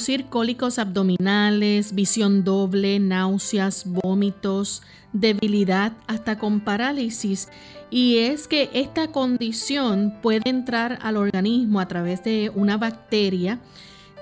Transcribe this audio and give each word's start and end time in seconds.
Producir 0.00 0.30
cólicos 0.30 0.78
abdominales, 0.78 1.94
visión 1.94 2.42
doble, 2.42 2.98
náuseas, 2.98 3.84
vómitos, 3.84 4.80
debilidad, 5.12 5.92
hasta 6.06 6.38
con 6.38 6.60
parálisis. 6.60 7.50
Y 7.90 8.16
es 8.16 8.48
que 8.48 8.70
esta 8.72 9.08
condición 9.08 10.14
puede 10.22 10.48
entrar 10.48 10.98
al 11.02 11.18
organismo 11.18 11.80
a 11.80 11.86
través 11.86 12.24
de 12.24 12.50
una 12.54 12.78
bacteria, 12.78 13.60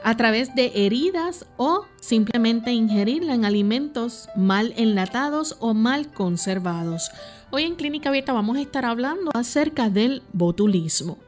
a 0.03 0.17
través 0.17 0.53
de 0.57 0.73
heridas 0.75 1.47
o 1.57 1.85
simplemente 2.01 2.73
ingerirla 2.73 3.35
en 3.35 3.45
alimentos 3.45 4.29
mal 4.35 4.75
enlatados 4.77 5.59
o 5.61 5.75
mal 5.75 6.09
conservados. 6.11 7.09
Hoy 7.53 7.63
en 7.63 7.77
Clínica 7.77 8.09
Abierta 8.09 8.33
vamos 8.33 8.57
a 8.57 8.63
estar 8.63 8.85
hablando 8.85 9.31
acerca 9.33 9.91
del 9.91 10.25
botulismo. 10.33 11.19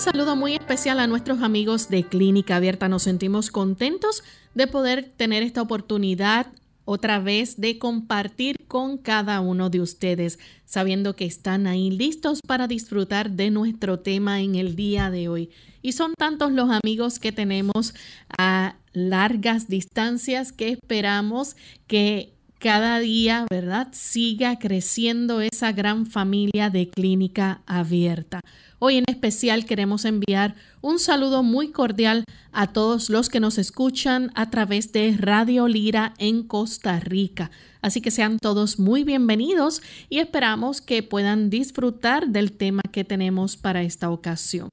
Saludo 0.00 0.34
muy 0.34 0.54
especial 0.54 0.98
a 0.98 1.06
nuestros 1.06 1.42
amigos 1.42 1.90
de 1.90 2.04
Clínica 2.04 2.56
Abierta. 2.56 2.88
Nos 2.88 3.02
sentimos 3.02 3.50
contentos 3.50 4.24
de 4.54 4.66
poder 4.66 5.12
tener 5.14 5.42
esta 5.42 5.60
oportunidad 5.60 6.46
otra 6.86 7.18
vez 7.18 7.60
de 7.60 7.78
compartir 7.78 8.56
con 8.66 8.96
cada 8.96 9.40
uno 9.40 9.68
de 9.68 9.82
ustedes, 9.82 10.38
sabiendo 10.64 11.16
que 11.16 11.26
están 11.26 11.66
ahí 11.66 11.90
listos 11.90 12.40
para 12.46 12.66
disfrutar 12.66 13.32
de 13.32 13.50
nuestro 13.50 13.98
tema 13.98 14.40
en 14.40 14.54
el 14.54 14.74
día 14.74 15.10
de 15.10 15.28
hoy. 15.28 15.50
Y 15.82 15.92
son 15.92 16.14
tantos 16.16 16.50
los 16.50 16.70
amigos 16.70 17.18
que 17.18 17.30
tenemos 17.30 17.92
a 18.38 18.76
largas 18.94 19.68
distancias 19.68 20.50
que 20.50 20.70
esperamos 20.70 21.56
que 21.86 22.32
cada 22.60 23.00
día, 23.00 23.46
¿verdad?, 23.50 23.88
siga 23.92 24.58
creciendo 24.58 25.40
esa 25.40 25.72
gran 25.72 26.04
familia 26.04 26.68
de 26.68 26.90
clínica 26.90 27.62
abierta. 27.66 28.42
Hoy 28.78 28.98
en 28.98 29.04
especial 29.08 29.64
queremos 29.64 30.04
enviar 30.04 30.54
un 30.82 30.98
saludo 30.98 31.42
muy 31.42 31.70
cordial 31.70 32.24
a 32.52 32.72
todos 32.72 33.10
los 33.10 33.28
que 33.28 33.40
nos 33.40 33.58
escuchan 33.58 34.30
a 34.34 34.50
través 34.50 34.92
de 34.92 35.14
Radio 35.18 35.68
Lira 35.68 36.14
en 36.18 36.42
Costa 36.42 36.98
Rica. 37.00 37.50
Así 37.82 38.00
que 38.00 38.10
sean 38.10 38.38
todos 38.38 38.78
muy 38.78 39.04
bienvenidos 39.04 39.82
y 40.08 40.18
esperamos 40.18 40.80
que 40.80 41.02
puedan 41.02 41.48
disfrutar 41.48 42.28
del 42.28 42.52
tema 42.52 42.82
que 42.92 43.04
tenemos 43.04 43.56
para 43.56 43.82
esta 43.82 44.10
ocasión. 44.10 44.68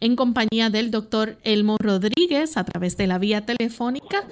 En 0.00 0.16
compañía 0.16 0.70
del 0.70 0.90
doctor 0.90 1.38
Elmo 1.44 1.76
Rodríguez 1.78 2.56
a 2.56 2.64
través 2.64 2.96
de 2.96 3.06
la 3.06 3.18
vía 3.18 3.46
telefónica, 3.46 4.26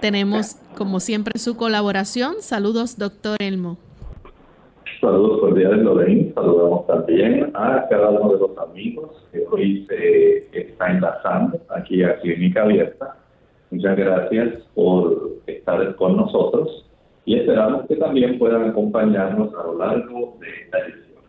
tenemos 0.00 0.56
como 0.76 1.00
siempre 1.00 1.38
su 1.38 1.56
colaboración. 1.56 2.36
Saludos, 2.40 2.96
doctor 2.96 3.36
Elmo. 3.40 3.78
Saludos 5.02 5.40
cordiales, 5.40 5.80
Lorraine. 5.80 6.32
Saludamos 6.32 6.86
también 6.86 7.50
a 7.54 7.88
cada 7.90 8.10
uno 8.10 8.34
de 8.34 8.38
los 8.38 8.56
amigos 8.56 9.10
que 9.32 9.44
hoy 9.50 9.84
se 9.88 10.46
está 10.56 10.92
enlazando 10.92 11.60
aquí 11.70 12.04
a 12.04 12.20
Clínica 12.20 12.62
Abierta. 12.62 13.16
Muchas 13.72 13.96
gracias 13.96 14.62
por 14.76 15.40
estar 15.48 15.96
con 15.96 16.16
nosotros 16.16 16.86
y 17.24 17.34
esperamos 17.34 17.84
que 17.88 17.96
también 17.96 18.38
puedan 18.38 18.70
acompañarnos 18.70 19.52
a 19.54 19.64
lo 19.64 19.78
largo 19.78 20.38
de 20.40 20.46
esta 20.62 20.78
edición. 20.78 21.24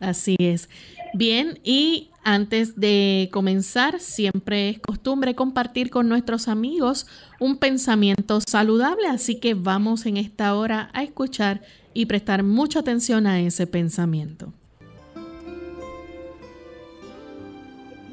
Así 0.00 0.34
es. 0.40 0.68
Bien, 1.14 1.60
y 1.62 2.10
antes 2.24 2.74
de 2.74 3.28
comenzar, 3.32 4.00
siempre 4.00 4.70
es 4.70 4.80
costumbre 4.80 5.36
compartir 5.36 5.90
con 5.90 6.08
nuestros 6.08 6.48
amigos 6.48 7.06
un 7.38 7.58
pensamiento 7.58 8.40
saludable, 8.40 9.06
así 9.06 9.38
que 9.38 9.54
vamos 9.54 10.06
en 10.06 10.16
esta 10.16 10.56
hora 10.56 10.90
a 10.92 11.04
escuchar 11.04 11.60
y 11.96 12.04
prestar 12.04 12.42
mucha 12.42 12.80
atención 12.80 13.26
a 13.26 13.40
ese 13.40 13.66
pensamiento. 13.66 14.52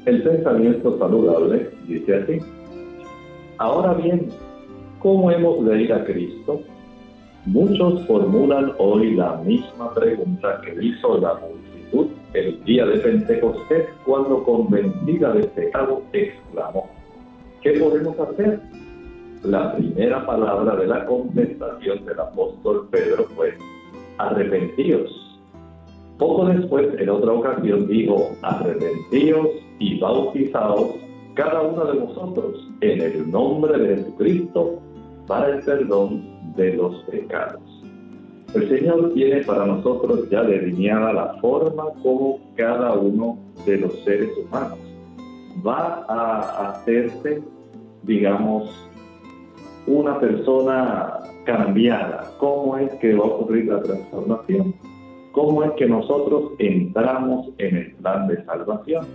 El 0.06 0.22
pensamiento 0.22 0.98
saludable 0.98 1.70
dice 1.86 2.14
así. 2.14 2.38
Ahora 3.58 3.92
bien, 3.92 4.30
¿cómo 5.00 5.30
hemos 5.30 5.66
de 5.66 5.82
ir 5.82 5.92
a 5.92 6.02
Cristo? 6.02 6.62
Muchos 7.44 8.06
formulan 8.06 8.72
hoy 8.78 9.16
la 9.16 9.36
misma 9.44 9.92
pregunta 9.92 10.62
que 10.64 10.82
hizo 10.82 11.18
la 11.18 11.34
multitud 11.34 12.06
el 12.32 12.64
día 12.64 12.86
de 12.86 12.98
Pentecostés 13.00 13.86
cuando 14.06 14.42
convencida 14.44 15.34
de 15.34 15.44
pecado 15.48 16.02
exclamó, 16.14 16.88
¿qué 17.62 17.72
podemos 17.72 18.18
hacer? 18.18 18.60
La 19.42 19.76
primera 19.76 20.24
palabra 20.24 20.74
de 20.74 20.86
la 20.86 21.04
contestación 21.04 22.06
del 22.06 22.18
apóstol 22.18 22.88
Pedro 22.90 23.24
fue, 23.36 23.54
arrepentíos. 24.18 25.10
Poco 26.18 26.46
después, 26.46 26.88
en 26.98 27.08
otra 27.08 27.32
ocasión, 27.32 27.86
dijo, 27.88 28.30
arrepentíos 28.42 29.48
y 29.78 29.98
bautizaos 29.98 30.96
cada 31.34 31.62
uno 31.62 31.84
de 31.86 31.98
vosotros 31.98 32.70
en 32.80 33.00
el 33.00 33.30
nombre 33.30 33.76
de 33.78 33.96
Jesucristo 33.96 34.78
para 35.26 35.56
el 35.56 35.64
perdón 35.64 36.54
de 36.54 36.74
los 36.74 36.94
pecados. 37.10 37.60
El 38.54 38.68
Señor 38.68 39.12
tiene 39.14 39.42
para 39.42 39.66
nosotros 39.66 40.30
ya 40.30 40.44
delineada 40.44 41.12
la 41.12 41.34
forma 41.40 41.86
como 42.04 42.38
cada 42.54 42.92
uno 42.92 43.36
de 43.66 43.78
los 43.78 43.92
seres 44.04 44.30
humanos 44.38 44.78
va 45.66 46.04
a 46.08 46.70
hacerse, 46.70 47.42
digamos, 48.02 48.70
una 49.86 50.18
persona 50.18 51.20
cambiada, 51.44 52.32
cómo 52.38 52.78
es 52.78 52.92
que 52.94 53.14
va 53.14 53.24
a 53.24 53.28
ocurrir 53.28 53.66
la 53.66 53.82
transformación, 53.82 54.74
cómo 55.32 55.62
es 55.64 55.72
que 55.72 55.86
nosotros 55.86 56.52
entramos 56.58 57.48
en 57.58 57.76
el 57.76 57.92
plan 57.96 58.28
de 58.28 58.44
salvación. 58.44 59.06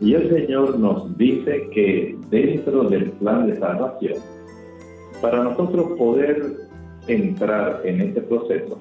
Y 0.00 0.14
el 0.14 0.30
Señor 0.30 0.78
nos 0.78 1.16
dice 1.18 1.68
que 1.72 2.16
dentro 2.30 2.84
del 2.84 3.10
plan 3.12 3.46
de 3.46 3.58
salvación, 3.58 4.18
para 5.20 5.44
nosotros 5.44 5.92
poder 5.98 6.56
entrar 7.06 7.82
en 7.84 8.00
este 8.00 8.22
proceso, 8.22 8.78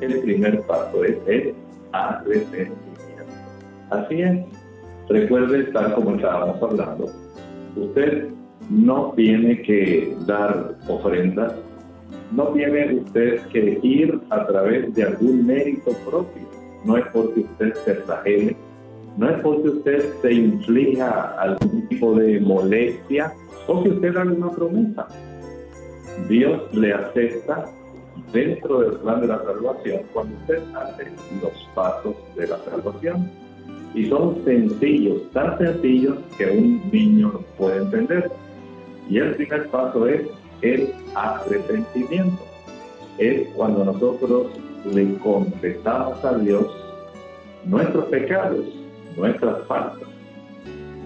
el 0.00 0.20
primer 0.20 0.60
paso 0.66 1.02
es 1.02 1.16
el 1.26 1.54
arrepentimiento. 1.92 2.74
Así 3.90 4.20
es, 4.20 4.44
recuerde 5.08 5.60
estar 5.60 5.94
como 5.94 6.14
estábamos 6.16 6.62
hablando, 6.62 7.06
usted 7.76 8.28
no 8.70 9.12
tiene 9.16 9.62
que 9.62 10.16
dar 10.26 10.74
ofrendas 10.88 11.54
no 12.32 12.48
tiene 12.48 12.96
usted 12.96 13.40
que 13.48 13.78
ir 13.82 14.20
a 14.30 14.46
través 14.46 14.92
de 14.94 15.04
algún 15.04 15.46
mérito 15.46 15.92
propio. 16.08 16.42
No 16.84 16.96
es 16.96 17.04
porque 17.12 17.40
usted 17.40 17.74
se 17.84 17.94
flagele, 17.94 18.56
no 19.16 19.30
es 19.30 19.40
porque 19.40 19.68
usted 19.68 20.14
se 20.22 20.32
inflija 20.32 21.32
algún 21.40 21.88
tipo 21.88 22.14
de 22.14 22.40
molestia 22.40 23.32
o 23.66 23.82
que 23.82 23.90
usted 23.90 24.16
haga 24.16 24.32
una 24.32 24.50
promesa. 24.50 25.06
Dios 26.28 26.62
le 26.74 26.92
acepta 26.92 27.66
dentro 28.32 28.80
del 28.80 28.98
plan 29.00 29.20
de 29.20 29.28
la 29.28 29.42
salvación 29.44 30.02
cuando 30.12 30.36
usted 30.36 30.62
hace 30.74 31.04
los 31.42 31.68
pasos 31.74 32.14
de 32.36 32.46
la 32.48 32.58
salvación. 32.58 33.30
Y 33.94 34.08
son 34.08 34.44
sencillos, 34.44 35.22
tan 35.32 35.56
sencillos 35.58 36.18
que 36.36 36.46
un 36.50 36.82
niño 36.92 37.40
puede 37.56 37.78
entender. 37.78 38.30
Y 39.08 39.18
el 39.18 39.34
primer 39.34 39.68
paso 39.68 40.06
es 40.06 40.22
el 40.62 40.92
arrepentimiento. 41.14 42.44
Es 43.18 43.48
cuando 43.54 43.84
nosotros 43.84 44.48
le 44.84 45.16
confesamos 45.18 46.24
a 46.24 46.38
Dios 46.38 46.66
nuestros 47.64 48.06
pecados, 48.06 48.64
nuestras 49.16 49.66
faltas. 49.66 50.08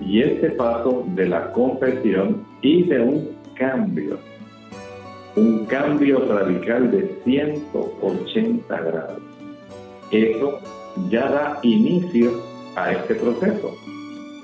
Y 0.01 0.23
este 0.23 0.51
paso 0.51 1.05
de 1.15 1.29
la 1.29 1.53
confesión 1.53 2.45
y 2.63 2.85
de 2.85 3.01
un 3.01 3.37
cambio, 3.55 4.19
un 5.37 5.67
cambio 5.67 6.27
radical 6.27 6.91
de 6.91 7.21
180 7.25 8.81
grados. 8.81 9.23
Eso 10.11 10.59
ya 11.09 11.31
da 11.31 11.59
inicio 11.63 12.33
a 12.77 12.93
este 12.93 13.15
proceso. 13.15 13.77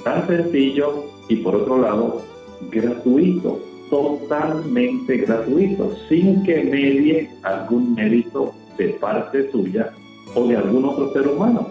Tan 0.05 0.27
sencillo 0.27 1.05
y 1.29 1.37
por 1.37 1.57
otro 1.57 1.81
lado 1.81 2.23
gratuito, 2.71 3.61
totalmente 3.91 5.17
gratuito, 5.19 5.95
sin 6.09 6.43
que 6.45 6.65
medie 6.65 7.31
algún 7.43 7.95
mérito 7.95 8.53
de 8.77 8.89
parte 9.01 9.51
suya 9.51 9.93
o 10.35 10.47
de 10.47 10.57
algún 10.57 10.85
otro 10.85 11.13
ser 11.13 11.29
humano. 11.29 11.69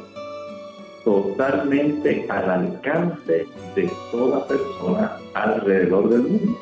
Totalmente 1.03 2.25
al 2.29 2.49
alcance 2.49 3.45
de 3.75 3.91
toda 4.11 4.47
persona 4.47 5.17
alrededor 5.33 6.09
del 6.09 6.23
mundo. 6.23 6.57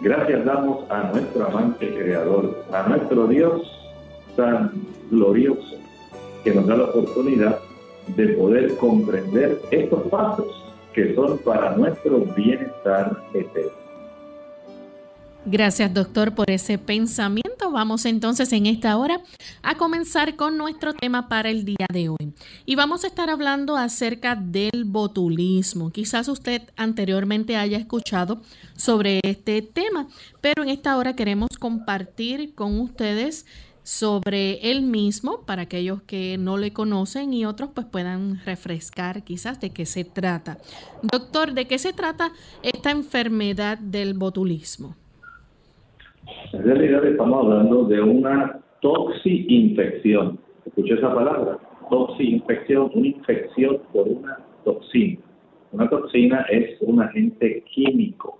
Gracias 0.00 0.44
damos 0.44 0.90
a 0.90 1.04
nuestro 1.12 1.46
amante 1.46 1.94
creador, 1.94 2.64
a 2.72 2.88
nuestro 2.88 3.28
Dios 3.28 3.62
tan 4.36 4.72
glorioso, 5.10 5.76
que 6.42 6.52
nos 6.52 6.66
da 6.66 6.76
la 6.76 6.84
oportunidad 6.84 7.60
de 8.16 8.28
poder 8.28 8.76
comprender 8.76 9.60
estos 9.70 10.02
pasos 10.08 10.63
que 10.94 11.14
son 11.14 11.38
para 11.38 11.76
nuestro 11.76 12.20
bienestar 12.20 13.20
eterno. 13.34 13.84
Gracias, 15.46 15.92
doctor, 15.92 16.34
por 16.34 16.50
ese 16.50 16.78
pensamiento. 16.78 17.70
Vamos 17.70 18.06
entonces 18.06 18.50
en 18.54 18.64
esta 18.64 18.96
hora 18.96 19.20
a 19.62 19.74
comenzar 19.74 20.36
con 20.36 20.56
nuestro 20.56 20.94
tema 20.94 21.28
para 21.28 21.50
el 21.50 21.66
día 21.66 21.86
de 21.92 22.08
hoy. 22.08 22.32
Y 22.64 22.76
vamos 22.76 23.04
a 23.04 23.08
estar 23.08 23.28
hablando 23.28 23.76
acerca 23.76 24.36
del 24.36 24.84
botulismo. 24.86 25.90
Quizás 25.90 26.28
usted 26.28 26.62
anteriormente 26.76 27.56
haya 27.56 27.76
escuchado 27.76 28.40
sobre 28.74 29.20
este 29.22 29.60
tema, 29.60 30.08
pero 30.40 30.62
en 30.62 30.70
esta 30.70 30.96
hora 30.96 31.14
queremos 31.14 31.50
compartir 31.58 32.54
con 32.54 32.80
ustedes 32.80 33.44
sobre 33.84 34.70
él 34.70 34.82
mismo 34.82 35.44
para 35.46 35.62
aquellos 35.62 36.02
que 36.02 36.36
no 36.38 36.56
le 36.56 36.72
conocen 36.72 37.34
y 37.34 37.44
otros 37.44 37.70
pues 37.74 37.86
puedan 37.86 38.40
refrescar 38.44 39.22
quizás 39.24 39.60
de 39.60 39.70
qué 39.70 39.84
se 39.84 40.04
trata. 40.04 40.56
Doctor, 41.02 41.52
¿de 41.52 41.66
qué 41.66 41.78
se 41.78 41.92
trata 41.92 42.30
esta 42.62 42.90
enfermedad 42.90 43.78
del 43.78 44.14
botulismo? 44.14 44.96
En 46.54 46.64
realidad 46.64 47.04
estamos 47.04 47.44
hablando 47.44 47.84
de 47.84 48.00
una 48.00 48.58
toxi-infección. 48.80 50.38
Escuché 50.64 50.94
esa 50.94 51.14
palabra, 51.14 51.58
toxi-infección, 51.90 52.90
una 52.94 53.06
infección 53.06 53.80
por 53.92 54.08
una 54.08 54.38
toxina. 54.64 55.20
Una 55.72 55.90
toxina 55.90 56.46
es 56.50 56.80
un 56.80 57.02
agente 57.02 57.62
químico. 57.74 58.38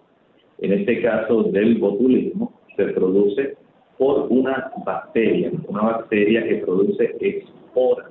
En 0.58 0.73
este 0.73 1.02
caso 1.02 1.43
del 1.43 1.76
botulismo 1.76 2.58
se 2.76 2.85
produce 2.85 3.58
por 4.05 4.27
una 4.29 4.71
bacteria, 4.85 5.51
una 5.67 5.81
bacteria 5.81 6.47
que 6.47 6.56
produce 6.56 7.17
esporas. 7.21 8.11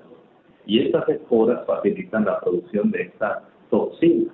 Y 0.66 0.88
estas 0.88 1.08
esporas 1.08 1.64
facilitan 1.68 2.26
la 2.26 2.40
producción 2.40 2.90
de 2.90 3.04
esta 3.04 3.44
toxina. 3.70 4.34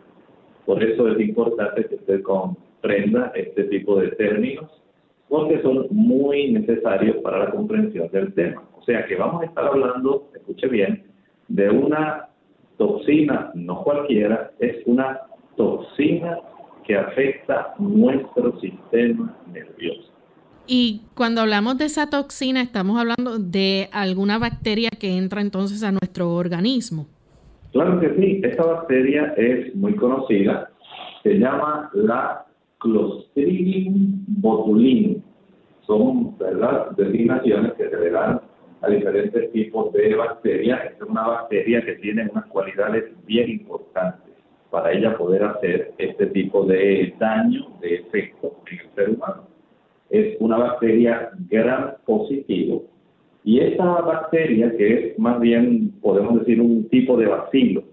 Por 0.65 0.81
eso 0.81 1.09
es 1.09 1.19
importante 1.19 1.83
que 1.83 1.95
usted 1.95 2.21
comprenda 2.21 3.33
este 3.35 3.65
tipo 3.65 3.97
de 3.99 4.07
términos 4.11 4.71
porque 5.27 5.61
son 5.61 5.87
muy 5.91 6.53
necesarios 6.53 7.17
para 7.17 7.39
la 7.39 7.51
comprensión 7.51 8.09
del 8.13 8.33
tema. 8.35 8.63
O 8.77 8.83
sea 8.83 9.05
que 9.05 9.17
vamos 9.17 9.41
a 9.41 9.47
estar 9.47 9.65
hablando, 9.65 10.29
escuche 10.33 10.69
bien, 10.69 11.03
de 11.49 11.69
una 11.69 12.29
toxina, 12.77 13.51
no 13.53 13.83
cualquiera, 13.83 14.51
es 14.59 14.77
una 14.85 15.19
toxina 15.57 16.39
que 16.85 16.95
afecta 16.95 17.73
nuestro 17.79 18.57
sistema 18.61 19.37
nervioso. 19.51 20.18
Y 20.71 21.01
cuando 21.15 21.41
hablamos 21.41 21.79
de 21.79 21.85
esa 21.85 22.11
toxina, 22.11 22.61
estamos 22.61 22.99
hablando 22.99 23.39
de 23.39 23.89
alguna 23.91 24.37
bacteria 24.37 24.91
que 24.91 25.17
entra 25.17 25.41
entonces 25.41 25.81
a 25.81 25.91
nuestro 25.91 26.35
organismo. 26.35 27.07
Claro 27.71 27.99
que 27.99 28.13
sí, 28.15 28.39
esta 28.43 28.63
bacteria 28.63 29.33
es 29.35 29.75
muy 29.75 29.95
conocida, 29.95 30.69
se 31.23 31.39
llama 31.39 31.89
la 31.95 32.45
Clostridium 32.77 34.23
botulinum. 34.27 35.23
Son, 35.87 36.37
¿verdad?, 36.37 36.91
designaciones 36.91 37.73
que 37.73 37.89
se 37.89 37.97
le 37.97 38.11
dan 38.11 38.39
a 38.81 38.89
diferentes 38.89 39.51
tipos 39.51 39.91
de 39.93 40.13
bacterias. 40.13 40.81
es 40.91 41.01
una 41.01 41.27
bacteria 41.27 41.83
que 41.83 41.93
tiene 41.95 42.29
unas 42.31 42.45
cualidades 42.45 43.05
bien 43.25 43.49
importantes 43.49 44.35
para 44.69 44.91
ella 44.91 45.17
poder 45.17 45.45
hacer 45.45 45.93
este 45.97 46.27
tipo 46.27 46.63
de 46.65 47.11
daño, 47.17 47.69
de 47.81 47.95
efecto 47.95 48.55
en 48.69 48.79
el 48.79 48.89
ser 48.93 49.09
humano. 49.09 49.48
Es 50.09 50.37
una 50.39 50.57
bacteria 50.57 51.29
gran 51.49 51.95
positivo 52.05 52.85
y 53.43 53.59
esta 53.61 53.83
bacteria, 54.01 54.71
que 54.75 54.93
es 54.93 55.19
más 55.19 55.39
bien, 55.39 55.91
podemos 56.01 56.39
decir, 56.39 56.61
un 56.61 56.87
tipo 56.89 57.17
de 57.17 57.27
vacilo, 57.27 57.83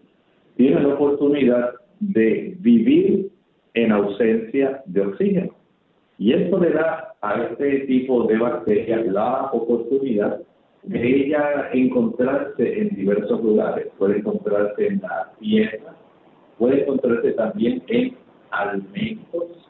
tiene 0.57 0.81
la 0.81 0.95
oportunidad 0.95 1.71
de 2.01 2.57
vivir 2.61 3.31
en 3.75 3.93
ausencia 3.93 4.83
de 4.87 5.01
oxígeno. 5.01 5.55
Y 6.19 6.33
esto 6.33 6.59
le 6.59 6.71
da 6.71 7.15
a 7.21 7.43
este 7.43 7.81
tipo 7.87 8.25
de 8.25 8.39
bacterias 8.39 9.07
la 9.07 9.51
oportunidad 9.53 10.41
de 10.83 11.25
ella 11.25 11.71
encontrarse 11.73 12.81
en 12.81 12.95
diversos 12.97 13.43
lugares. 13.43 13.89
Puede 13.99 14.19
encontrarse 14.19 14.87
en 14.87 15.01
la 15.01 15.33
tierra, 15.39 15.95
puede 16.59 16.83
encontrarse 16.83 17.33
también 17.33 17.83
en 17.89 18.15
alimentos 18.51 19.69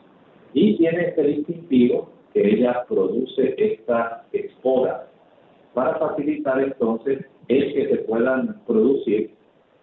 y 0.52 0.76
tiene 0.76 1.08
este 1.08 1.22
distintivo 1.22 2.15
que 2.36 2.54
ella 2.54 2.84
produce 2.86 3.54
esta 3.56 4.26
espora 4.30 5.06
para 5.72 5.98
facilitar 5.98 6.60
entonces 6.60 7.24
el 7.48 7.72
que 7.72 7.88
se 7.88 7.96
puedan 8.02 8.60
producir 8.66 9.30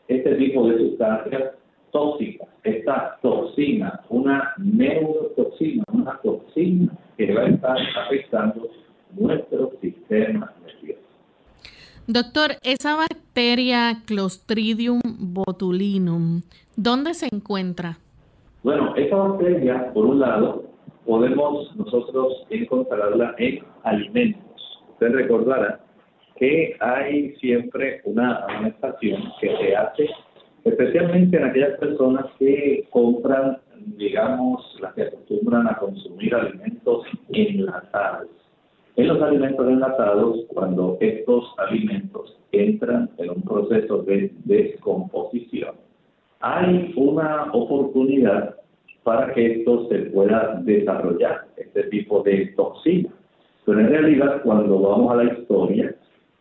este 0.08 0.36
tipo 0.36 0.68
de 0.68 0.78
sustancias 0.78 1.54
tóxica, 1.89 2.46
esta 2.63 3.18
toxina, 3.24 4.01
una 4.10 4.54
neurotoxina, 4.58 5.84
una 5.92 6.20
toxina 6.22 6.92
que 7.18 7.34
va 7.34 7.42
a 7.42 7.50
estar 7.50 7.78
afectando 8.06 8.70
nuestro 9.18 9.72
sistema 9.82 10.54
nervioso. 10.63 11.01
Doctor, 12.06 12.51
esa 12.62 12.96
bacteria 12.98 14.04
Clostridium 14.06 15.01
botulinum, 15.20 16.42
¿dónde 16.75 17.16
se 17.16 17.30
encuentra? 17.34 17.98
Bueno, 18.62 18.96
esa 18.96 19.16
bacteria, 19.16 19.92
por 19.92 20.06
un 20.06 20.20
lado, 20.20 20.73
podemos 21.06 21.76
nosotros 21.76 22.46
encontrarla 22.50 23.36
en 23.38 23.64
alimentos. 23.84 24.82
Usted 24.92 25.12
recordará 25.14 25.80
que 26.38 26.76
hay 26.80 27.36
siempre 27.36 28.02
una 28.06 28.36
alimentación 28.46 29.22
que 29.40 29.56
se 29.58 29.76
hace 29.76 30.10
especialmente 30.64 31.38
en 31.38 31.44
aquellas 31.44 31.78
personas 31.78 32.26
que 32.40 32.88
compran, 32.90 33.58
digamos, 33.98 34.62
las 34.82 34.94
que 34.94 35.04
acostumbran 35.04 35.68
a 35.68 35.78
consumir 35.78 36.34
alimentos 36.34 37.06
enlatados. 37.30 38.30
En 38.96 39.08
los 39.08 39.22
alimentos 39.22 39.68
enlatados, 39.68 40.46
cuando 40.50 40.98
estos 41.02 41.46
alimentos 41.58 42.38
entran 42.52 43.10
en 43.18 43.32
un 43.32 43.42
proceso 43.42 44.04
de 44.04 44.32
descomposición, 44.46 45.76
hay 46.40 46.94
una 46.96 47.52
oportunidad 47.54 48.56
para 49.04 49.34
que 49.34 49.60
esto 49.60 49.88
se 49.90 50.00
pueda 50.12 50.62
desarrollar, 50.64 51.46
este 51.58 51.84
tipo 51.84 52.24
de 52.24 52.48
toxina. 52.56 53.10
Pero 53.66 53.80
en 53.80 53.90
realidad, 53.90 54.42
cuando 54.44 54.80
vamos 54.80 55.12
a 55.12 55.24
la 55.24 55.34
historia, 55.34 55.96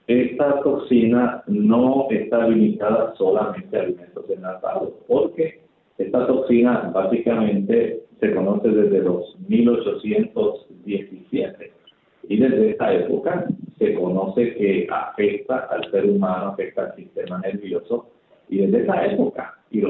esta 0.07 0.61
toxina 0.61 1.43
no 1.47 2.07
está 2.11 2.47
limitada 2.49 3.15
solamente 3.17 3.77
a 3.77 3.83
alimentos 3.83 4.25
enlatados, 4.29 4.91
porque 5.07 5.61
esta 5.99 6.27
toxina 6.27 6.91
básicamente 6.93 8.03
se 8.19 8.35
conoce 8.35 8.69
desde 8.69 9.01
los 9.01 9.39
1817 9.49 11.73
y 12.29 12.37
desde 12.37 12.71
esta 12.71 12.95
época 12.95 13.47
se 13.79 13.95
conoce 13.95 14.55
que 14.55 14.87
afecta 14.91 15.69
al 15.71 15.91
ser 15.91 16.05
humano, 16.07 16.49
afecta 16.49 16.85
al 16.85 16.95
sistema 16.97 17.41
nervioso 17.41 18.07
y 18.49 18.59
desde 18.59 18.83
esa 18.83 19.07
época 19.07 19.59
y 19.71 19.81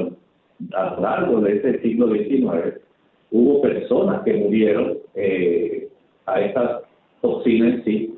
a 0.75 0.95
lo 0.95 1.01
largo 1.01 1.41
de 1.41 1.55
este 1.57 1.81
siglo 1.81 2.13
XIX 2.13 2.79
hubo 3.31 3.61
personas 3.61 4.21
que 4.23 4.33
murieron 4.33 4.97
eh, 5.15 5.89
a 6.25 6.41
esta 6.41 6.81
toxina 7.21 7.69
en 7.69 7.83
sí 7.83 8.13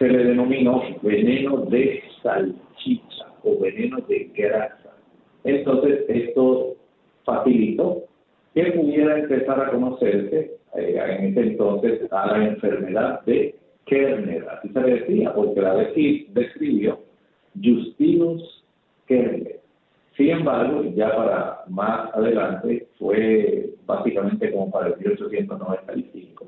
se 0.00 0.08
le 0.08 0.24
denominó 0.24 0.82
veneno 1.02 1.58
de 1.66 2.02
salchicha 2.22 3.26
o 3.44 3.58
veneno 3.60 3.98
de 4.08 4.30
grasa. 4.34 4.96
Entonces, 5.44 6.04
esto 6.08 6.74
facilitó 7.24 8.04
que 8.54 8.64
pudiera 8.72 9.18
empezar 9.18 9.60
a 9.60 9.70
conocerse 9.70 10.52
eh, 10.74 11.16
en 11.18 11.26
ese 11.26 11.40
entonces 11.40 12.10
a 12.10 12.26
la 12.32 12.48
enfermedad 12.48 13.20
de 13.26 13.54
Kerner, 13.84 14.46
así 14.48 14.68
se 14.68 14.80
decía, 14.80 15.34
porque 15.34 15.60
la 15.60 15.74
describió 15.74 17.00
Justinus 17.62 18.64
Kerner. 19.06 19.59
Sin 20.16 20.30
embargo, 20.30 20.82
ya 20.94 21.14
para 21.14 21.64
más 21.68 22.14
adelante, 22.14 22.86
fue 22.98 23.70
básicamente 23.86 24.50
como 24.52 24.70
para 24.70 24.88
el 24.88 24.96
1895, 24.98 26.46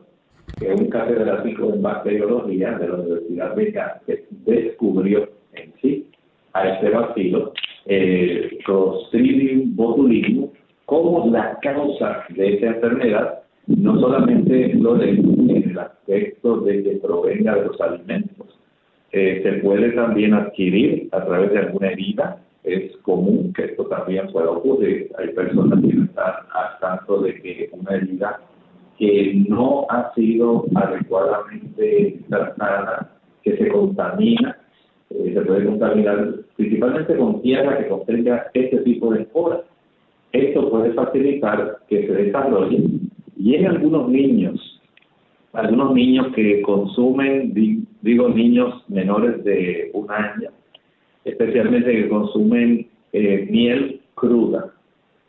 que 0.58 0.68
un 0.68 0.86
catedrático 0.88 1.72
en 1.72 1.82
bacteriología 1.82 2.72
de 2.72 2.88
la 2.88 2.94
Universidad 2.94 3.54
de 3.54 3.72
Cáceres 3.72 4.24
descubrió 4.44 5.28
en 5.54 5.72
sí 5.80 6.06
a 6.52 6.68
este 6.68 6.90
bacilo, 6.90 7.52
eh, 7.86 8.58
Clostridium 8.64 9.74
botulinum, 9.74 10.50
como 10.84 11.30
la 11.30 11.58
causa 11.60 12.24
de 12.28 12.54
esta 12.54 12.66
enfermedad, 12.66 13.42
no 13.66 13.98
solamente 14.00 14.74
lo 14.74 14.94
de, 14.96 15.10
en 15.10 15.70
el 15.70 15.78
aspecto 15.78 16.60
de 16.60 16.82
que 16.82 16.90
provenga 16.96 17.54
de 17.54 17.66
los 17.66 17.80
alimentos, 17.80 18.58
eh, 19.12 19.40
se 19.42 19.52
puede 19.60 19.92
también 19.92 20.34
adquirir 20.34 21.08
a 21.12 21.24
través 21.24 21.52
de 21.52 21.58
alguna 21.58 21.88
herida. 21.88 22.38
Es 22.64 22.96
común 22.98 23.52
que 23.54 23.64
esto 23.64 23.86
también 23.86 24.30
pueda 24.32 24.50
ocurrir. 24.50 25.10
Hay 25.18 25.28
personas 25.34 25.80
que 25.80 25.88
están 25.88 26.34
al 26.54 26.78
tanto 26.80 27.22
de 27.22 27.40
que 27.42 27.70
una 27.72 27.96
herida 27.96 28.40
que 28.98 29.44
no 29.48 29.86
ha 29.90 30.14
sido 30.14 30.66
adecuadamente 30.74 32.20
tratada, 32.28 33.10
que 33.42 33.56
se 33.56 33.68
contamina, 33.68 34.56
eh, 35.10 35.32
se 35.34 35.40
puede 35.40 35.66
contaminar 35.66 36.34
principalmente 36.56 37.16
con 37.16 37.42
tierra 37.42 37.78
que 37.78 37.88
contenga 37.88 38.46
este 38.54 38.78
tipo 38.78 39.12
de 39.12 39.22
esporas. 39.22 39.60
Esto 40.32 40.70
puede 40.70 40.92
facilitar 40.92 41.78
que 41.88 42.06
se 42.06 42.12
desarrolle 42.12 42.84
y 43.36 43.56
en 43.56 43.66
algunos 43.66 44.08
niños, 44.08 44.80
algunos 45.52 45.94
niños 45.94 46.28
que 46.34 46.62
consumen, 46.62 47.52
digo 48.02 48.28
niños 48.28 48.88
menores 48.88 49.42
de 49.42 49.90
un 49.94 50.10
año, 50.10 50.50
especialmente 51.24 51.90
que 51.90 52.08
consumen 52.08 52.88
eh, 53.12 53.46
miel 53.50 54.00
cruda, 54.14 54.72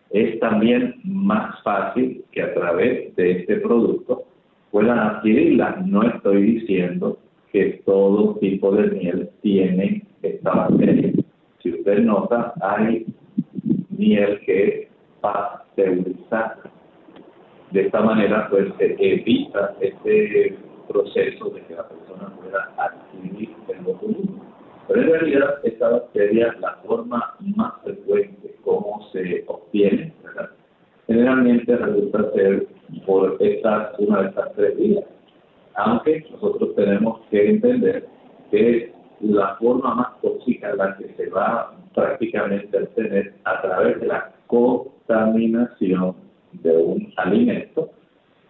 es 0.09 0.39
también 0.39 0.95
más 1.03 1.61
fácil 1.63 2.23
que 2.31 2.41
a 2.41 2.53
través 2.53 3.15
de 3.15 3.31
este 3.31 3.57
producto 3.57 4.25
puedan 4.71 4.99
adquirirla. 4.99 5.83
No 5.85 6.03
estoy 6.03 6.41
diciendo 6.43 7.17
que 7.51 7.81
todo 7.85 8.35
tipo 8.35 8.71
de 8.71 8.91
miel 8.91 9.29
tiene 9.41 10.03
esta 10.21 10.51
bacteria. 10.51 11.13
Si 11.61 11.71
usted 11.71 11.99
nota, 11.99 12.53
hay 12.61 13.05
miel 13.89 14.39
que 14.45 14.67
es 14.67 14.87
pasteurizada. 15.21 16.59
De 17.71 17.81
esta 17.81 18.01
manera, 18.01 18.49
pues 18.49 18.67
se 18.77 18.95
evita 18.99 19.75
este 19.81 20.55
proceso 20.87 21.49
de 21.49 21.61
que 21.61 21.73
la 21.75 21.87
persona 21.87 22.31
pueda 22.39 22.71
adquirir 22.77 23.49
el 23.69 23.79
botulismo. 23.83 24.42
Pero 24.87 25.01
en 25.01 25.09
realidad, 25.09 25.55
esta 25.63 25.89
bacteria, 25.89 26.55
la 26.59 26.75
forma 26.85 27.35
más 27.55 27.73
frecuente 27.83 28.55
como 28.63 29.09
se 29.11 29.43
obtiene, 29.47 30.13
generalmente 31.07 31.75
resulta 31.75 32.31
ser 32.33 32.67
por 33.05 33.37
estas, 33.39 33.97
una 33.99 34.21
de 34.21 34.29
estas 34.29 34.53
tres 34.55 34.77
vías. 34.77 35.05
Aunque 35.75 36.25
nosotros 36.31 36.75
tenemos 36.75 37.21
que 37.29 37.49
entender 37.49 38.07
que 38.51 38.93
la 39.21 39.55
forma 39.55 39.95
más 39.95 40.21
tóxica, 40.21 40.75
la 40.75 40.97
que 40.97 41.13
se 41.15 41.29
va 41.29 41.73
prácticamente 41.93 42.77
a 42.77 42.83
obtener 42.83 43.33
a 43.45 43.61
través 43.61 43.99
de 43.99 44.07
la 44.07 44.31
contaminación 44.47 46.15
de 46.51 46.77
un 46.77 47.13
alimento, 47.17 47.89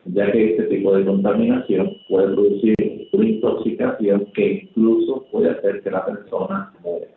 ya 0.05 0.31
que 0.31 0.51
este 0.51 0.63
tipo 0.63 0.95
de 0.95 1.05
contaminación 1.05 1.97
puede 2.07 2.33
producir 2.33 2.75
una 3.11 3.29
intoxicación 3.29 4.25
que 4.33 4.63
incluso 4.63 5.25
puede 5.31 5.51
hacer 5.51 5.81
que 5.81 5.91
la 5.91 6.05
persona 6.05 6.73
muera. 6.83 7.07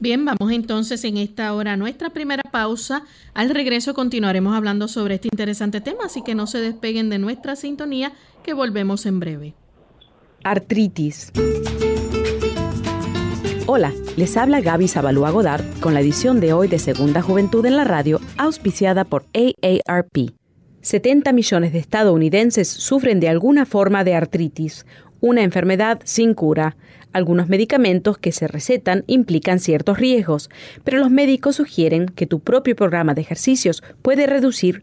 Bien, 0.00 0.24
vamos 0.24 0.52
entonces 0.52 1.04
en 1.04 1.16
esta 1.16 1.54
hora 1.54 1.74
a 1.74 1.76
nuestra 1.76 2.10
primera 2.10 2.42
pausa. 2.50 3.04
Al 3.32 3.50
regreso 3.50 3.94
continuaremos 3.94 4.54
hablando 4.54 4.88
sobre 4.88 5.14
este 5.14 5.28
interesante 5.28 5.80
tema, 5.80 6.04
así 6.04 6.22
que 6.22 6.34
no 6.34 6.46
se 6.46 6.60
despeguen 6.60 7.10
de 7.10 7.18
nuestra 7.18 7.56
sintonía, 7.56 8.12
que 8.42 8.54
volvemos 8.54 9.06
en 9.06 9.20
breve. 9.20 9.54
Artritis. 10.42 11.32
Hola, 13.66 13.92
les 14.18 14.36
habla 14.36 14.60
Gaby 14.60 14.88
Zabalúa 14.88 15.30
Godard 15.30 15.64
con 15.80 15.94
la 15.94 16.00
edición 16.00 16.38
de 16.38 16.52
hoy 16.52 16.68
de 16.68 16.78
Segunda 16.78 17.22
Juventud 17.22 17.64
en 17.64 17.76
la 17.76 17.84
Radio, 17.84 18.20
auspiciada 18.36 19.04
por 19.04 19.24
AARP. 19.32 20.43
70 20.84 21.32
millones 21.32 21.72
de 21.72 21.78
estadounidenses 21.78 22.68
sufren 22.68 23.18
de 23.18 23.30
alguna 23.30 23.64
forma 23.64 24.04
de 24.04 24.14
artritis, 24.14 24.84
una 25.20 25.42
enfermedad 25.42 26.00
sin 26.04 26.34
cura. 26.34 26.76
Algunos 27.14 27.48
medicamentos 27.48 28.18
que 28.18 28.32
se 28.32 28.48
recetan 28.48 29.02
implican 29.06 29.60
ciertos 29.60 29.98
riesgos, 29.98 30.50
pero 30.84 30.98
los 30.98 31.10
médicos 31.10 31.56
sugieren 31.56 32.04
que 32.06 32.26
tu 32.26 32.40
propio 32.40 32.76
programa 32.76 33.14
de 33.14 33.22
ejercicios 33.22 33.82
puede 34.02 34.26
reducir 34.26 34.82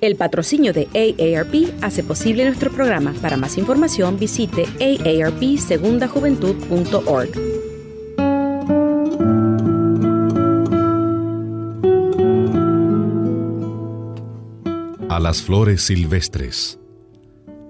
El 0.00 0.16
patrocinio 0.16 0.72
de 0.72 0.88
AARP 0.94 1.74
hace 1.82 2.02
posible 2.02 2.46
nuestro 2.46 2.72
programa. 2.72 3.12
Para 3.20 3.36
más 3.36 3.58
información 3.58 4.18
visite 4.18 4.64
aarpsegundajuventud.org. 4.80 7.28
A 15.10 15.20
las 15.20 15.42
flores 15.42 15.82
silvestres 15.82 16.78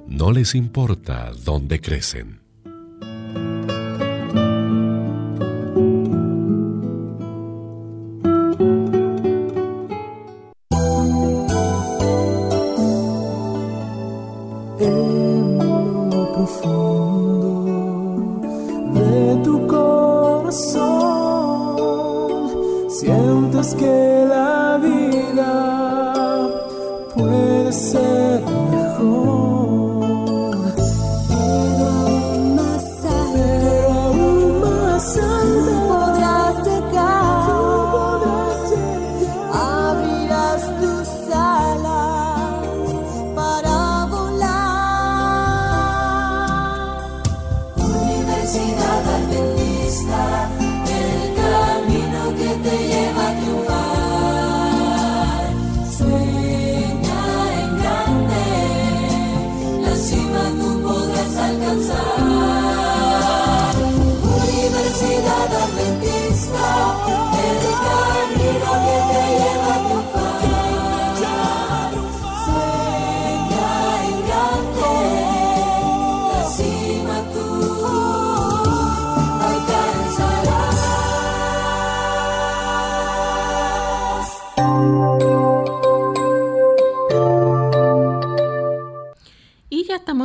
no 0.07 0.31
les 0.31 0.55
importa 0.55 1.33
dónde 1.45 1.81
crecen 1.81 2.40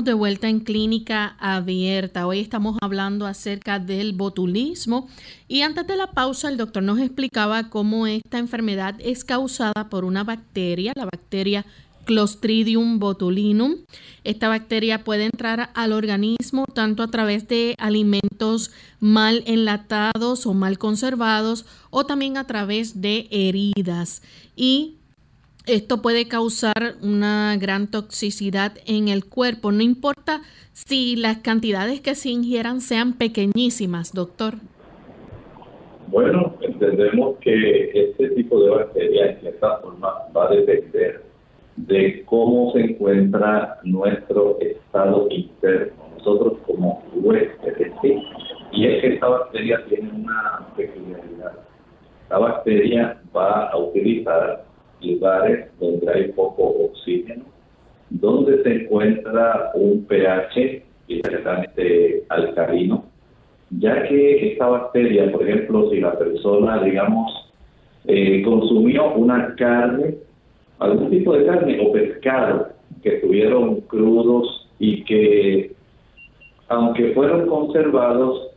de 0.06 0.14
vuelta 0.14 0.48
en 0.48 0.60
clínica 0.60 1.36
abierta. 1.40 2.28
Hoy 2.28 2.40
estamos 2.40 2.78
hablando 2.80 3.26
acerca 3.26 3.80
del 3.80 4.14
botulismo 4.14 5.10
y 5.48 5.62
antes 5.62 5.88
de 5.88 5.98
la 5.98 6.12
pausa 6.12 6.48
el 6.48 6.58
doctor 6.58 6.84
nos 6.84 7.00
explicaba 7.00 7.72
cómo 7.72 8.06
esta 8.06 8.38
enfermedad 8.38 8.96
es 9.00 9.26
causada 9.26 9.90
por 9.90 10.06
una 10.06 10.24
bacteria, 10.24 10.94
la 10.96 11.06
bacteria 11.06 11.66
Clostridium 12.06 13.00
botulinum. 13.00 13.78
Esta 14.24 14.48
bacteria 14.48 15.04
puede 15.04 15.26
entrar 15.26 15.72
al 15.74 15.92
organismo 15.92 16.66
tanto 16.68 17.02
a 17.02 17.08
través 17.08 17.48
de 17.48 17.74
alimentos 17.80 18.70
mal 19.00 19.44
enlatados 19.48 20.46
o 20.46 20.54
mal 20.54 20.78
conservados 20.78 21.66
o 21.90 22.06
también 22.06 22.38
a 22.38 22.46
través 22.46 23.02
de 23.02 23.28
heridas. 23.32 24.22
Y 24.56 24.98
esto 25.68 26.02
puede 26.02 26.28
causar 26.28 26.96
una 27.02 27.58
gran 27.60 27.90
toxicidad 27.90 28.74
en 28.86 29.08
el 29.08 29.26
cuerpo. 29.26 29.72
No 29.72 29.82
importa 29.82 30.42
si 30.74 31.16
las 31.16 31.38
cantidades 31.38 32.02
que 32.02 32.16
se 32.16 32.30
ingieran 32.30 32.82
sean 32.82 33.14
pequeñísimas, 33.14 34.14
doctor. 34.14 34.56
Bueno, 36.08 36.56
entendemos 36.62 37.38
que 37.40 37.92
este 37.94 38.30
tipo 38.30 38.64
de 38.64 38.70
bacterias 38.70 39.30
en 39.32 39.42
cierta 39.42 39.78
forma 39.80 40.14
va 40.36 40.48
a 40.48 40.52
depender 40.52 41.24
de 41.78 42.24
cómo 42.26 42.72
se 42.74 42.82
encuentra 42.82 43.80
nuestro 43.84 44.58
estado 44.62 45.28
interno, 45.30 45.94
nosotros 46.18 46.60
como 46.66 47.04
huéspedes. 47.16 47.92
Y 48.72 48.86
es 48.88 49.02
que 49.02 49.14
esta 49.16 49.28
bacteria 49.28 49.84
tiene 49.90 50.10
una 50.12 50.68
peculiaridad. 50.76 51.54
La 52.30 52.40
bacteria 52.40 53.22
va 53.36 53.70
a 53.70 53.78
utilizar 53.78 54.66
lugares 55.02 55.70
donde 55.80 56.12
hay 56.12 56.32
poco 56.32 56.64
oxígeno, 56.86 57.46
donde 58.10 58.64
se 58.64 58.84
encuentra 58.84 59.72
un 59.76 60.06
pH 60.06 60.84
bastante 61.24 62.24
alcalino, 62.30 63.06
ya 63.80 64.04
que 64.04 64.52
esta 64.52 64.68
bacteria, 64.68 65.32
por 65.32 65.48
ejemplo, 65.48 65.90
si 65.90 66.00
la 66.00 66.18
persona, 66.18 66.84
digamos, 66.84 67.52
eh, 68.06 68.42
consumió 68.44 69.14
una 69.14 69.56
carne 69.56 70.16
algún 70.80 71.10
tipo 71.10 71.34
de 71.34 71.46
carne 71.46 71.80
o 71.80 71.92
pescado 71.92 72.70
que 73.02 73.16
estuvieron 73.16 73.82
crudos 73.82 74.68
y 74.80 75.04
que, 75.04 75.72
aunque 76.68 77.14
fueron 77.14 77.48
conservados, 77.48 78.50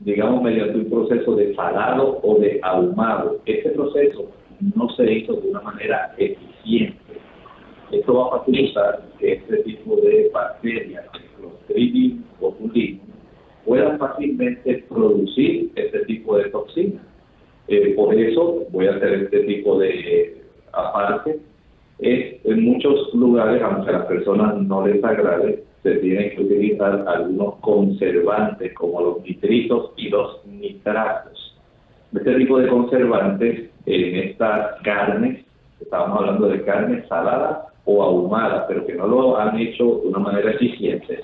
digamos, 0.00 0.42
mediante 0.42 0.78
un 0.78 0.90
proceso 0.90 1.34
de 1.36 1.54
salado 1.54 2.20
o 2.22 2.38
de 2.38 2.60
ahumado, 2.62 3.38
este 3.44 3.70
proceso 3.70 4.30
no 4.74 4.88
se 4.90 5.12
hizo 5.12 5.34
de 5.34 5.50
una 5.50 5.60
manera 5.62 6.14
eficiente. 6.18 6.98
Esto 7.90 8.14
va 8.14 8.26
a 8.26 8.38
facilitar 8.38 9.02
que 9.18 9.32
este 9.32 9.56
tipo 9.64 9.96
de 9.96 10.30
bacterias, 10.32 11.04
Clostridium 11.38 12.22
botulinum, 12.40 13.00
puedan 13.64 13.98
fácilmente 13.98 14.84
producir 14.88 15.70
este 15.74 16.00
tipo 16.06 16.36
de 16.36 16.50
toxinas. 16.50 17.02
Eh, 17.68 17.94
por 17.94 18.14
eso 18.14 18.64
voy 18.70 18.86
a 18.86 18.96
hacer 18.96 19.24
este 19.24 19.40
tipo 19.40 19.78
de 19.78 20.42
aparte 20.72 21.40
es 22.00 22.44
en 22.44 22.64
muchos 22.64 23.12
lugares, 23.14 23.62
aunque 23.62 23.90
a 23.90 23.98
las 23.98 24.06
personas 24.06 24.56
no 24.62 24.86
les 24.86 25.02
agrade, 25.04 25.64
se 25.82 25.96
tienen 25.96 26.30
que 26.30 26.42
utilizar 26.42 27.04
algunos 27.06 27.56
conservantes 27.56 28.72
como 28.74 29.00
los 29.02 29.22
nitritos 29.22 29.92
y 29.96 30.08
los 30.08 30.44
nitratos. 30.46 31.29
Este 32.14 32.34
tipo 32.34 32.58
de 32.58 32.68
conservantes 32.68 33.70
en 33.86 34.16
estas 34.16 34.80
carnes, 34.82 35.44
estamos 35.80 36.18
hablando 36.18 36.48
de 36.48 36.62
carne 36.64 37.04
salada 37.08 37.66
o 37.84 38.02
ahumada, 38.02 38.66
pero 38.66 38.84
que 38.84 38.94
no 38.94 39.06
lo 39.06 39.38
han 39.38 39.58
hecho 39.58 40.00
de 40.02 40.08
una 40.08 40.18
manera 40.18 40.50
eficiente, 40.50 41.20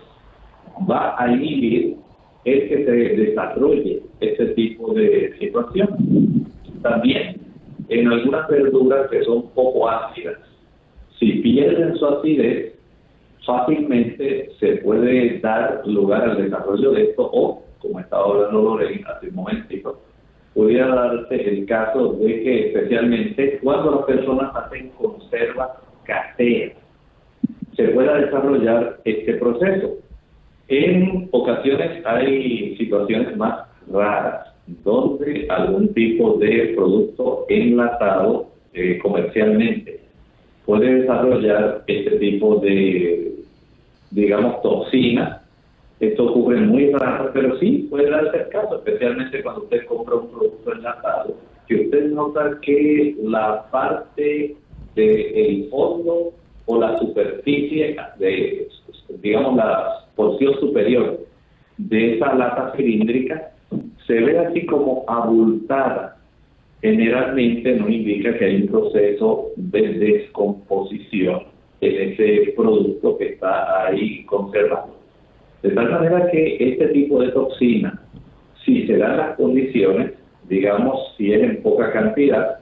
va 0.89 1.15
a 1.19 1.33
inhibir 1.33 1.97
el 2.45 2.69
que 2.69 2.85
se 2.85 2.93
desarrolle 2.93 4.03
este 4.21 4.47
tipo 4.55 4.95
de 4.95 5.35
situación. 5.39 5.89
También 6.83 7.41
en 7.89 8.09
algunas 8.09 8.49
verduras 8.49 9.11
que 9.11 9.25
son 9.25 9.49
poco 9.51 9.89
ácidas, 9.89 10.39
si 11.19 11.33
pierden 11.41 11.97
su 11.97 12.07
acidez, 12.07 12.75
fácilmente 13.45 14.51
se 14.59 14.77
puede 14.79 15.39
dar 15.41 15.83
lugar 15.87 16.31
al 16.31 16.43
desarrollo 16.43 16.93
de 16.93 17.05
esto 17.05 17.29
o, 17.33 17.63
como 17.81 18.01
estaba 18.01 18.25
hablando 18.25 18.63
Lorena 18.63 19.11
hace 19.11 19.29
un 19.29 19.37
momentito, 19.37 20.01
pudiera 20.57 20.89
darse 20.89 21.35
el 21.35 21.67
caso 21.67 22.15
de 22.15 22.43
que 22.43 22.69
especialmente 22.69 23.59
cuando 23.63 23.91
las 23.97 24.05
personas 24.07 24.57
hacen 24.57 24.89
conserva 24.97 25.77
casera, 26.05 26.73
se 27.77 27.89
pueda 27.89 28.17
desarrollar 28.17 28.97
este 29.05 29.35
proceso. 29.35 29.99
En 30.69 31.29
ocasiones 31.31 32.05
hay 32.07 32.75
situaciones 32.79 33.37
más 33.37 33.69
raras 33.93 34.47
donde 34.83 35.47
algún 35.51 35.93
tipo 35.93 36.39
de 36.39 36.73
producto 36.75 37.45
enlatado 37.51 38.49
eh, 38.73 38.99
comercialmente 39.03 40.01
puede 40.65 41.03
desarrollar 41.03 41.85
este 41.87 42.13
tipo 42.13 42.57
de, 42.61 43.35
digamos, 44.11 44.63
toxina. 44.63 45.43
Muy 46.61 46.91
raro, 46.93 47.31
pero 47.33 47.59
sí 47.59 47.87
puede 47.91 48.11
darse 48.11 48.37
el 48.39 48.49
caso, 48.49 48.77
especialmente 48.77 49.43
cuando 49.43 49.63
usted 49.63 49.85
compra 49.87 50.17
un 50.17 50.31
producto 50.31 50.73
enlatado, 50.73 51.35
que 51.67 51.75
usted 51.83 52.11
nota 52.11 52.59
que 52.63 53.17
la 53.23 53.69
parte 53.71 54.57
del 54.95 55.69
fondo 55.71 56.33
o 56.67 56.81
la 56.81 56.99
superficie 56.99 57.97
de, 58.19 58.69
digamos, 59.21 59.57
la 59.57 60.07
porción 60.15 60.55
superior 60.61 61.21
de 61.77 62.15
esa 62.15 62.35
lata 62.35 62.73
cilíndrica 62.77 63.51
se 64.07 64.15
ve 64.15 64.39
así 64.39 64.65
como 64.67 65.05
abultada 65.09 66.17
generalmente 66.81 67.75
no 67.75 67.89
indica 67.89 68.37
que 68.39 68.45
hay 68.45 68.63
un 68.63 68.69
proceso 68.69 69.49
de 69.57 69.81
descomposición 69.95 71.43
en 71.81 72.13
ese 72.13 72.53
producto 72.57 73.19
que 73.19 73.31
está 73.31 73.87
ahí 73.87 74.25
conservado. 74.25 74.96
De 75.67 75.73
tal 75.73 75.91
manera 75.91 76.31
que 76.31 76.59
este 76.61 76.87
tipo 76.89 77.21
de 77.21 77.33
toxina, 77.33 78.01
si 78.65 78.87
se 78.87 78.99
dan 78.99 79.17
las 79.17 79.37
condiciones, 79.37 80.13
digamos, 80.49 81.13
si 81.17 81.33
es 81.33 81.43
en 81.43 81.61
poca 81.61 81.91
cantidad, 81.91 82.61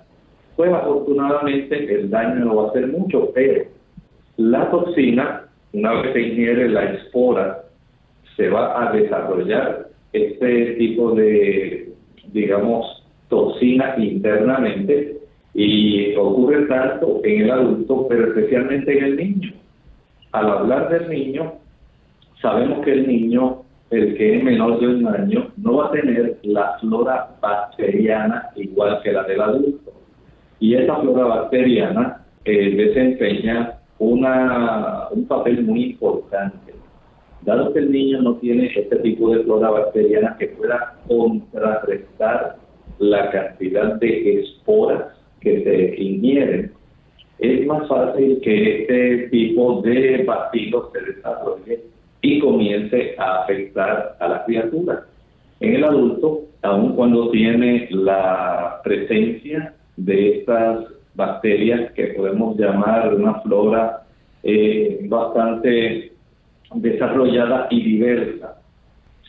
pues 0.56 0.72
afortunadamente 0.72 1.94
el 1.94 2.08
daño 2.08 2.46
no 2.46 2.56
va 2.56 2.70
a 2.70 2.72
ser 2.72 2.86
mucho, 2.86 3.30
pero 3.34 3.64
la 4.38 4.70
toxina, 4.70 5.44
una 5.74 6.00
vez 6.00 6.14
se 6.14 6.20
ingiere 6.22 6.70
la 6.70 6.84
espora, 6.94 7.64
se 8.38 8.48
va 8.48 8.88
a 8.88 8.92
desarrollar 8.92 9.88
este 10.14 10.72
tipo 10.76 11.14
de, 11.14 11.92
digamos, 12.32 13.04
toxina 13.28 13.96
internamente 13.98 15.18
y 15.52 16.16
ocurre 16.16 16.64
tanto 16.68 17.20
en 17.22 17.42
el 17.42 17.50
adulto, 17.50 18.06
pero 18.08 18.28
especialmente 18.28 18.96
en 18.96 19.04
el 19.04 19.16
niño. 19.16 19.52
Al 20.32 20.48
hablar 20.48 20.88
del 20.88 21.10
niño, 21.10 21.52
sabemos 22.44 22.84
que 22.84 22.92
el 22.92 23.08
niño, 23.08 23.62
el 23.90 24.16
que 24.16 24.36
es 24.36 24.44
menor 24.44 24.78
de 24.78 24.88
un 24.88 25.06
año, 25.08 25.50
no 25.56 25.78
va 25.78 25.86
a 25.86 25.92
tener 25.92 26.38
la 26.42 26.76
flora 26.78 27.30
bacteriana 27.40 28.50
igual 28.54 29.00
que 29.02 29.12
la 29.12 29.22
del 29.24 29.40
adulto. 29.40 29.92
Y 30.60 30.74
esa 30.74 30.96
flora 30.96 31.24
bacteriana 31.24 32.22
eh, 32.44 32.76
desempeña 32.76 33.78
una, 33.98 35.08
un 35.10 35.26
papel 35.26 35.62
muy 35.62 35.84
importante. 35.92 36.74
Dado 37.42 37.72
que 37.72 37.78
el 37.78 37.90
niño 37.90 38.20
no 38.20 38.34
tiene 38.36 38.70
este 38.76 38.96
tipo 38.96 39.34
de 39.34 39.42
flora 39.44 39.70
bacteriana 39.70 40.36
que 40.38 40.48
pueda 40.48 40.96
contrarrestar 41.08 42.56
la 42.98 43.30
cantidad 43.30 43.94
de 43.94 44.40
esporas 44.40 45.14
que 45.40 45.64
se 45.64 46.02
ingieren, 46.02 46.72
es 47.38 47.66
más 47.66 47.88
fácil 47.88 48.40
que 48.42 48.82
este 48.82 49.28
tipo 49.28 49.80
de 49.82 50.24
bacilo 50.24 50.90
se 50.92 51.12
desarrolle 51.12 51.93
y 52.24 52.38
comience 52.38 53.14
a 53.18 53.42
afectar 53.42 54.16
a 54.18 54.28
la 54.28 54.44
criatura. 54.46 55.04
En 55.60 55.74
el 55.74 55.84
adulto, 55.84 56.40
aun 56.62 56.96
cuando 56.96 57.30
tiene 57.30 57.86
la 57.90 58.80
presencia 58.82 59.74
de 59.98 60.38
estas 60.38 60.86
bacterias 61.14 61.92
que 61.92 62.08
podemos 62.16 62.56
llamar 62.56 63.14
una 63.14 63.34
flora 63.42 64.04
eh, 64.42 65.00
bastante 65.06 66.12
desarrollada 66.74 67.68
y 67.70 67.82
diversa, 67.82 68.56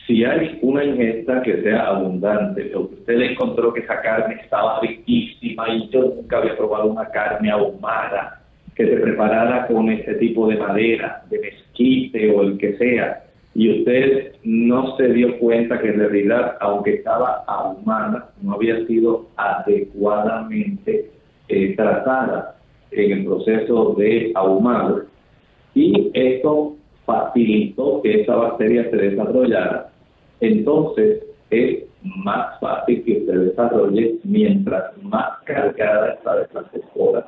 si 0.06 0.24
hay 0.24 0.58
una 0.62 0.82
ingesta 0.82 1.42
que 1.42 1.62
sea 1.62 1.88
abundante, 1.88 2.74
o 2.74 2.80
usted 2.82 3.20
encontró 3.20 3.74
que 3.74 3.80
esa 3.80 4.00
carne 4.00 4.40
estaba 4.42 4.80
riquísima 4.80 5.68
y 5.68 5.88
yo 5.90 6.00
nunca 6.16 6.38
había 6.38 6.56
probado 6.56 6.86
una 6.86 7.10
carne 7.10 7.50
ahumada 7.50 8.40
que 8.74 8.86
se 8.86 8.96
preparara 8.96 9.66
con 9.66 9.90
este 9.90 10.14
tipo 10.14 10.48
de 10.48 10.56
madera, 10.56 11.22
de 11.28 11.38
mezquite 11.76 12.30
o 12.34 12.42
el 12.42 12.58
que 12.58 12.76
sea, 12.76 13.22
y 13.54 13.80
usted 13.80 14.34
no 14.44 14.96
se 14.96 15.08
dio 15.08 15.38
cuenta 15.38 15.80
que 15.80 15.88
en 15.88 15.98
realidad, 15.98 16.56
aunque 16.60 16.96
estaba 16.96 17.42
ahumada, 17.46 18.30
no 18.42 18.54
había 18.54 18.84
sido 18.86 19.26
adecuadamente 19.36 21.10
eh, 21.48 21.74
tratada 21.74 22.56
en 22.90 23.12
el 23.12 23.24
proceso 23.24 23.94
de 23.94 24.32
ahumado. 24.34 25.04
Y 25.74 26.10
esto 26.12 26.76
facilitó 27.06 28.02
que 28.02 28.22
esa 28.22 28.36
bacteria 28.36 28.90
se 28.90 28.96
desarrollara, 28.96 29.88
entonces 30.40 31.24
es 31.50 31.84
más 32.02 32.60
fácil 32.60 33.04
que 33.04 33.24
se 33.24 33.38
desarrolle 33.38 34.16
mientras 34.24 34.96
más 35.02 35.38
cargada 35.44 36.12
está 36.12 36.36
de 36.36 36.42
estas 36.42 36.74
esporas, 36.74 37.24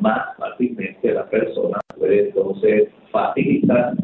más 0.00 0.36
fácilmente 0.36 1.12
la 1.12 1.28
persona 1.28 1.78
puede 1.96 2.28
entonces 2.28 2.88
facilitar 3.10 3.94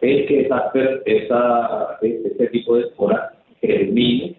el 0.00 0.26
que 0.26 0.40
esa, 0.42 0.70
esa, 1.06 1.98
este 2.02 2.46
tipo 2.48 2.76
de 2.76 2.82
esporas 2.82 3.32
germine, 3.60 4.34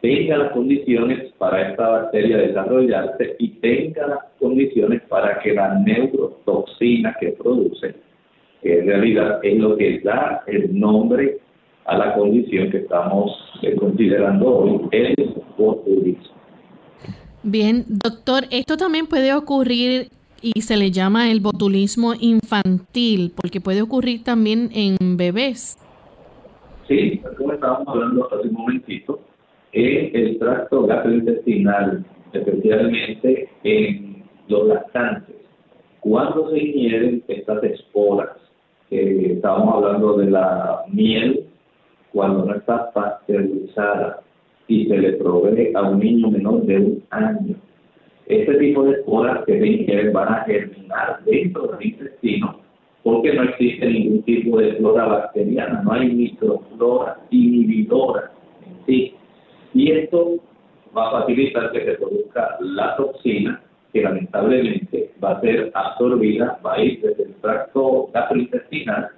tenga 0.00 0.38
las 0.38 0.52
condiciones 0.52 1.32
para 1.38 1.70
esta 1.70 1.88
bacteria 1.88 2.38
desarrollarse 2.38 3.36
y 3.38 3.48
tenga 3.60 4.06
las 4.06 4.18
condiciones 4.38 5.02
para 5.08 5.40
que 5.40 5.52
la 5.52 5.74
neurotoxina 5.80 7.16
que 7.20 7.30
produce, 7.30 7.94
en 8.62 8.86
realidad 8.86 9.40
es 9.42 9.58
lo 9.58 9.76
que 9.76 10.00
da 10.00 10.42
el 10.46 10.78
nombre 10.78 11.38
a 11.86 11.98
la 11.98 12.14
condición 12.14 12.70
que 12.70 12.78
estamos 12.78 13.32
eh, 13.62 13.74
considerando 13.74 14.58
hoy, 14.58 14.88
el 14.92 15.14
botulismo. 15.58 16.36
Bien, 17.42 17.84
doctor, 17.88 18.44
esto 18.50 18.76
también 18.76 19.06
puede 19.06 19.34
ocurrir 19.34 20.08
y 20.42 20.62
se 20.62 20.76
le 20.76 20.90
llama 20.90 21.30
el 21.30 21.40
botulismo 21.40 22.14
infantil, 22.18 23.32
porque 23.34 23.60
puede 23.60 23.82
ocurrir 23.82 24.24
también 24.24 24.70
en 24.74 25.16
bebés. 25.16 25.78
Sí, 26.88 27.20
como 27.38 27.52
estábamos 27.52 27.88
hablando 27.88 28.26
hace 28.32 28.48
un 28.48 28.54
momentito, 28.54 29.20
en 29.72 30.16
el 30.16 30.38
tracto 30.38 30.86
gastrointestinal, 30.86 32.04
especialmente 32.32 33.48
en 33.62 34.24
los 34.48 34.66
lactantes. 34.66 35.36
Cuando 36.00 36.50
se 36.50 36.58
ingieren 36.58 37.22
estas 37.28 37.62
esporas, 37.62 38.36
eh, 38.90 39.34
estábamos 39.36 39.74
hablando 39.76 40.16
de 40.16 40.30
la 40.30 40.84
miel, 40.90 41.44
cuando 42.12 42.44
no 42.44 42.54
está 42.54 42.90
pasteurizada 42.92 44.20
y 44.66 44.86
se 44.86 44.98
le 44.98 45.12
provee 45.12 45.72
a 45.74 45.82
un 45.82 46.00
niño 46.00 46.30
menor 46.30 46.62
de 46.62 46.76
un 46.76 47.02
año, 47.10 47.56
este 48.30 48.54
tipo 48.58 48.84
de 48.84 48.92
esporas 48.92 49.44
que 49.44 49.86
se 49.86 50.10
van 50.10 50.28
a 50.28 50.44
germinar 50.44 51.20
dentro 51.24 51.66
del 51.66 51.86
intestino 51.86 52.60
porque 53.02 53.32
no 53.32 53.44
existe 53.44 53.86
ningún 53.86 54.22
tipo 54.22 54.58
de 54.58 54.74
flora 54.74 55.06
bacteriana, 55.06 55.82
no 55.82 55.92
hay 55.92 56.08
microflora 56.12 57.18
inhibidora 57.30 58.30
en 58.66 58.86
sí. 58.86 59.14
Y 59.72 59.92
esto 59.92 60.36
va 60.96 61.08
a 61.08 61.20
facilitar 61.20 61.72
que 61.72 61.84
se 61.84 61.92
produzca 61.92 62.56
la 62.60 62.96
toxina 62.96 63.62
que 63.92 64.02
lamentablemente 64.02 65.12
va 65.22 65.32
a 65.32 65.40
ser 65.40 65.70
absorbida, 65.74 66.60
va 66.64 66.74
a 66.74 66.82
ir 66.82 67.00
desde 67.00 67.24
el 67.24 67.34
tracto 67.36 68.08
gastrointestinal, 68.12 69.08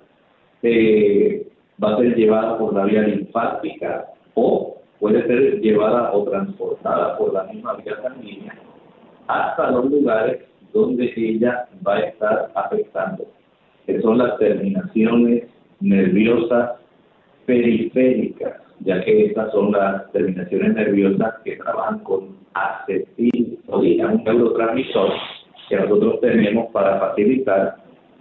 va 1.82 1.94
a 1.94 1.96
ser 1.98 2.16
llevada 2.16 2.58
por 2.58 2.72
la 2.72 2.84
vía 2.84 3.02
linfática 3.02 4.06
o 4.34 4.76
puede 5.00 5.26
ser 5.26 5.60
llevada 5.60 6.12
o 6.12 6.24
transportada 6.24 7.18
por 7.18 7.34
la 7.34 7.44
misma 7.44 7.74
vía 7.74 8.00
sanguínea 8.00 8.54
hasta 9.26 9.70
los 9.70 9.90
lugares 9.90 10.42
donde 10.72 11.12
ella 11.16 11.68
va 11.86 11.96
a 11.96 12.00
estar 12.00 12.50
afectando, 12.54 13.26
que 13.86 14.00
son 14.00 14.18
las 14.18 14.38
terminaciones 14.38 15.44
nerviosas 15.80 16.72
periféricas, 17.46 18.54
ya 18.80 19.02
que 19.04 19.26
estas 19.26 19.52
son 19.52 19.72
las 19.72 20.10
terminaciones 20.12 20.74
nerviosas 20.74 21.34
que 21.44 21.56
trabajan 21.56 21.98
con 22.00 22.36
acetilcolina, 22.54 24.12
un 24.12 24.24
neurotransmisor 24.24 25.10
que 25.68 25.76
nosotros 25.76 26.20
tenemos 26.20 26.70
para 26.72 26.98
facilitar 26.98 27.76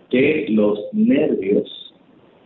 que 0.09 0.47
los 0.49 0.79
nervios 0.93 1.93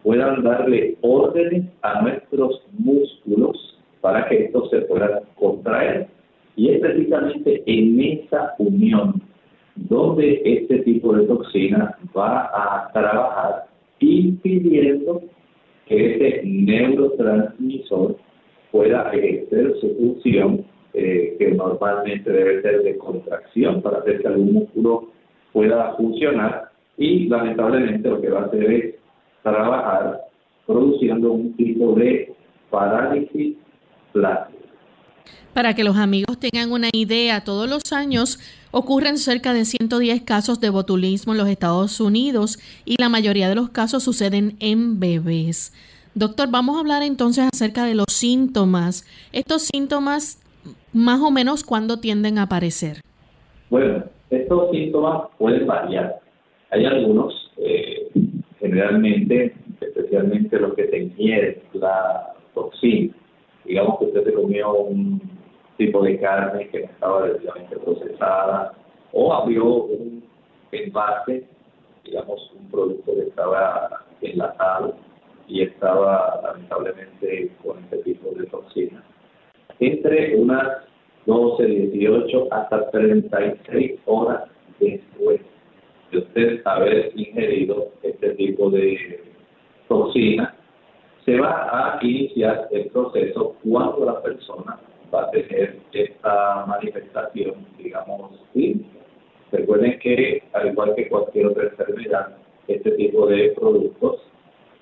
puedan 0.04 0.44
darle 0.44 0.98
órdenes 1.02 1.66
a 1.82 2.02
nuestros 2.02 2.62
músculos 2.78 3.80
para 4.02 4.28
que 4.28 4.46
estos 4.46 4.70
se 4.70 4.82
puedan 4.82 5.22
contraer 5.36 6.08
y 6.56 6.70
es 6.70 6.80
precisamente 6.80 7.64
en 7.66 8.00
esa 8.00 8.56
unión 8.58 9.22
donde 9.76 10.42
este 10.46 10.80
tipo 10.80 11.14
de 11.14 11.26
toxina 11.26 11.98
va 12.16 12.50
a 12.54 12.92
trabajar 12.94 13.66
impidiendo 14.00 15.22
que 15.86 16.14
este 16.14 16.42
neurotransmisor 16.44 18.18
pueda 18.72 19.12
ejercer 19.12 19.76
su 19.80 19.96
función 19.96 20.66
eh, 20.94 21.36
que 21.38 21.52
normalmente 21.52 22.32
debe 22.32 22.62
ser 22.62 22.84
de 22.84 22.98
contracción 22.98 23.82
para 23.82 24.00
hacer 24.00 24.22
que 24.22 24.28
algún 24.28 24.54
músculo 24.54 25.10
pueda 25.52 25.94
funcionar 25.96 26.70
y 26.98 27.28
lamentablemente 27.28 28.10
lo 28.10 28.22
que 28.22 28.30
va 28.30 28.42
a 28.42 28.46
hacer 28.46 28.72
es 28.72 28.96
trabajar 29.44 30.22
produciendo 30.66 31.34
un 31.34 31.54
tipo 31.56 31.94
de 31.94 32.34
parálisis 32.70 33.58
plástica. 34.14 34.55
Para 35.56 35.74
que 35.74 35.86
los 35.86 35.96
amigos 35.96 36.38
tengan 36.38 36.70
una 36.74 36.90
idea, 36.92 37.46
todos 37.46 37.70
los 37.70 37.94
años 37.94 38.40
ocurren 38.72 39.18
cerca 39.18 39.54
de 39.54 39.64
110 39.64 40.24
casos 40.24 40.60
de 40.60 40.70
botulismo 40.70 41.32
en 41.32 41.38
los 41.38 41.48
Estados 41.48 42.02
Unidos 42.02 42.60
y 42.84 42.98
la 43.00 43.08
mayoría 43.08 43.48
de 43.48 43.56
los 43.56 43.70
casos 43.70 44.04
suceden 44.04 44.58
en 44.60 45.00
bebés. 45.00 45.74
Doctor, 46.14 46.50
vamos 46.52 46.76
a 46.76 46.82
hablar 46.82 47.04
entonces 47.04 47.48
acerca 47.54 47.86
de 47.86 47.96
los 47.96 48.08
síntomas. 48.10 49.06
Estos 49.32 49.62
síntomas, 49.62 50.44
más 50.92 51.22
o 51.22 51.32
menos, 51.32 51.64
¿cuándo 51.64 52.02
tienden 52.02 52.38
a 52.38 52.44
aparecer? 52.44 52.98
Bueno, 53.70 54.04
estos 54.32 54.72
síntomas 54.72 55.30
pueden 55.38 55.66
variar. 55.68 56.20
Hay 56.72 56.86
algunos, 56.86 57.34
eh, 57.60 58.10
generalmente, 58.60 59.56
especialmente 59.80 60.60
los 60.60 60.74
que 60.74 60.84
te 60.84 61.02
ingieren 61.02 61.60
la 61.72 62.34
toxina. 62.54 63.14
Digamos 63.64 64.00
que 64.00 64.06
usted 64.08 64.26
se 64.26 64.34
comió 64.34 64.74
un 64.74 65.35
tipo 65.78 66.04
de 66.04 66.20
carne 66.20 66.68
que 66.70 66.82
no 66.82 66.86
estaba 66.86 67.28
debidamente 67.28 67.78
procesada 67.78 68.74
o 69.12 69.34
abrió 69.34 69.66
un 69.66 70.24
envase, 70.72 71.46
digamos, 72.04 72.52
un 72.58 72.70
producto 72.70 73.14
que 73.14 73.22
estaba 73.22 74.06
enlatado 74.22 74.96
y 75.48 75.62
estaba 75.64 76.42
lamentablemente 76.44 77.52
con 77.64 77.80
este 77.84 77.98
tipo 78.00 78.32
de 78.32 78.46
toxina. 78.48 79.04
Entre 79.80 80.36
unas 80.36 80.84
12, 81.26 81.66
18 81.66 82.48
hasta 82.52 82.90
36 82.92 84.00
horas 84.06 84.44
después 84.80 85.42
de 86.12 86.18
usted 86.20 86.62
haber 86.66 87.12
ingerido 87.16 87.90
este 88.04 88.30
tipo 88.36 88.70
de 88.70 89.24
toxina, 89.88 90.56
se 91.26 91.40
va 91.40 91.70
a 91.72 92.00
iniciar 92.06 92.68
el 92.72 92.86
proceso 92.88 93.56
cuando 93.64 94.06
la 94.06 94.22
persona 94.22 94.80
a 95.20 95.32
tener 95.32 95.78
esta 95.94 96.66
manifestación, 96.66 97.56
digamos, 97.78 98.32
clínica. 98.54 99.00
Recuerden 99.52 100.00
que, 100.00 100.44
al 100.54 100.68
igual 100.68 100.96
que 100.96 101.08
cualquier 101.08 101.48
otra 101.48 101.64
enfermedad, 101.64 102.38
este 102.68 102.92
tipo 102.92 103.28
de 103.28 103.50
productos 103.52 104.22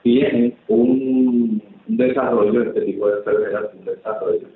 tienen 0.01 0.55
un, 0.67 1.61
desarrollo, 1.87 2.63
este 2.63 2.81
tipo 2.81 3.07
de 3.07 3.17
enfermedad, 3.17 3.71
un 3.77 3.85
desarrollo. 3.85 4.47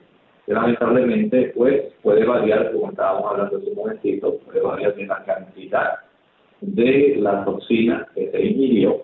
Lamentablemente 0.47 1.51
pues, 1.55 1.93
puede 2.01 2.23
variar, 2.25 2.71
como 2.71 2.89
estábamos 2.89 3.31
hablando 3.31 3.57
hace 3.57 3.69
un 3.69 3.75
momentito, 3.75 4.37
puede 4.45 4.61
variar 4.61 4.95
de 4.95 5.05
la 5.05 5.23
cantidad 5.25 5.89
de 6.61 7.17
la 7.19 7.43
toxina 7.43 8.07
que 8.15 8.31
se 8.31 8.41
ingirió, 8.41 9.01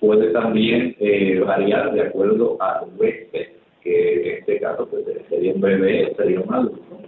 puede 0.00 0.30
también 0.32 0.94
eh, 1.00 1.40
variar 1.40 1.92
de 1.92 2.02
acuerdo 2.02 2.56
al 2.60 2.88
huésped 2.96 3.55
que 3.86 4.30
en 4.30 4.38
este 4.38 4.58
caso 4.58 4.88
pues, 4.88 5.04
sería 5.28 5.54
un 5.54 5.60
bebé 5.60 6.12
sería 6.16 6.40
un 6.40 6.52
adulto, 6.52 6.98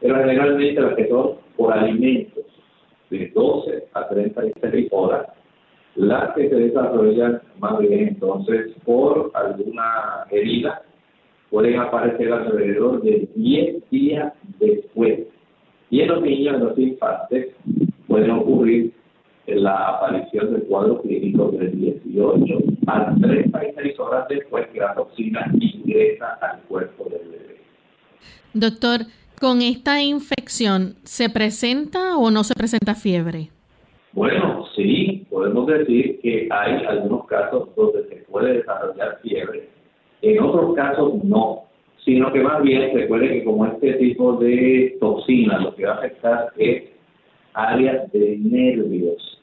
pero 0.00 0.16
generalmente 0.16 0.80
las 0.80 0.94
que 0.96 1.08
son 1.08 1.36
por 1.56 1.72
alimentos 1.72 2.44
de 3.10 3.28
12 3.28 3.84
a 3.94 4.08
36 4.08 4.88
horas, 4.90 5.28
las 5.94 6.34
que 6.34 6.48
se 6.48 6.54
desarrollan 6.56 7.40
más 7.60 7.78
bien 7.78 8.08
entonces 8.08 8.72
por 8.84 9.30
alguna 9.34 10.26
herida 10.30 10.82
pueden 11.50 11.78
aparecer 11.78 12.32
alrededor 12.32 13.00
de 13.02 13.28
10 13.36 13.90
días 13.90 14.32
después. 14.58 15.20
Y 15.90 16.00
en 16.00 16.08
los 16.08 16.22
niños, 16.22 16.56
en 16.56 16.64
los 16.64 16.78
infantes, 16.78 17.54
pueden 18.08 18.30
ocurrir 18.32 18.92
la 19.46 19.88
aparición 19.88 20.52
del 20.52 20.62
cuadro 20.64 21.02
clínico 21.02 21.50
del 21.50 21.78
18 21.78 22.58
a 22.86 23.14
36 23.20 24.00
horas 24.00 24.26
después 24.28 24.66
que 24.68 24.80
la 24.80 24.94
toxina 24.94 25.50
ingresa 25.60 26.38
al 26.40 26.60
cuerpo 26.62 27.04
del 27.04 27.28
bebé. 27.30 27.56
Doctor, 28.54 29.00
¿con 29.40 29.60
esta 29.60 30.02
infección 30.02 30.96
se 31.04 31.28
presenta 31.28 32.16
o 32.16 32.30
no 32.30 32.44
se 32.44 32.54
presenta 32.54 32.94
fiebre? 32.94 33.50
Bueno, 34.12 34.64
sí, 34.76 35.26
podemos 35.28 35.66
decir 35.66 36.20
que 36.22 36.48
hay 36.50 36.84
algunos 36.84 37.26
casos 37.26 37.68
donde 37.74 38.08
se 38.08 38.16
puede 38.30 38.54
desarrollar 38.54 39.18
fiebre, 39.22 39.68
en 40.22 40.42
otros 40.42 40.74
casos 40.74 41.22
no, 41.24 41.64
sino 42.04 42.32
que 42.32 42.40
más 42.40 42.62
bien 42.62 42.94
recuerde 42.94 43.28
que 43.28 43.44
como 43.44 43.66
este 43.66 43.94
tipo 43.94 44.36
de 44.36 44.96
toxina 45.00 45.58
lo 45.58 45.74
que 45.74 45.84
va 45.84 45.94
a 45.94 45.96
afectar 45.96 46.52
es 46.56 46.93
áreas 47.54 48.10
de 48.12 48.38
nervios 48.38 49.34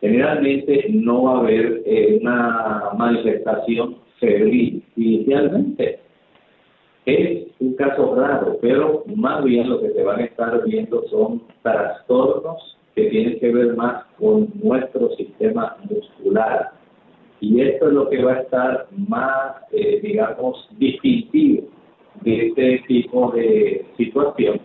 generalmente 0.00 0.86
no 0.90 1.24
va 1.24 1.36
a 1.36 1.40
haber 1.40 1.82
eh, 1.84 2.18
una 2.20 2.90
manifestación 2.96 3.96
febril 4.18 4.82
inicialmente. 4.96 6.00
Es 7.06 7.46
un 7.60 7.74
caso 7.74 8.14
raro, 8.16 8.58
pero 8.60 9.04
más 9.14 9.44
bien 9.44 9.68
lo 9.68 9.80
que 9.80 9.90
se 9.90 10.02
van 10.02 10.20
a 10.20 10.24
estar 10.24 10.64
viendo 10.64 11.06
son 11.08 11.42
trastornos 11.62 12.76
que 12.94 13.06
tienen 13.06 13.38
que 13.38 13.52
ver 13.52 13.76
más 13.76 14.04
con 14.18 14.50
nuestro 14.62 15.10
sistema 15.16 15.76
muscular. 15.88 16.70
Y 17.40 17.60
esto 17.60 17.88
es 17.88 17.92
lo 17.92 18.08
que 18.08 18.24
va 18.24 18.32
a 18.32 18.40
estar 18.40 18.86
más, 19.08 19.56
eh, 19.72 20.00
digamos, 20.02 20.68
distintivo 20.78 21.68
de 22.22 22.48
este 22.48 22.82
tipo 22.88 23.30
de 23.32 23.84
situación. 23.96 24.60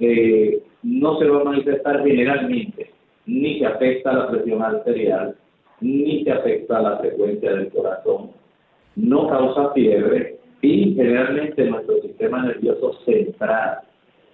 Eh, 0.00 0.62
no 0.82 1.18
se 1.18 1.28
va 1.28 1.40
a 1.40 1.44
manifestar 1.44 2.04
generalmente, 2.04 2.90
ni 3.26 3.58
se 3.58 3.66
afecta 3.66 4.12
la 4.12 4.30
presión 4.30 4.62
arterial, 4.62 5.36
ni 5.80 6.24
se 6.24 6.32
afecta 6.32 6.80
la 6.80 6.98
frecuencia 6.98 7.52
del 7.52 7.68
corazón, 7.70 8.30
no 8.96 9.28
causa 9.28 9.72
fiebre 9.72 10.38
y 10.60 10.94
generalmente 10.94 11.64
nuestro 11.64 12.00
sistema 12.00 12.44
nervioso 12.44 12.94
central, 13.04 13.80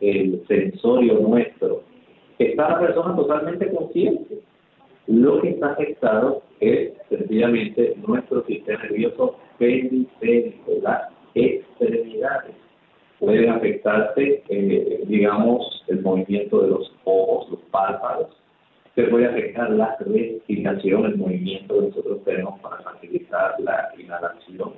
el 0.01 0.43
sensorio 0.47 1.19
nuestro, 1.21 1.83
está 2.39 2.71
la 2.71 2.81
persona 2.81 3.17
totalmente 3.17 3.71
consciente. 3.73 4.41
Lo 5.07 5.41
que 5.41 5.51
está 5.51 5.73
afectado 5.73 6.43
es 6.61 6.93
sencillamente 7.09 7.95
nuestro 8.07 8.45
sistema 8.45 8.83
nervioso 8.85 9.37
periférico, 9.59 10.73
las 10.83 11.03
extremidades. 11.35 12.55
Pueden 13.21 13.51
afectarse, 13.51 14.43
eh, 14.49 15.05
digamos, 15.07 15.85
el 15.89 16.03
movimiento 16.03 16.63
de 16.63 16.69
los 16.69 16.93
ojos, 17.05 17.51
los 17.51 17.61
párpados. 17.71 18.37
Se 18.95 19.05
puede 19.05 19.27
afectar 19.27 19.71
la 19.71 19.97
respiración, 20.01 21.05
el 21.05 21.17
movimiento 21.17 21.79
que 21.79 21.87
nosotros 21.89 22.25
tenemos 22.25 22.59
para 22.61 22.79
facilitar 22.79 23.55
la 23.61 23.91
inhalación. 23.97 24.73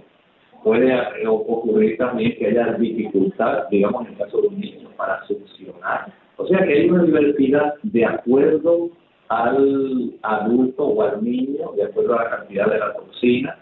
Puede 0.63 0.93
ocurrir 1.27 1.97
también 1.97 2.37
que 2.37 2.49
haya 2.49 2.75
dificultad, 2.75 3.69
digamos, 3.71 4.07
en 4.07 4.13
el 4.13 4.19
caso 4.19 4.43
de 4.43 4.49
un 4.49 4.61
niño, 4.61 4.91
para 4.97 5.25
succionar 5.27 6.13
o 6.43 6.47
sea 6.47 6.59
que 6.67 6.73
hay 6.73 6.91
una 6.91 7.05
diversidad 7.05 7.75
de 7.83 8.05
acuerdo 8.05 8.91
al 9.29 10.13
adulto 10.23 10.85
o 10.85 11.03
al 11.03 11.23
niño, 11.23 11.73
de 11.77 11.85
acuerdo 11.85 12.19
a 12.19 12.25
la 12.25 12.31
cantidad 12.31 12.67
de 12.67 12.79
la 12.79 12.93
toxina, 12.95 13.59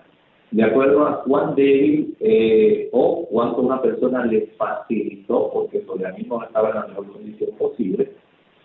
de 0.50 0.62
acuerdo 0.64 1.06
a 1.06 1.22
cuán 1.22 1.54
débil 1.54 2.16
eh, 2.20 2.88
o 2.92 3.26
cuánto 3.30 3.62
una 3.62 3.80
persona 3.80 4.24
le 4.26 4.48
facilitó, 4.56 5.50
porque 5.52 5.78
el 5.78 5.88
organismo 5.88 6.38
no 6.38 6.46
estaba 6.46 6.70
en 6.70 6.74
la 6.74 6.86
mejor 6.88 7.12
condición 7.12 7.50
posible, 7.56 8.10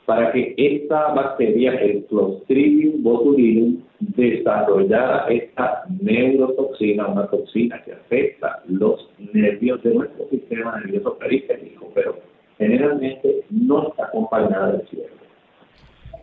para 0.05 0.31
que 0.31 0.53
esta 0.57 1.13
bacteria, 1.13 1.73
el 1.75 2.05
Clostridium 2.05 3.01
botulinum, 3.03 3.81
desarrollara 3.99 5.27
esta 5.29 5.83
neurotoxina, 6.01 7.07
una 7.07 7.27
toxina 7.27 7.81
que 7.83 7.93
afecta 7.93 8.61
los 8.67 9.09
nervios 9.33 9.81
de 9.83 9.95
nuestro 9.95 10.27
sistema 10.29 10.79
nervioso 10.79 11.17
periférico, 11.17 11.89
pero 11.95 12.17
generalmente 12.57 13.43
no 13.49 13.87
está 13.89 14.05
acompañada 14.05 14.73
del 14.73 14.87
cierre. 14.89 15.24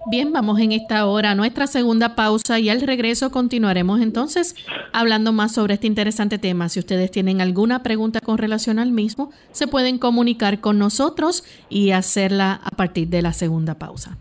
Bien, 0.07 0.33
vamos 0.33 0.59
en 0.59 0.73
esta 0.73 1.07
hora 1.07 1.31
a 1.31 1.35
nuestra 1.35 1.67
segunda 1.67 2.17
pausa 2.17 2.59
y 2.59 2.69
al 2.69 2.81
regreso 2.81 3.31
continuaremos 3.31 4.01
entonces 4.01 4.57
hablando 4.93 5.33
más 5.33 5.53
sobre 5.53 5.75
este 5.75 5.87
interesante 5.87 6.39
tema. 6.39 6.69
Si 6.69 6.81
ustedes 6.81 7.11
tienen 7.11 7.41
alguna 7.41 7.83
pregunta 7.83 8.21
con 8.21 8.39
relación 8.39 8.79
al 8.79 8.91
mismo, 8.91 9.31
se 9.53 9.69
pueden 9.69 9.99
comunicar 9.99 10.61
con 10.61 10.79
nosotros 10.79 11.45
y 11.69 11.93
hacerla 11.93 12.61
a 12.65 12.71
partir 12.71 13.09
de 13.09 13.23
la 13.23 13.33
segunda 13.33 13.75
pausa. 13.79 14.17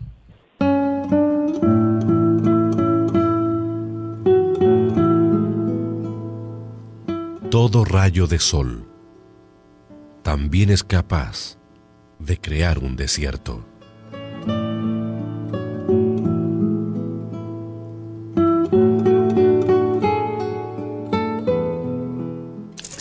Todo 7.50 7.84
rayo 7.84 8.26
de 8.26 8.38
sol 8.38 8.86
también 10.22 10.70
es 10.70 10.84
capaz 10.84 11.58
de 12.18 12.38
crear 12.38 12.78
un 12.78 12.96
desierto. 12.96 13.71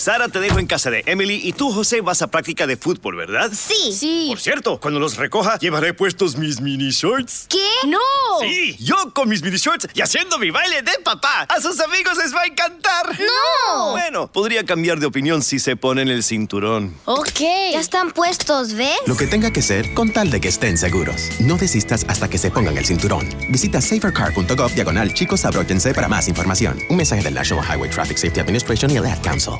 Sara, 0.01 0.29
te 0.29 0.39
dejo 0.39 0.57
en 0.57 0.65
casa 0.65 0.89
de 0.89 1.03
Emily 1.05 1.39
y 1.43 1.53
tú, 1.53 1.71
José, 1.71 2.01
vas 2.01 2.23
a 2.23 2.27
práctica 2.27 2.65
de 2.65 2.75
fútbol, 2.75 3.17
¿verdad? 3.17 3.51
Sí. 3.53 3.93
Sí. 3.93 4.25
Por 4.29 4.39
cierto, 4.39 4.79
cuando 4.79 4.99
los 4.99 5.15
recoja, 5.15 5.59
llevaré 5.59 5.93
puestos 5.93 6.37
mis 6.37 6.59
mini 6.59 6.89
shorts. 6.89 7.45
¿Qué? 7.47 7.87
¡No! 7.87 7.99
Sí, 8.39 8.75
yo 8.79 8.95
con 9.13 9.29
mis 9.29 9.43
mini 9.43 9.57
shorts 9.57 9.89
y 9.93 10.01
haciendo 10.01 10.39
mi 10.39 10.49
baile 10.49 10.81
de 10.81 10.93
papá. 11.03 11.45
A 11.47 11.61
sus 11.61 11.79
amigos 11.81 12.17
les 12.17 12.33
va 12.33 12.41
a 12.41 12.45
encantar. 12.47 13.11
¡No! 13.19 13.91
Bueno, 13.91 14.31
podría 14.31 14.65
cambiar 14.65 14.99
de 14.99 15.05
opinión 15.05 15.43
si 15.43 15.59
se 15.59 15.75
ponen 15.75 16.07
el 16.07 16.23
cinturón. 16.23 16.95
Ok. 17.05 17.41
Ya 17.71 17.79
están 17.79 18.09
puestos, 18.09 18.73
¿ves? 18.73 18.97
Lo 19.05 19.15
que 19.15 19.27
tenga 19.27 19.51
que 19.51 19.61
ser 19.61 19.93
con 19.93 20.11
tal 20.11 20.31
de 20.31 20.41
que 20.41 20.47
estén 20.47 20.79
seguros. 20.79 21.29
No 21.39 21.57
desistas 21.57 22.07
hasta 22.07 22.27
que 22.27 22.39
se 22.39 22.49
pongan 22.49 22.75
el 22.75 22.87
cinturón. 22.87 23.29
Visita 23.49 23.79
safercar.gov 23.79 24.73
diagonal 24.73 25.13
chicos 25.13 25.45
abróchense 25.45 25.93
para 25.93 26.07
más 26.07 26.27
información. 26.27 26.79
Un 26.89 26.97
mensaje 26.97 27.21
del 27.21 27.35
National 27.35 27.63
Highway 27.63 27.91
Traffic 27.91 28.17
Safety 28.17 28.39
Administration 28.39 28.89
y 28.89 28.97
el 28.97 29.05
Ad 29.05 29.21
Council. 29.21 29.59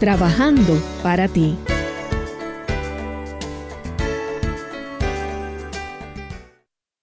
trabajando 0.00 0.82
para 1.02 1.28
ti. 1.28 1.54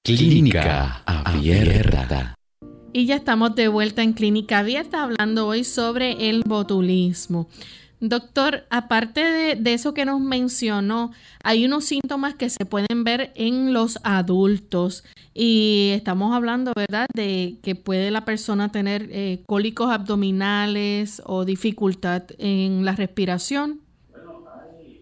Clínica 0.04 1.04
Abierta. 1.06 2.34
Y 2.94 3.06
ya 3.06 3.18
estamos 3.18 3.54
de 3.54 3.68
vuelta 3.68 4.02
en 4.02 4.14
Clínica 4.14 4.60
Abierta 4.60 5.04
hablando 5.04 5.46
hoy 5.46 5.64
sobre 5.64 6.30
el 6.30 6.42
botulismo. 6.44 7.50
Doctor, 8.00 8.64
aparte 8.70 9.56
de, 9.56 9.74
eso 9.74 9.96
que 9.96 10.06
nos 10.06 10.20
mencionó, 10.20 11.12
hay 11.44 11.66
unos 11.66 11.86
síntomas 11.86 12.36
que 12.36 12.50
se 12.50 12.64
pueden 12.64 13.04
ver 13.04 13.32
en 13.34 13.74
los 13.74 14.00
adultos 14.04 15.04
y 15.34 15.94
estamos 15.96 16.36
hablando, 16.36 16.74
¿verdad?, 16.76 17.08
de 17.16 17.56
que 17.64 17.74
puede 17.74 18.12
la 18.12 18.22
persona 18.22 18.72
tener 18.72 19.08
eh, 19.10 19.40
cólicos 19.48 19.90
abdominales 19.90 21.24
o 21.26 21.44
dificultad 21.44 22.24
en 22.38 22.86
la 22.86 22.92
respiración. 22.92 23.80
Bueno, 24.12 24.44
hay 24.76 25.02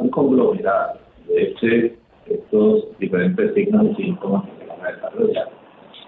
un 0.00 0.08
conglomerado 0.08 0.98
de 1.28 1.94
estos 2.26 2.98
diferentes 2.98 3.52
signos 3.52 3.86
y 3.98 4.02
síntomas 4.02 4.44
que 4.44 4.64
se 4.64 4.66
van 4.66 4.80
a 4.80 4.92
desarrollar. 4.92 5.50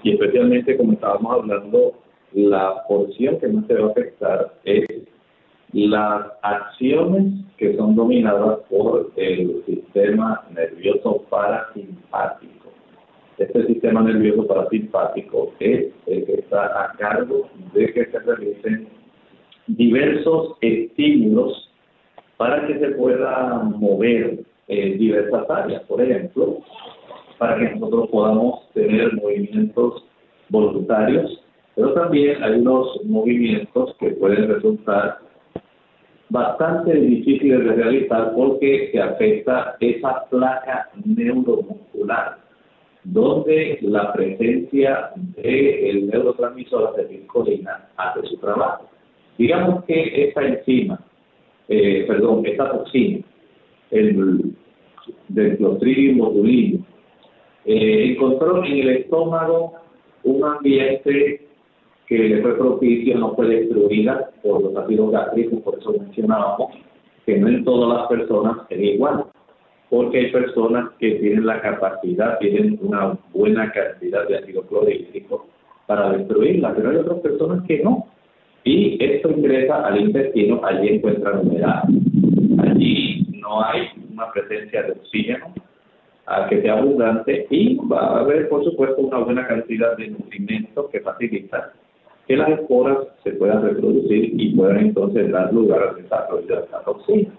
Y 0.02 0.12
especialmente, 0.12 0.78
como 0.78 0.94
estábamos 0.94 1.30
hablando, 1.30 1.92
la 2.32 2.84
porción 2.88 3.38
que 3.38 3.48
más 3.48 3.66
se 3.66 3.74
va 3.74 3.88
a 3.88 3.90
afectar 3.90 4.54
es 4.64 4.86
las 5.76 6.32
acciones 6.42 7.34
que 7.58 7.76
son 7.76 7.94
dominadas 7.94 8.60
por 8.70 9.12
el 9.16 9.62
sistema 9.66 10.42
nervioso 10.54 11.22
parasimpático. 11.28 12.70
Este 13.36 13.66
sistema 13.66 14.00
nervioso 14.02 14.46
parasimpático 14.46 15.52
es 15.60 15.92
el 16.06 16.24
que 16.24 16.34
está 16.34 16.84
a 16.84 16.92
cargo 16.92 17.50
de 17.74 17.92
que 17.92 18.06
se 18.06 18.18
realicen 18.20 18.88
diversos 19.66 20.56
estímulos 20.62 21.70
para 22.38 22.66
que 22.66 22.78
se 22.78 22.88
puedan 22.92 23.78
mover 23.78 24.40
eh, 24.68 24.96
diversas 24.96 25.50
áreas. 25.50 25.82
Por 25.82 26.00
ejemplo, 26.00 26.60
para 27.36 27.58
que 27.58 27.74
nosotros 27.74 28.08
podamos 28.10 28.72
tener 28.72 29.14
movimientos 29.14 30.04
voluntarios 30.48 31.42
Pero 31.74 31.92
también 31.92 32.42
hay 32.42 32.60
unos 32.60 33.04
movimientos 33.04 33.94
que 33.98 34.10
pueden 34.12 34.48
resultar 34.48 35.18
bastante 36.28 36.94
difíciles 36.94 37.64
de 37.64 37.72
realizar 37.72 38.34
porque 38.34 38.90
se 38.92 39.00
afecta 39.00 39.76
esa 39.80 40.24
placa 40.28 40.90
neuromuscular, 41.04 42.38
donde 43.04 43.78
la 43.82 44.12
presencia 44.12 45.10
del 45.14 46.08
neurotransmisor 46.08 46.90
acetilcolina 46.90 47.88
hace 47.96 48.26
su 48.26 48.36
trabajo. 48.38 48.88
Digamos 49.38 49.84
que 49.84 50.28
esta 50.28 50.42
enzima, 50.46 50.98
eh, 51.68 52.04
perdón, 52.08 52.44
esta 52.46 52.70
toxina, 52.70 53.20
el 53.90 54.56
del 55.28 55.56
clostridium 55.56 56.84
eh, 57.64 58.12
encontró 58.12 58.64
en 58.64 58.72
el 58.72 58.88
estómago 58.88 59.74
un 60.24 60.44
ambiente 60.44 61.45
que 62.06 62.18
le 62.18 62.42
fue 62.42 62.56
propicio, 62.56 63.18
no 63.18 63.34
fue 63.34 63.48
destruida 63.48 64.30
por 64.42 64.62
los 64.62 64.76
ácidos 64.76 65.10
gástricos, 65.10 65.60
por 65.60 65.78
eso 65.78 65.92
mencionábamos 65.92 66.72
que 67.24 67.36
no 67.38 67.48
en 67.48 67.64
todas 67.64 67.98
las 67.98 68.08
personas 68.08 68.58
es 68.70 68.80
igual, 68.80 69.24
porque 69.90 70.18
hay 70.18 70.30
personas 70.30 70.90
que 70.98 71.12
tienen 71.16 71.46
la 71.46 71.60
capacidad, 71.60 72.38
tienen 72.38 72.78
una 72.80 73.18
buena 73.32 73.72
cantidad 73.72 74.26
de 74.28 74.38
ácido 74.38 74.62
clorhídrico 74.62 75.48
para 75.86 76.12
destruirla, 76.12 76.74
pero 76.74 76.90
hay 76.90 76.96
otras 76.96 77.18
personas 77.20 77.64
que 77.66 77.82
no. 77.82 78.06
Y 78.64 79.02
esto 79.02 79.30
ingresa 79.30 79.86
al 79.86 80.00
intestino, 80.00 80.60
allí 80.64 80.88
encuentra 80.88 81.40
humedad. 81.40 81.84
Allí 82.58 83.26
no 83.40 83.64
hay 83.64 83.88
una 84.12 84.30
presencia 84.32 84.82
de 84.82 84.92
oxígeno 84.92 85.54
a 86.26 86.48
que 86.48 86.60
sea 86.62 86.78
abundante 86.78 87.46
y 87.50 87.76
va 87.76 88.00
a 88.00 88.20
haber, 88.20 88.48
por 88.48 88.64
supuesto, 88.64 89.00
una 89.00 89.18
buena 89.18 89.46
cantidad 89.46 89.96
de 89.96 90.08
nutrimentos 90.08 90.90
que 90.90 91.00
facilitan 91.00 91.62
que 92.26 92.36
las 92.36 92.48
esporas 92.50 92.98
se 93.22 93.32
puedan 93.32 93.62
reproducir 93.62 94.40
y 94.40 94.54
puedan 94.54 94.78
entonces 94.78 95.30
dar 95.30 95.52
lugar 95.52 95.82
al 95.82 96.02
desarrollo 96.02 96.46
de 96.46 96.62
esta 96.62 96.80
toxina. 96.82 97.30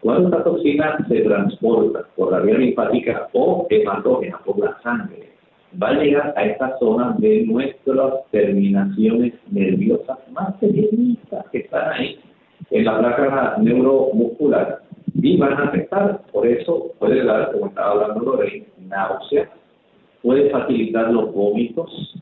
Cuando 0.00 0.28
esta 0.28 0.44
toxina 0.44 1.06
se 1.08 1.20
transporta 1.20 2.06
por 2.16 2.32
la 2.32 2.40
vía 2.40 2.58
linfática 2.58 3.28
o 3.32 3.66
hematógena, 3.70 4.38
por 4.44 4.58
la 4.58 4.78
sangre, 4.82 5.30
va 5.80 5.88
a 5.88 5.94
llegar 5.94 6.34
a 6.36 6.44
esta 6.44 6.78
zona 6.78 7.14
de 7.18 7.44
nuestras 7.46 8.24
terminaciones 8.30 9.34
nerviosas 9.50 10.18
más 10.32 10.54
pequeñitas 10.56 11.46
que 11.50 11.58
están 11.58 11.92
ahí 11.92 12.18
en 12.70 12.84
la 12.84 12.98
placa 12.98 13.56
neuromuscular 13.58 14.80
y 15.14 15.36
van 15.36 15.52
a 15.54 15.64
afectar. 15.64 16.22
Por 16.32 16.46
eso 16.46 16.92
puede 16.98 17.24
dar, 17.24 17.52
como 17.52 17.66
estaba 17.66 17.92
hablando 17.92 18.20
Lorraine, 18.20 18.66
náusea, 18.88 19.50
puede 20.22 20.50
facilitar 20.50 21.12
los 21.12 21.32
vómitos, 21.32 22.14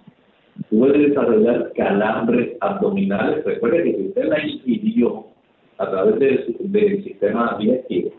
puede 0.71 1.09
desarrollar 1.09 1.73
calambres 1.75 2.57
abdominales. 2.61 3.45
Recuerde 3.45 3.85
que 3.85 3.95
si 3.95 4.07
usted 4.09 4.25
la 4.25 4.47
ingirió 4.47 5.27
a 5.79 5.91
través 5.91 6.19
del, 6.19 7.05
sistema 7.05 7.57
digestivo, 7.59 8.11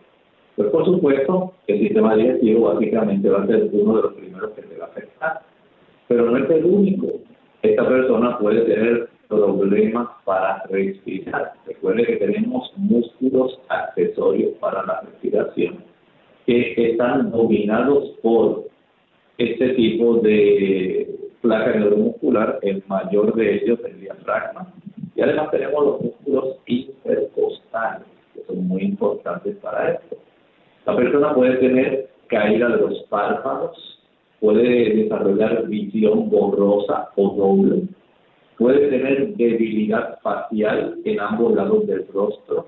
pues 0.56 0.70
por 0.70 0.86
supuesto 0.86 1.54
el 1.68 1.80
sistema 1.80 2.16
digestivo 2.16 2.74
básicamente 2.74 3.30
va 3.30 3.44
a 3.44 3.48
ser 3.48 3.70
uno 3.72 3.98
de 3.98 4.02
los 4.04 4.14
primeros 4.14 4.52
que 4.52 4.62
se 4.64 4.78
va 4.78 4.86
a 4.86 4.90
afectar. 4.90 5.42
Pero 6.08 6.32
no 6.32 6.38
es 6.38 6.50
el 6.50 6.66
único. 6.66 7.08
Esta 7.62 7.88
persona 7.88 8.38
puede 8.40 8.62
tener 8.62 9.10
problemas 9.28 10.08
para 10.26 10.64
respirar. 10.70 11.54
Recuerde 11.68 12.06
que 12.06 12.16
tenemos 12.16 12.72
músculos 12.78 13.60
accesorios 13.70 14.54
para 14.60 14.84
la 14.86 15.02
respiración 15.02 15.84
que 16.46 16.74
están 16.92 17.32
dominados 17.32 18.10
por 18.24 18.66
este 19.38 19.70
tipo 19.70 20.16
de 20.16 21.29
placa 21.42 21.72
neuromuscular, 21.74 22.60
el 22.62 22.84
mayor 22.88 23.34
de 23.36 23.56
ellos 23.56 23.80
el 23.86 24.00
diafragma. 24.00 24.74
Y 25.16 25.22
además 25.22 25.52
tenemos 25.52 25.86
los 25.86 26.02
músculos 26.02 26.58
intercostales, 26.66 28.08
que 28.34 28.44
son 28.44 28.68
muy 28.68 28.84
importantes 28.84 29.56
para 29.58 29.92
esto. 29.92 30.18
La 30.86 30.96
persona 30.96 31.34
puede 31.34 31.58
tener 31.58 32.10
caída 32.28 32.70
de 32.70 32.78
los 32.78 33.04
párpados, 33.10 34.00
puede 34.40 34.96
desarrollar 34.96 35.68
visión 35.68 36.30
borrosa 36.30 37.10
o 37.16 37.30
doble, 37.36 37.84
puede 38.58 38.88
tener 38.90 39.36
debilidad 39.36 40.20
facial 40.22 40.98
en 41.04 41.20
ambos 41.20 41.56
lados 41.56 41.88
del 41.88 42.08
rostro, 42.14 42.68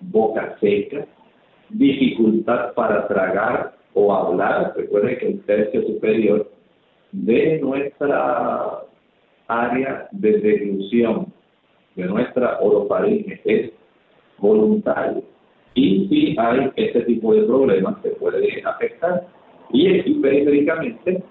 boca 0.00 0.56
seca, 0.60 1.06
dificultad 1.70 2.72
para 2.74 3.06
tragar 3.08 3.74
o 3.94 4.12
hablar. 4.12 4.74
Recuerden 4.76 5.18
que 5.18 5.26
el 5.28 5.40
tercio 5.44 5.82
superior 5.82 6.50
de 7.14 7.60
nuestra 7.60 8.80
área 9.46 10.08
de 10.10 10.38
deglución, 10.38 11.32
de 11.94 12.04
nuestra 12.06 12.58
orofaringe, 12.60 13.40
es 13.44 13.70
voluntario. 14.38 15.22
Y 15.74 16.08
si 16.08 16.36
hay 16.38 16.70
este 16.76 17.02
tipo 17.02 17.34
de 17.34 17.42
problemas, 17.44 17.96
se 18.02 18.10
puede 18.10 18.62
afectar. 18.64 19.26
Y 19.72 20.14
periféricamente 20.20 21.22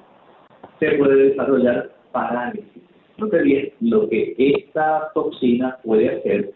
se 0.80 0.91
puede 0.93 1.30
desarrollar 1.30 1.91
parálisis. 2.12 2.84
No 3.17 3.28
bien 3.28 3.72
lo 3.82 4.10
que 4.10 4.36
esta 4.38 5.12
toxina 5.13 5.78
puede 5.84 6.10
hacer 6.10 6.52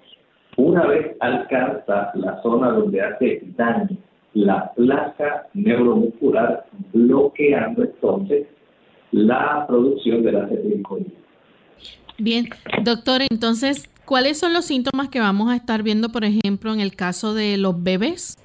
una 0.57 0.87
vez 0.87 1.15
alcanza 1.19 2.11
la 2.15 2.41
zona 2.41 2.71
donde 2.71 3.01
hace 3.01 3.41
daño 3.55 3.95
la 4.33 4.71
placa 4.75 5.47
neuromuscular, 5.53 6.65
bloqueando 6.93 7.83
entonces 7.83 8.47
la 9.11 9.65
producción 9.67 10.23
de 10.23 10.31
la 10.31 10.43
acetilcolina. 10.43 11.09
Bien, 12.17 12.49
doctor, 12.83 13.21
entonces, 13.29 13.89
¿cuáles 14.05 14.39
son 14.39 14.53
los 14.53 14.65
síntomas 14.65 15.09
que 15.09 15.19
vamos 15.19 15.51
a 15.51 15.55
estar 15.55 15.83
viendo, 15.83 16.09
por 16.09 16.23
ejemplo, 16.23 16.73
en 16.73 16.79
el 16.79 16.95
caso 16.95 17.33
de 17.33 17.57
los 17.57 17.83
bebés? 17.83 18.37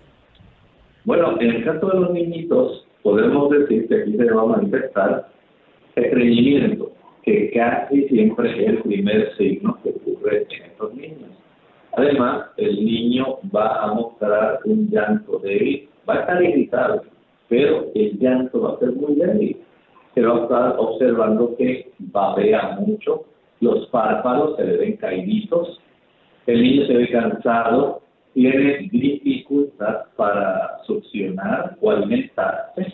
Bueno, 1.05 1.41
en 1.41 1.51
el 1.51 1.65
caso 1.65 1.89
de 1.89 2.01
los 2.01 2.11
niñitos, 2.13 2.87
podemos 3.03 3.51
decir 3.51 3.89
que 3.89 4.03
aquí 4.03 4.17
se 4.17 4.31
va 4.31 4.43
a 4.43 4.47
manifestar 4.47 5.29
estreñimiento, 5.97 6.93
que 7.23 7.51
casi 7.51 8.09
siempre 8.09 8.51
es 8.53 8.69
el 8.69 8.83
primer 8.83 9.37
signo 9.37 9.79
que 9.83 9.91
ocurre 9.91 10.47
en 10.51 10.63
estos 10.65 10.95
niños. 10.95 11.31
Además, 11.97 12.47
el 12.57 12.85
niño 12.85 13.39
va 13.55 13.83
a 13.83 13.95
mostrar 13.95 14.61
un 14.65 14.89
llanto 14.91 15.39
débil, 15.39 15.89
va 16.09 16.15
a 16.15 16.21
estar 16.21 16.43
irritado, 16.43 17.03
pero 17.49 17.91
el 17.95 18.19
llanto 18.19 18.61
va 18.61 18.75
a 18.75 18.79
ser 18.79 18.93
muy 18.93 19.15
débil 19.15 19.57
a 20.17 20.43
estar 20.43 20.77
observando 20.79 21.57
que 21.57 21.91
babea 21.99 22.77
mucho, 22.81 23.25
los 23.61 23.87
párpados 23.87 24.57
se 24.57 24.65
le 24.65 24.77
ven 24.77 24.97
caíditos, 24.97 25.81
el 26.47 26.63
niño 26.63 26.87
se 26.87 26.95
ve 26.95 27.11
cansado, 27.11 28.03
tiene 28.35 28.89
dificultad 28.91 30.03
para 30.17 30.79
succionar 30.87 31.77
o 31.81 31.91
alimentarse, 31.91 32.93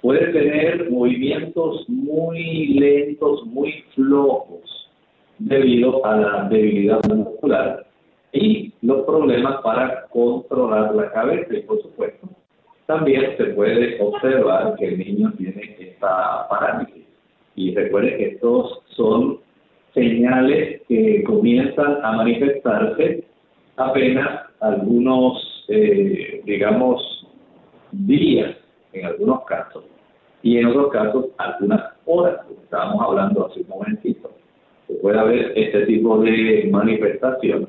puede 0.00 0.32
tener 0.32 0.90
movimientos 0.90 1.88
muy 1.88 2.68
lentos, 2.78 3.44
muy 3.46 3.84
flojos, 3.94 4.90
debido 5.38 6.04
a 6.04 6.16
la 6.16 6.48
debilidad 6.48 7.00
muscular 7.08 7.86
y 8.32 8.72
los 8.82 9.04
problemas 9.04 9.60
para 9.62 10.06
controlar 10.08 10.94
la 10.94 11.10
cabeza 11.12 11.54
y 11.54 11.62
por 11.62 11.80
supuesto 11.82 12.28
también 12.88 13.36
se 13.36 13.44
puede 13.48 14.00
observar 14.00 14.74
que 14.76 14.86
el 14.86 14.98
niño 14.98 15.30
tiene 15.36 15.76
esta 15.78 16.48
parálisis. 16.48 17.04
Y 17.54 17.74
recuerde 17.74 18.16
que 18.16 18.26
estos 18.28 18.80
son 18.96 19.40
señales 19.92 20.80
que 20.88 21.22
comienzan 21.24 22.02
a 22.02 22.12
manifestarse 22.12 23.24
apenas 23.76 24.46
algunos, 24.60 25.66
eh, 25.68 26.40
digamos, 26.46 27.26
días 27.92 28.56
en 28.94 29.04
algunos 29.04 29.44
casos 29.44 29.84
y 30.42 30.56
en 30.56 30.68
otros 30.68 30.90
casos 30.90 31.26
algunas 31.36 31.92
horas, 32.06 32.42
como 32.46 32.62
estábamos 32.62 33.02
hablando 33.02 33.46
hace 33.48 33.60
un 33.60 33.68
momentito. 33.68 34.30
Se 34.86 34.94
puede 34.94 35.22
ver 35.24 35.52
este 35.56 35.84
tipo 35.84 36.20
de 36.20 36.70
manifestación 36.72 37.68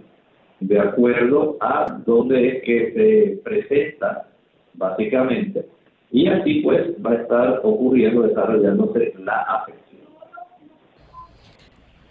de 0.61 0.79
acuerdo 0.79 1.57
a 1.59 1.87
dónde 2.05 2.47
es 2.47 2.63
que 2.63 2.93
se 2.93 3.41
presenta 3.43 4.29
básicamente, 4.79 5.65
y 6.11 6.27
así 6.27 6.61
pues 6.61 6.89
va 7.05 7.11
a 7.11 7.15
estar 7.15 7.61
ocurriendo, 7.63 8.23
desarrollándose 8.23 9.13
la 9.19 9.41
afección. 9.41 10.01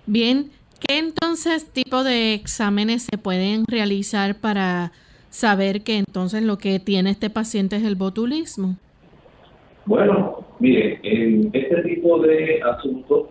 Bien, 0.06 0.50
¿qué 0.86 0.98
entonces 0.98 1.70
tipo 1.72 2.04
de 2.04 2.34
exámenes 2.34 3.08
se 3.10 3.18
pueden 3.18 3.64
realizar 3.66 4.36
para 4.36 4.92
saber 5.30 5.82
que 5.82 5.96
entonces 5.98 6.42
lo 6.42 6.58
que 6.58 6.78
tiene 6.78 7.10
este 7.10 7.30
paciente 7.30 7.76
es 7.76 7.84
el 7.84 7.96
botulismo? 7.96 8.76
Bueno, 9.84 10.44
mire, 10.60 11.00
en 11.02 11.50
este 11.52 11.82
tipo 11.82 12.20
de 12.20 12.60
asuntos, 12.62 13.28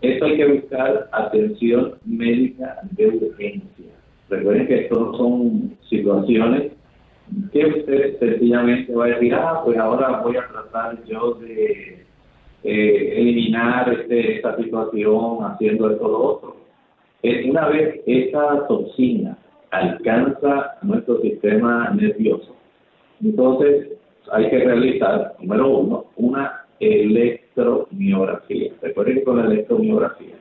esto 0.00 0.24
hay 0.24 0.36
que 0.36 0.46
buscar 0.46 1.08
atención 1.12 1.94
médica 2.04 2.78
de 2.92 3.08
urgencia. 3.08 3.86
Recuerden 4.30 4.66
que 4.66 4.80
estos 4.82 5.16
son 5.16 5.76
situaciones 5.88 6.72
que 7.52 7.66
usted 7.66 8.18
sencillamente 8.18 8.94
va 8.94 9.06
a 9.06 9.08
decir, 9.08 9.34
ah, 9.34 9.62
pues 9.64 9.78
ahora 9.78 10.20
voy 10.20 10.36
a 10.36 10.46
tratar 10.48 11.04
yo 11.04 11.34
de 11.34 12.04
eh, 12.64 13.12
eliminar 13.16 13.92
este, 13.92 14.36
esta 14.36 14.56
situación 14.56 15.44
haciendo 15.44 15.90
esto 15.90 16.04
o 16.04 16.08
lo 16.08 16.24
otro. 16.24 16.56
una 17.22 17.68
vez 17.68 18.00
esa 18.06 18.66
toxina 18.66 19.36
alcanza 19.70 20.78
nuestro 20.82 21.20
sistema 21.20 21.90
nervioso, 21.90 22.54
entonces 23.22 23.88
hay 24.32 24.48
que 24.50 24.58
realizar, 24.58 25.34
número 25.40 25.68
uno, 25.68 26.04
una 26.16 26.64
electromiografía. 26.80 28.72
Recuerden 28.82 29.24
con 29.24 29.38
la 29.38 29.46
electromiografía 29.46 30.37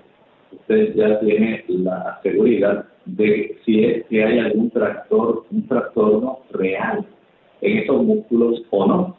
usted 0.67 0.95
ya 0.95 1.19
tiene 1.19 1.63
la 1.69 2.19
seguridad 2.23 2.85
de 3.05 3.57
si 3.63 3.85
es 3.85 4.05
que 4.07 4.23
hay 4.23 4.39
algún 4.39 4.69
trastorno, 4.69 5.45
un 5.49 5.67
trastorno 5.67 6.39
real 6.51 7.05
en 7.61 7.77
esos 7.77 8.03
músculos 8.03 8.61
o 8.71 8.85
no. 8.85 9.17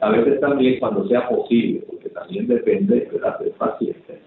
A 0.00 0.10
veces 0.10 0.40
también 0.40 0.78
cuando 0.80 1.06
sea 1.06 1.28
posible, 1.28 1.84
porque 1.88 2.08
también 2.08 2.48
depende 2.48 2.96
del 2.96 3.52
paciente, 3.52 4.20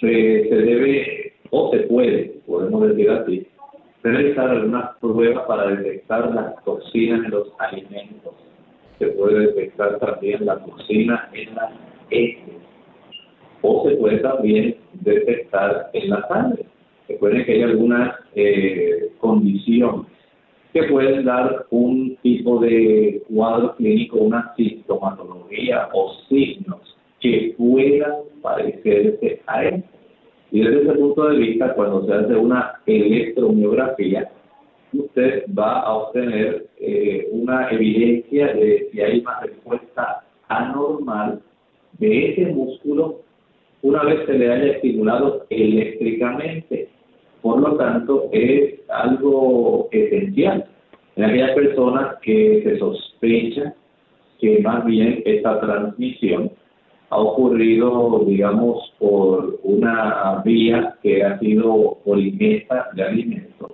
se, 0.00 0.48
se 0.48 0.54
debe 0.54 1.32
o 1.50 1.70
se 1.70 1.78
puede, 1.80 2.40
podemos 2.46 2.88
decir 2.88 3.10
así, 3.10 3.46
realizar 4.02 4.50
algunas 4.50 4.96
pruebas 4.98 5.46
para 5.46 5.70
detectar 5.70 6.34
las 6.34 6.64
toxinas 6.64 7.24
en 7.24 7.30
los 7.30 7.48
alimentos. 7.58 8.34
Se 8.98 9.06
puede 9.08 9.46
detectar 9.46 9.98
también 10.00 10.44
la 10.44 10.58
toxina 10.64 11.28
en 11.32 11.54
las 11.54 11.70
heces. 12.10 12.67
O 13.62 13.88
se 13.88 13.96
puede 13.96 14.18
también 14.18 14.76
detectar 14.94 15.90
en 15.92 16.10
la 16.10 16.26
sangre. 16.28 16.64
Recuerden 17.08 17.44
que 17.44 17.52
hay 17.52 17.62
algunas 17.62 18.16
eh, 18.34 19.10
condiciones 19.18 20.06
que 20.72 20.82
pueden 20.84 21.24
dar 21.24 21.66
un 21.70 22.16
tipo 22.22 22.60
de 22.60 23.22
cuadro 23.28 23.74
clínico, 23.76 24.18
una 24.18 24.52
sintomatología 24.56 25.88
o 25.92 26.14
signos 26.28 26.96
que 27.20 27.54
puedan 27.56 28.12
parecerse 28.42 29.40
a 29.46 29.64
él. 29.64 29.84
Y 30.50 30.60
desde 30.60 30.82
ese 30.82 30.92
punto 30.92 31.28
de 31.28 31.38
vista, 31.38 31.74
cuando 31.74 32.06
se 32.06 32.12
hace 32.12 32.34
una 32.34 32.80
electromiografía, 32.86 34.30
usted 34.92 35.44
va 35.58 35.80
a 35.80 35.94
obtener 35.94 36.66
eh, 36.78 37.28
una 37.32 37.70
evidencia 37.70 38.48
de 38.54 38.88
si 38.90 39.00
hay 39.00 39.20
una 39.20 39.40
respuesta 39.40 40.24
anormal 40.48 41.42
de 41.98 42.30
ese 42.30 42.46
músculo 42.46 43.20
una 43.82 44.02
vez 44.04 44.26
se 44.26 44.38
le 44.38 44.52
haya 44.52 44.72
estimulado 44.72 45.46
eléctricamente. 45.50 46.88
Por 47.42 47.60
lo 47.60 47.76
tanto, 47.76 48.28
es 48.32 48.80
algo 48.88 49.88
esencial 49.92 50.66
en 51.16 51.24
aquellas 51.24 51.52
personas 51.52 52.16
que 52.22 52.62
se 52.64 52.78
sospecha 52.78 53.74
que 54.40 54.60
más 54.60 54.84
bien 54.84 55.22
esta 55.24 55.60
transmisión 55.60 56.50
ha 57.10 57.18
ocurrido, 57.18 58.24
digamos, 58.26 58.92
por 58.98 59.58
una 59.62 60.42
vía 60.44 60.94
que 61.02 61.24
ha 61.24 61.38
sido 61.38 61.98
polimeta 62.04 62.88
de 62.94 63.02
alimentos. 63.02 63.72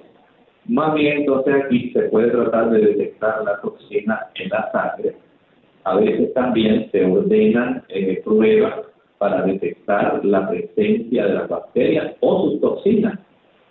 Más 0.66 0.94
bien, 0.94 1.18
entonces 1.18 1.54
aquí 1.64 1.90
se 1.92 2.02
puede 2.04 2.30
tratar 2.30 2.70
de 2.70 2.78
detectar 2.78 3.42
la 3.44 3.60
toxina 3.60 4.20
en 4.36 4.48
la 4.48 4.70
sangre. 4.72 5.16
A 5.84 5.96
veces 5.96 6.32
también 6.32 6.88
se 6.90 7.04
ordenan 7.04 7.82
eh, 7.88 8.22
pruebas 8.24 8.93
para 9.18 9.42
detectar 9.42 10.24
la 10.24 10.48
presencia 10.48 11.26
de 11.26 11.34
las 11.34 11.48
bacterias 11.48 12.14
o 12.20 12.50
sus 12.50 12.60
toxinas. 12.60 13.18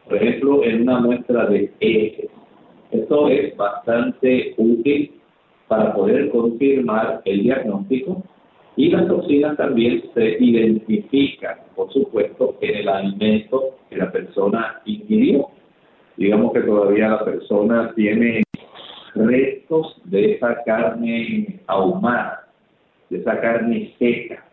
Por 0.05 0.17
ejemplo, 0.17 0.63
en 0.63 0.81
una 0.83 0.99
muestra 0.99 1.45
de 1.47 1.71
heces. 1.79 2.29
Esto 2.91 3.27
es 3.29 3.55
bastante 3.57 4.53
útil 4.57 5.19
para 5.67 5.93
poder 5.93 6.29
confirmar 6.29 7.21
el 7.25 7.43
diagnóstico 7.43 8.23
y 8.75 8.89
las 8.89 9.07
toxinas 9.07 9.55
también 9.57 10.03
se 10.13 10.37
identifican, 10.39 11.57
por 11.75 11.91
supuesto, 11.93 12.57
en 12.61 12.75
el 12.75 12.89
alimento 12.89 13.75
que 13.89 13.97
la 13.97 14.11
persona 14.11 14.81
ingirió. 14.85 15.47
Digamos 16.17 16.53
que 16.53 16.61
todavía 16.61 17.09
la 17.09 17.25
persona 17.25 17.91
tiene 17.95 18.43
restos 19.15 20.01
de 20.05 20.33
esa 20.33 20.63
carne 20.63 21.59
ahumada, 21.67 22.47
de 23.09 23.19
esa 23.19 23.39
carne 23.41 23.93
seca, 23.99 24.43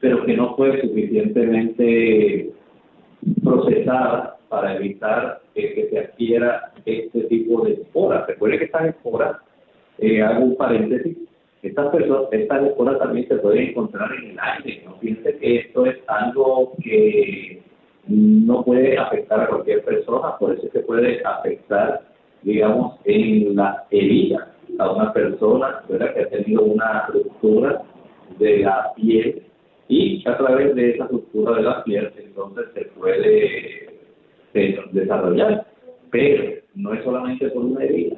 pero 0.00 0.24
que 0.24 0.36
no 0.36 0.56
fue 0.56 0.80
suficientemente 0.80 2.50
procesada 3.42 4.36
para 4.48 4.76
evitar 4.76 5.40
que 5.54 5.88
se 5.90 5.98
adquiera 5.98 6.72
este 6.84 7.22
tipo 7.22 7.64
de 7.64 7.74
esporas. 7.74 8.26
Recuerde 8.26 8.58
que 8.58 8.64
estas 8.66 8.86
esporas, 8.86 9.36
eh, 9.98 10.22
hago 10.22 10.44
un 10.44 10.56
paréntesis, 10.56 11.16
estas 11.62 11.88
personas, 11.88 12.28
estas 12.30 12.66
esporas 12.66 12.98
también 12.98 13.26
se 13.28 13.36
pueden 13.36 13.70
encontrar 13.70 14.10
en 14.22 14.30
el 14.30 14.38
aire. 14.38 14.82
No 14.84 14.98
piense 15.00 15.36
que 15.38 15.56
esto 15.56 15.86
es 15.86 15.96
algo 16.06 16.74
que 16.82 17.62
no 18.06 18.64
puede 18.64 18.96
afectar 18.96 19.40
a 19.40 19.48
cualquier 19.48 19.82
persona, 19.84 20.36
por 20.38 20.52
eso 20.52 20.66
es 20.66 20.72
que 20.72 20.80
puede 20.80 21.22
afectar, 21.24 22.02
digamos, 22.42 23.00
en 23.04 23.56
la 23.56 23.84
herida 23.90 24.52
a 24.78 24.90
una 24.92 25.12
persona 25.12 25.82
¿verdad? 25.88 26.14
que 26.14 26.20
ha 26.20 26.28
tenido 26.28 26.62
una 26.62 27.06
ruptura 27.06 27.82
de 28.38 28.58
la 28.58 28.92
piel 28.94 29.42
y 29.88 30.22
a 30.26 30.36
través 30.36 30.74
de 30.74 30.90
esa 30.90 31.06
ruptura 31.06 31.56
de 31.56 31.62
la 31.62 31.84
piel 31.84 32.10
entonces 32.16 32.66
se 32.74 32.84
puede 32.98 33.88
desarrollar. 34.92 35.66
Pero 36.10 36.54
no 36.74 36.94
es 36.94 37.04
solamente 37.04 37.48
por 37.50 37.64
una 37.64 37.84
herida. 37.84 38.16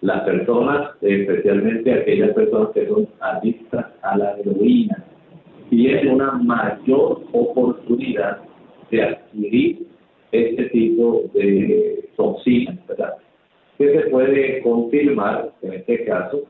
Las 0.00 0.22
personas, 0.22 0.92
especialmente 1.02 1.92
aquellas 1.92 2.32
personas 2.32 2.70
que 2.70 2.88
son 2.88 3.08
adictas 3.20 3.86
a 4.02 4.16
la 4.16 4.38
heroína, 4.38 5.04
tienen 5.68 6.08
una 6.14 6.32
mayor 6.32 7.22
oportunidad 7.32 8.38
de 8.90 9.02
adquirir 9.02 9.86
este 10.32 10.64
tipo 10.70 11.24
de 11.34 12.08
toxinas, 12.16 12.86
¿verdad? 12.86 13.14
Que 13.76 13.92
se 13.92 14.10
puede 14.10 14.62
confirmar, 14.62 15.52
en 15.62 15.74
este 15.74 16.04
caso, 16.04 16.44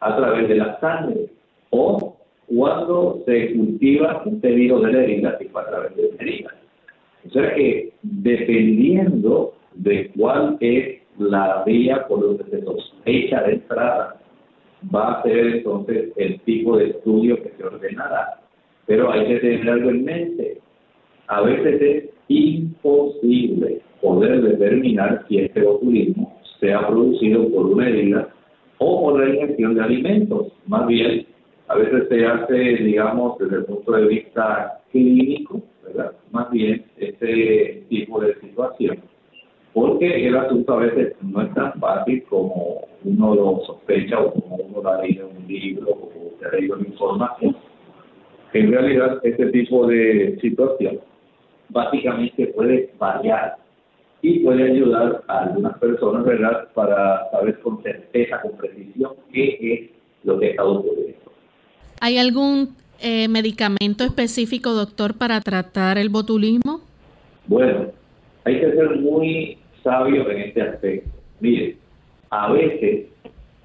a 0.00 0.16
través 0.16 0.48
de 0.48 0.56
la 0.56 0.78
sangre 0.80 1.26
o 1.70 2.16
cuando 2.54 3.22
se 3.24 3.54
cultiva 3.54 4.22
un 4.26 4.40
pedido 4.40 4.80
de 4.80 5.36
tipo 5.38 5.58
a 5.58 5.66
través 5.66 5.96
de 5.96 6.10
herida. 6.18 6.54
O 7.26 7.30
sea 7.30 7.54
que 7.54 7.92
dependiendo 8.02 9.54
de 9.74 10.10
cuál 10.16 10.58
es 10.60 11.00
la 11.18 11.62
vía 11.64 12.06
por 12.08 12.20
donde 12.20 12.44
se 12.44 12.62
sospecha 12.62 13.42
de 13.44 13.54
entrada, 13.54 14.16
va 14.94 15.12
a 15.12 15.22
ser 15.22 15.46
entonces 15.46 16.12
el 16.16 16.40
tipo 16.40 16.76
de 16.76 16.90
estudio 16.90 17.42
que 17.42 17.52
se 17.56 17.64
ordenará. 17.64 18.40
Pero 18.86 19.10
hay 19.10 19.26
que 19.26 19.36
tener 19.36 19.70
algo 19.70 19.90
en 19.90 20.04
mente. 20.04 20.58
A 21.28 21.40
veces 21.42 21.80
es 21.80 22.10
imposible 22.28 23.80
poder 24.00 24.42
determinar 24.42 25.24
si 25.28 25.38
este 25.38 25.62
botulismo 25.62 26.38
se 26.60 26.74
ha 26.74 26.86
producido 26.86 27.48
por 27.48 27.66
una 27.66 27.88
herida 27.88 28.28
o 28.78 29.02
por 29.02 29.20
la 29.20 29.34
ingestión 29.34 29.74
de 29.74 29.82
alimentos. 29.82 30.48
Más 30.66 30.86
bien, 30.86 31.26
a 31.72 31.76
veces 31.76 32.06
se 32.08 32.26
hace, 32.26 32.54
digamos, 32.54 33.38
desde 33.38 33.56
el 33.56 33.64
punto 33.64 33.92
de 33.92 34.06
vista 34.06 34.80
clínico, 34.90 35.62
¿verdad? 35.84 36.12
Más 36.30 36.50
bien 36.50 36.84
este 36.98 37.84
tipo 37.88 38.20
de 38.20 38.34
situación. 38.40 38.98
Porque 39.72 40.26
el 40.26 40.36
asunto 40.36 40.74
a 40.74 40.80
veces 40.80 41.14
no 41.22 41.40
es 41.40 41.54
tan 41.54 41.72
fácil 41.80 42.22
como 42.24 42.82
uno 43.04 43.34
lo 43.34 43.62
sospecha 43.64 44.20
o 44.20 44.34
como 44.34 44.56
uno 44.56 44.82
lo 44.82 44.88
ha 44.90 45.02
leído 45.02 45.30
en 45.30 45.36
un 45.38 45.48
libro 45.48 45.90
o 45.92 46.32
se 46.38 46.46
ha 46.46 46.50
leído 46.50 46.76
en 46.76 46.86
información. 46.86 47.56
En 48.52 48.70
realidad, 48.70 49.20
este 49.22 49.46
tipo 49.46 49.86
de 49.86 50.38
situación 50.42 51.00
básicamente 51.70 52.48
puede 52.48 52.90
variar 52.98 53.56
y 54.20 54.40
puede 54.40 54.72
ayudar 54.72 55.22
a 55.26 55.44
algunas 55.44 55.78
personas, 55.78 56.22
¿verdad?, 56.26 56.68
para 56.74 57.30
saber 57.30 57.58
con 57.60 57.82
certeza, 57.82 58.42
con 58.42 58.58
precisión, 58.58 59.12
qué 59.32 59.58
es 59.58 59.90
lo 60.24 60.38
que 60.38 60.50
está 60.50 60.64
ocurriendo. 60.64 61.11
¿Hay 62.04 62.18
algún 62.18 62.70
eh, 63.00 63.28
medicamento 63.28 64.02
específico, 64.02 64.72
doctor, 64.72 65.16
para 65.16 65.40
tratar 65.40 65.98
el 65.98 66.08
botulismo? 66.08 66.80
Bueno, 67.46 67.92
hay 68.42 68.58
que 68.58 68.72
ser 68.72 68.96
muy 68.98 69.56
sabio 69.84 70.28
en 70.28 70.40
este 70.40 70.62
aspecto. 70.62 71.08
Mire, 71.38 71.76
a 72.30 72.50
veces 72.50 73.06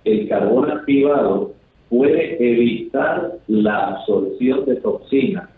el 0.05 0.29
carbón 0.29 0.69
activado 0.69 1.55
puede 1.89 2.37
evitar 2.39 3.39
la 3.47 3.87
absorción 3.87 4.65
de 4.65 4.75
toxinas 4.75 5.49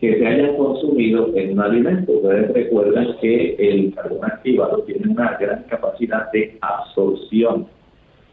que 0.00 0.16
se 0.16 0.24
hayan 0.24 0.56
consumido 0.56 1.36
en 1.36 1.54
un 1.54 1.60
alimento. 1.60 2.12
Ustedes 2.12 2.52
recuerdan 2.52 3.16
que 3.20 3.56
el 3.58 3.92
carbón 3.96 4.24
activado 4.26 4.78
tiene 4.84 5.10
una 5.10 5.36
gran 5.38 5.64
capacidad 5.64 6.30
de 6.30 6.56
absorción. 6.60 7.66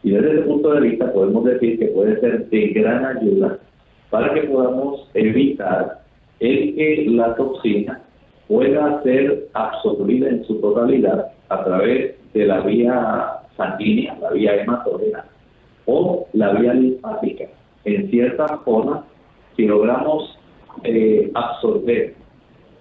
Y 0.04 0.12
desde 0.12 0.30
ese 0.30 0.42
punto 0.42 0.74
de 0.74 0.80
vista 0.80 1.12
podemos 1.12 1.44
decir 1.44 1.76
que 1.80 1.86
puede 1.86 2.20
ser 2.20 2.48
de 2.50 2.68
gran 2.68 3.16
ayuda 3.16 3.58
para 4.10 4.34
que 4.34 4.42
podamos 4.42 5.08
evitar 5.14 6.00
el 6.40 6.74
que 6.74 7.06
la 7.08 7.34
toxina 7.36 8.02
pueda 8.48 9.02
ser 9.02 9.48
absorbida 9.54 10.28
en 10.28 10.44
su 10.44 10.60
totalidad 10.60 11.32
a 11.48 11.64
través 11.64 12.16
de 12.34 12.46
la 12.46 12.60
vía 12.60 13.28
sanguínea, 13.56 14.18
la 14.20 14.30
vía 14.30 14.62
hematógena 14.62 15.24
o 15.86 16.26
la 16.32 16.52
vía 16.54 16.74
linfática. 16.74 17.44
En 17.84 18.10
cierta 18.10 18.58
forma, 18.58 19.04
si 19.56 19.66
logramos 19.66 20.36
eh, 20.84 21.30
absorber 21.34 22.14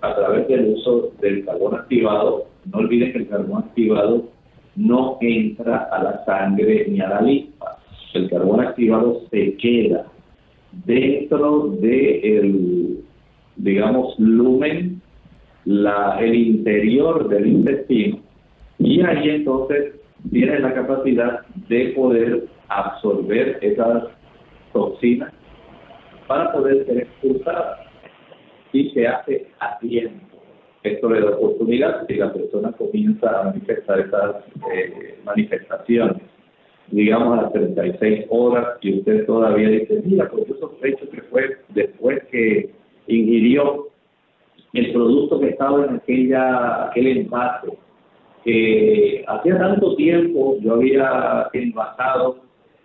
a 0.01 0.15
través 0.15 0.47
del 0.47 0.73
uso 0.75 1.11
del 1.21 1.45
carbón 1.45 1.75
activado. 1.75 2.45
No 2.71 2.79
olviden 2.79 3.11
que 3.11 3.17
el 3.19 3.27
carbón 3.27 3.63
activado 3.63 4.23
no 4.75 5.17
entra 5.21 5.89
a 5.91 6.03
la 6.03 6.25
sangre 6.25 6.85
ni 6.87 7.01
a 7.01 7.09
la 7.09 7.21
linfa. 7.21 7.77
El 8.13 8.29
carbón 8.29 8.61
activado 8.61 9.21
se 9.29 9.55
queda 9.57 10.05
dentro 10.85 11.69
del, 11.79 12.99
digamos, 13.57 14.17
lumen, 14.19 15.01
la, 15.65 16.17
el 16.19 16.35
interior 16.35 17.27
del 17.29 17.47
intestino, 17.47 18.19
y 18.79 19.01
ahí 19.01 19.29
entonces 19.29 19.95
tiene 20.31 20.59
la 20.59 20.73
capacidad 20.73 21.45
de 21.67 21.89
poder 21.89 22.47
absorber 22.69 23.59
esas 23.61 24.03
toxinas 24.73 25.33
para 26.27 26.51
poder 26.51 26.85
ser 26.85 26.99
expulsadas. 26.99 27.79
Y 28.71 28.91
se 28.91 29.07
hace 29.07 29.47
a 29.59 29.79
tiempo. 29.79 30.27
Esto 30.83 31.09
le 31.09 31.21
da 31.21 31.31
oportunidad 31.31 32.05
si 32.07 32.13
la 32.15 32.31
persona 32.31 32.71
comienza 32.73 33.41
a 33.41 33.43
manifestar 33.45 33.99
esas 33.99 34.35
eh, 34.73 35.19
manifestaciones, 35.25 36.21
digamos 36.91 37.37
a 37.37 37.43
las 37.43 37.53
36 37.53 38.25
horas, 38.29 38.77
y 38.81 38.99
usted 38.99 39.25
todavía 39.25 39.69
dice, 39.69 40.01
mira, 40.05 40.29
pues 40.29 40.47
yo 40.47 40.55
sospecho 40.55 41.09
que 41.09 41.21
fue 41.23 41.57
después 41.69 42.23
que 42.31 42.69
ingirió 43.07 43.87
el 44.73 44.91
producto 44.93 45.39
que 45.39 45.49
estaba 45.49 45.85
en 45.85 45.95
aquella, 45.95 46.87
aquel 46.87 47.07
envase, 47.07 47.69
que 48.43 49.23
hacía 49.27 49.57
tanto 49.57 49.95
tiempo 49.95 50.57
yo 50.61 50.75
había 50.75 51.49
envasado 51.53 52.37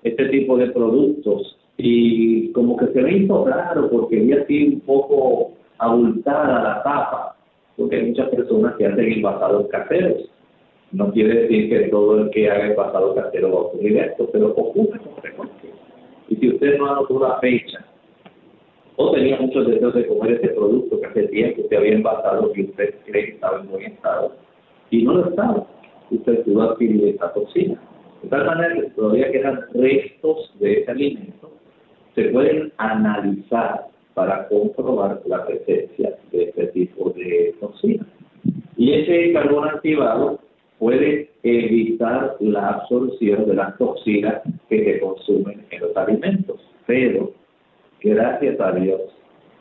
este 0.03 0.29
tipo 0.29 0.57
de 0.57 0.71
productos 0.71 1.59
y 1.77 2.53
como 2.53 2.77
que 2.77 2.87
se 2.89 3.01
me 3.01 3.19
hizo 3.19 3.47
raro 3.47 3.91
porque 3.91 4.21
había 4.21 4.45
sido 4.47 4.75
un 4.75 4.81
poco 4.81 5.53
abultada 5.79 6.63
la 6.63 6.83
tapa, 6.83 7.37
porque 7.77 7.97
hay 7.97 8.07
muchas 8.09 8.29
personas 8.31 8.75
que 8.77 8.87
hacen 8.87 9.13
envasados 9.13 9.69
caseros. 9.69 10.29
No 10.95 11.11
quiere 11.11 11.41
decir 11.41 11.69
que 11.69 11.89
todo 11.89 12.21
el 12.21 12.31
que 12.31 12.49
haga 12.49 12.69
envasado 12.69 13.17
casero 13.17 13.51
va 13.51 13.59
a 13.59 13.63
ocurrir 13.63 13.97
esto, 13.97 14.29
pero 14.33 14.51
ocurre 14.51 15.01
con 15.01 15.17
frecuencia. 15.17 15.71
Y 16.29 16.37
si 16.37 16.49
usted 16.51 16.79
no 16.79 16.87
anotó 16.87 17.19
la 17.19 17.41
fecha, 17.41 17.85
o 18.95 19.11
tenía 19.11 19.41
muchos 19.41 19.67
deseos 19.67 19.93
de 19.93 20.07
comer 20.07 20.35
ese 20.35 20.49
producto 20.51 21.01
que 21.01 21.07
hace 21.07 21.23
tiempo 21.25 21.63
usted 21.63 21.77
había 21.79 21.95
envasado 21.95 22.53
y 22.55 22.63
usted 22.63 22.95
cree 23.07 23.25
que 23.25 23.31
estaba 23.33 23.59
en 23.59 23.71
buen 23.71 23.87
estado, 23.87 24.37
y 24.91 25.03
no 25.03 25.15
lo 25.15 25.31
estaba, 25.31 25.67
usted 26.13 26.45
pudo 26.45 26.63
adquirir 26.63 27.09
esta 27.09 27.33
toxina. 27.33 27.81
De 28.23 28.29
tal 28.29 28.47
manera 28.47 28.75
que 28.77 28.91
todavía 28.91 29.33
quedan 29.33 29.65
restos 29.75 30.55
de 30.61 30.81
ese 30.81 30.91
alimento, 30.93 31.51
se 32.15 32.23
pueden 32.27 32.73
analizar 32.77 33.89
para 34.15 34.47
comprobar 34.47 35.21
la 35.27 35.45
presencia 35.45 36.17
de 36.31 36.45
este 36.45 36.67
tipo 36.69 37.11
de 37.11 37.53
toxina. 37.59 38.07
Y 38.77 38.93
ese 38.93 39.33
carbón 39.33 39.69
activado 39.69 40.39
puede 40.79 41.31
evitar 41.43 42.37
la 42.41 42.69
absorción 42.69 43.47
de 43.47 43.55
las 43.55 43.77
toxinas 43.79 44.43
que 44.69 44.85
se 44.85 45.01
consumen 45.01 45.65
en 45.71 45.81
los 45.81 45.97
alimentos. 45.97 46.61
Pero, 46.87 47.33
gracias 48.03 48.61
a 48.61 48.73
Dios, 48.73 49.01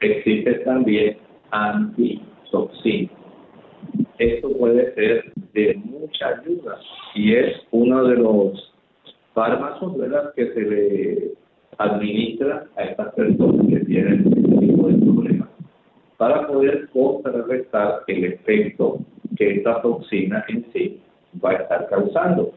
existe 0.01 0.53
también 0.66 1.18
antitoxina. 1.51 3.09
Esto 4.18 4.49
puede 4.57 4.93
ser 4.95 5.32
de 5.53 5.76
mucha 5.84 6.30
ayuda 6.30 6.80
y 7.16 7.36
es 7.36 7.57
uno 7.72 8.03
de 8.05 8.16
los 8.16 8.74
fármacos 9.34 9.97
¿verdad? 9.97 10.34
que 10.36 10.53
se 10.53 10.61
le 10.61 11.32
administra 11.78 12.66
a 12.76 12.84
estas 12.84 13.14
personas 13.14 13.68
que 13.68 13.80
tienen 13.86 14.28
este 14.28 14.59
tipo 14.59 14.88
de 14.88 14.95
problemas 14.95 15.49
para 16.18 16.47
poder 16.47 16.88
contrarrestar 16.93 18.03
el 18.07 18.24
efecto 18.26 18.99
que 19.38 19.55
esta 19.55 19.81
toxina 19.81 20.43
en 20.49 20.65
sí 20.73 20.99
va 21.43 21.51
a 21.51 21.53
estar 21.55 21.89
causando. 21.89 22.51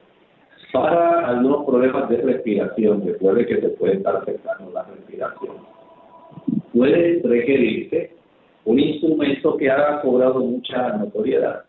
Para 0.73 1.29
algunos 1.29 1.65
problemas 1.65 2.09
de 2.09 2.19
respiración, 2.19 3.03
que 3.03 3.13
puede 3.13 3.47
que 3.47 3.61
se 3.61 3.69
puede 3.71 3.95
estar 3.95 4.17
afectando 4.17 4.71
la 4.73 4.83
respiración, 4.85 5.57
puede 6.73 7.23
requerirse 7.25 8.11
un 8.65 8.81
instrumento 8.81 9.57
que 9.57 9.71
ha 9.71 10.01
cobrado 10.03 10.41
mucha 10.41 10.97
notoriedad, 10.97 11.65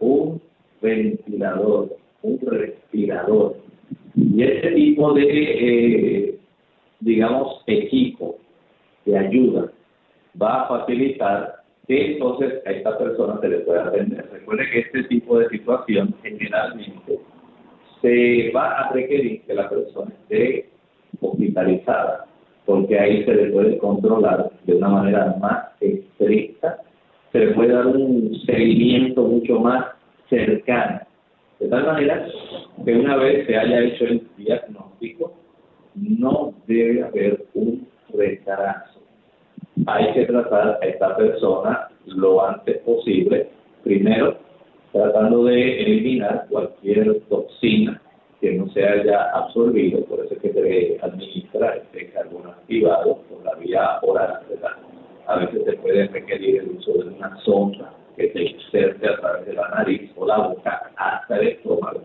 un 0.00 0.40
ventilador, 0.80 1.96
un 2.22 2.38
respirador. 2.40 3.56
Y 4.14 4.42
ese 4.42 4.72
tipo 4.72 5.14
de 5.14 5.24
eh, 5.28 6.38
digamos, 7.02 7.62
equipo 7.66 8.38
de 9.04 9.18
ayuda 9.18 9.70
va 10.40 10.62
a 10.62 10.68
facilitar 10.68 11.61
que 11.86 12.12
entonces 12.12 12.62
a 12.66 12.70
esta 12.70 12.96
persona 12.98 13.40
se 13.40 13.48
le 13.48 13.58
pueda 13.60 13.88
atender. 13.88 14.28
Recuerde 14.32 14.70
que 14.70 14.78
este 14.80 15.04
tipo 15.04 15.38
de 15.38 15.48
situación 15.48 16.14
generalmente 16.22 17.18
se 18.00 18.50
va 18.54 18.78
a 18.78 18.92
requerir 18.92 19.42
que 19.42 19.54
la 19.54 19.68
persona 19.68 20.12
esté 20.22 20.68
hospitalizada, 21.20 22.26
porque 22.66 22.98
ahí 22.98 23.24
se 23.24 23.34
le 23.34 23.52
puede 23.52 23.78
controlar 23.78 24.50
de 24.64 24.74
una 24.74 24.88
manera 24.88 25.36
más 25.40 25.66
estricta, 25.80 26.78
se 27.32 27.38
le 27.38 27.48
puede 27.54 27.72
dar 27.72 27.86
un 27.86 28.34
seguimiento 28.46 29.22
mucho 29.22 29.60
más 29.60 29.86
cercano, 30.28 31.00
de 31.60 31.68
tal 31.68 31.86
manera 31.86 32.26
que 32.84 32.94
una 32.94 33.16
vez 33.16 33.46
se 33.46 33.56
haya 33.56 33.80
hecho 33.80 34.04
el 34.04 34.26
diagnóstico, 34.36 35.32
no 35.94 36.54
debe 36.66 37.02
haber 37.04 37.44
un 37.54 37.86
retraso. 38.12 38.91
Hay 39.86 40.12
que 40.12 40.26
tratar 40.26 40.78
a 40.82 40.86
esta 40.86 41.16
persona 41.16 41.88
lo 42.06 42.46
antes 42.46 42.78
posible, 42.78 43.48
primero 43.82 44.36
tratando 44.92 45.44
de 45.44 45.82
eliminar 45.82 46.46
cualquier 46.50 47.20
toxina 47.28 48.00
que 48.40 48.52
no 48.52 48.68
se 48.72 48.84
haya 48.84 49.30
absorbido, 49.34 50.04
por 50.04 50.20
eso 50.20 50.34
es 50.34 50.40
que 50.40 50.52
se 50.52 50.60
debe 50.60 50.98
administrar 51.00 51.78
este 51.78 52.10
carbono 52.10 52.50
activado 52.50 53.18
por 53.30 53.44
la 53.44 53.54
vía 53.54 53.98
oral, 54.02 54.40
A 55.26 55.36
veces 55.36 55.64
se 55.64 55.72
puede 55.74 56.08
requerir 56.08 56.60
el 56.60 56.76
uso 56.76 56.92
de 56.92 57.08
una 57.08 57.36
sonda 57.42 57.92
que 58.16 58.32
se 58.32 58.42
inserte 58.42 59.08
a 59.08 59.16
través 59.18 59.46
de 59.46 59.54
la 59.54 59.68
nariz 59.68 60.10
o 60.16 60.26
la 60.26 60.38
boca 60.38 60.90
hasta 60.96 61.36
el 61.38 61.48
estómago. 61.48 62.02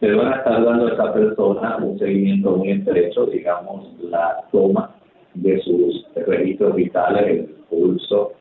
Se 0.00 0.12
van 0.12 0.32
a 0.32 0.36
estar 0.36 0.64
dando 0.64 0.86
a 0.88 0.90
esta 0.90 1.14
persona 1.14 1.76
un 1.76 1.98
seguimiento 1.98 2.56
muy 2.56 2.72
estrecho, 2.72 3.26
digamos, 3.26 3.86
la 4.00 4.42
toma 4.50 4.94
de 5.42 5.60
sus 5.60 6.06
registros 6.26 6.74
vitales, 6.74 7.26
el 7.26 7.46
pulso, 7.68 8.32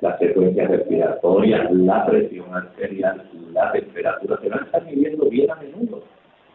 la 0.00 0.18
secuencia 0.18 0.66
respiratoria, 0.66 1.68
la 1.70 2.06
presión 2.06 2.54
arterial, 2.54 3.22
la 3.52 3.72
temperatura, 3.72 4.38
se 4.42 4.48
van 4.48 4.60
a 4.60 4.64
estar 4.64 4.84
midiendo 4.84 5.28
bien 5.28 5.50
a 5.50 5.56
menudo. 5.56 6.02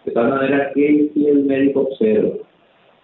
De 0.06 0.12
tal 0.12 0.30
manera 0.30 0.72
que 0.74 1.10
si 1.14 1.28
el 1.28 1.46
médico 1.46 1.82
observa 1.82 2.36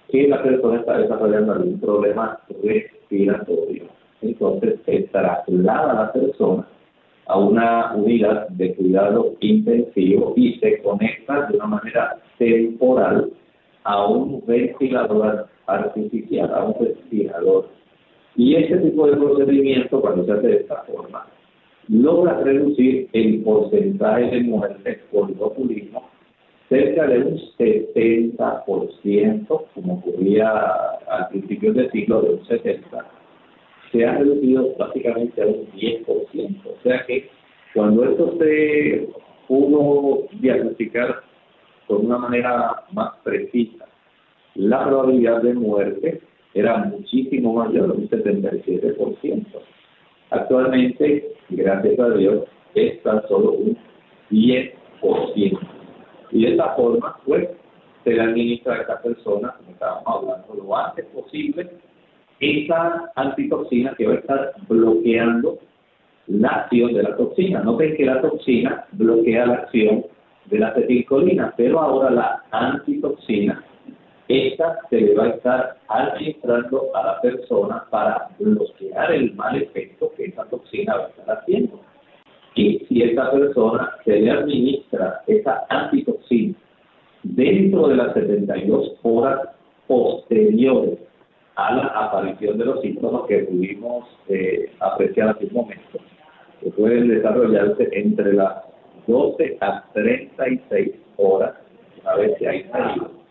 que 0.10 0.28
la 0.28 0.44
persona 0.44 0.80
está 0.80 0.98
desarrollando 0.98 1.54
algún 1.54 1.80
problema 1.80 2.40
respiratorio, 2.62 3.86
entonces 4.22 4.80
se 4.86 5.02
traslada 5.12 5.92
a 5.92 6.06
la 6.06 6.14
persona 6.14 6.68
a 7.26 7.40
una 7.40 7.94
unidad 7.96 8.50
de 8.50 8.76
cuidado 8.76 9.34
intensivo 9.40 10.34
y 10.36 10.60
se 10.60 10.82
conecta 10.82 11.48
de 11.48 11.56
una 11.56 11.68
manera 11.68 12.18
temporal 12.38 13.32
a 13.86 14.08
un 14.08 14.44
ventilador 14.46 15.48
artificial, 15.68 16.54
a 16.54 16.66
un 16.66 16.86
respirador. 16.86 17.70
Y 18.36 18.56
ese 18.56 18.78
tipo 18.78 19.08
de 19.08 19.18
procedimiento, 19.18 20.02
cuando 20.02 20.26
se 20.26 20.32
hace 20.32 20.48
de 20.48 20.56
esta 20.58 20.84
forma, 20.84 21.28
logra 21.88 22.40
reducir 22.40 23.10
el 23.14 23.42
porcentaje 23.44 24.26
de 24.26 24.42
muertes 24.42 25.00
por 25.12 25.34
botulismo 25.36 26.10
cerca 26.70 27.08
de 27.08 27.20
un 27.20 27.38
70%, 27.58 29.66
como 29.74 29.96
ocurría 29.96 30.50
al 31.08 31.28
principio 31.30 31.74
del 31.74 31.90
siglo, 31.92 32.22
de 32.22 32.36
un 32.36 32.46
70%, 32.46 33.04
se 33.92 34.06
ha 34.06 34.18
reducido 34.18 34.74
básicamente 34.78 35.42
a 35.42 35.46
un 35.46 35.68
10%. 35.74 36.62
O 36.66 36.78
sea 36.82 37.06
que 37.06 37.30
cuando 37.76 38.06
esto 38.06 38.38
se 38.40 39.10
pudo 39.48 40.26
diagnosticar 40.40 41.22
con 41.88 42.06
una 42.08 42.18
manera 42.18 42.84
más 42.92 43.14
precisa, 43.24 43.86
la 44.56 44.86
probabilidad 44.86 45.42
de 45.42 45.54
muerte 45.54 46.22
era 46.54 46.78
muchísimo 46.86 47.54
mayor, 47.54 47.92
un 47.92 48.10
77%. 48.10 49.46
Actualmente, 50.30 51.34
gracias 51.50 52.00
a 52.00 52.10
Dios, 52.12 52.44
es 52.76 53.02
tan 53.04 53.28
solo 53.28 53.54
un 53.54 53.78
10%. 54.30 55.60
Y 56.32 56.44
de 56.44 56.52
esta 56.52 56.74
forma, 56.76 57.18
pues, 57.26 57.50
se 58.04 58.14
le 58.14 58.22
administra 58.22 58.76
a 58.76 58.82
esta 58.82 59.02
persona, 59.02 59.56
como 59.58 59.72
estábamos 59.72 60.04
hablando, 60.08 60.54
lo 60.56 60.78
antes 60.78 61.06
posible, 61.08 61.70
esa 62.40 63.12
antitoxina 63.16 63.94
que 63.96 64.08
va 64.08 64.14
a 64.14 64.18
estar 64.18 64.54
bloqueando 64.68 65.60
la 66.28 66.50
acción 66.50 66.94
de 66.94 67.04
la 67.04 67.16
toxina. 67.16 67.62
Noten 67.62 67.96
que 67.96 68.06
la 68.06 68.22
toxina 68.22 68.86
bloquea 68.92 69.46
la 69.46 69.54
acción 69.56 70.06
de 70.46 70.60
la 70.60 70.68
acetilcolina, 70.70 71.54
pero 71.56 71.80
ahora 71.80 72.10
la 72.10 72.44
antitoxina 72.52 73.64
esta 74.28 74.80
se 74.90 75.02
le 75.02 75.16
va 75.16 75.26
a 75.26 75.30
estar 75.30 75.78
administrando 75.88 76.96
a 76.96 77.06
la 77.06 77.22
persona 77.22 77.86
para 77.90 78.30
bloquear 78.40 79.12
el 79.12 79.34
mal 79.36 79.62
efecto 79.62 80.12
que 80.16 80.26
esa 80.26 80.46
toxina 80.46 80.96
va 80.96 81.06
a 81.06 81.08
estar 81.10 81.40
haciendo. 81.40 81.80
Y 82.56 82.86
si 82.88 83.02
esta 83.02 83.32
persona 83.32 83.92
se 84.06 84.20
le 84.20 84.32
administra 84.32 85.22
esa 85.28 85.66
antitoxina 85.70 86.56
dentro 87.24 87.88
de 87.88 87.96
las 87.96 88.14
72 88.14 88.94
horas 89.04 89.50
posteriores 89.88 91.00
a 91.56 91.76
la 91.76 91.84
aparición 91.88 92.58
de 92.58 92.66
los 92.66 92.82
síntomas 92.82 93.24
que 93.28 93.40
pudimos 93.40 94.08
eh, 94.30 94.72
apreciar 94.80 95.30
hace 95.30 95.46
un 95.46 95.54
momento, 95.54 96.00
que 96.62 96.70
pueden 96.72 97.10
desarrollarse 97.10 97.90
entre 97.92 98.34
las 98.34 98.64
12 99.08 99.58
a 99.62 99.84
36 99.94 100.92
horas 101.18 101.56
una 102.02 102.16
vez 102.16 102.38
que 102.38 102.48
hay 102.48 102.64
salido. 102.70 103.23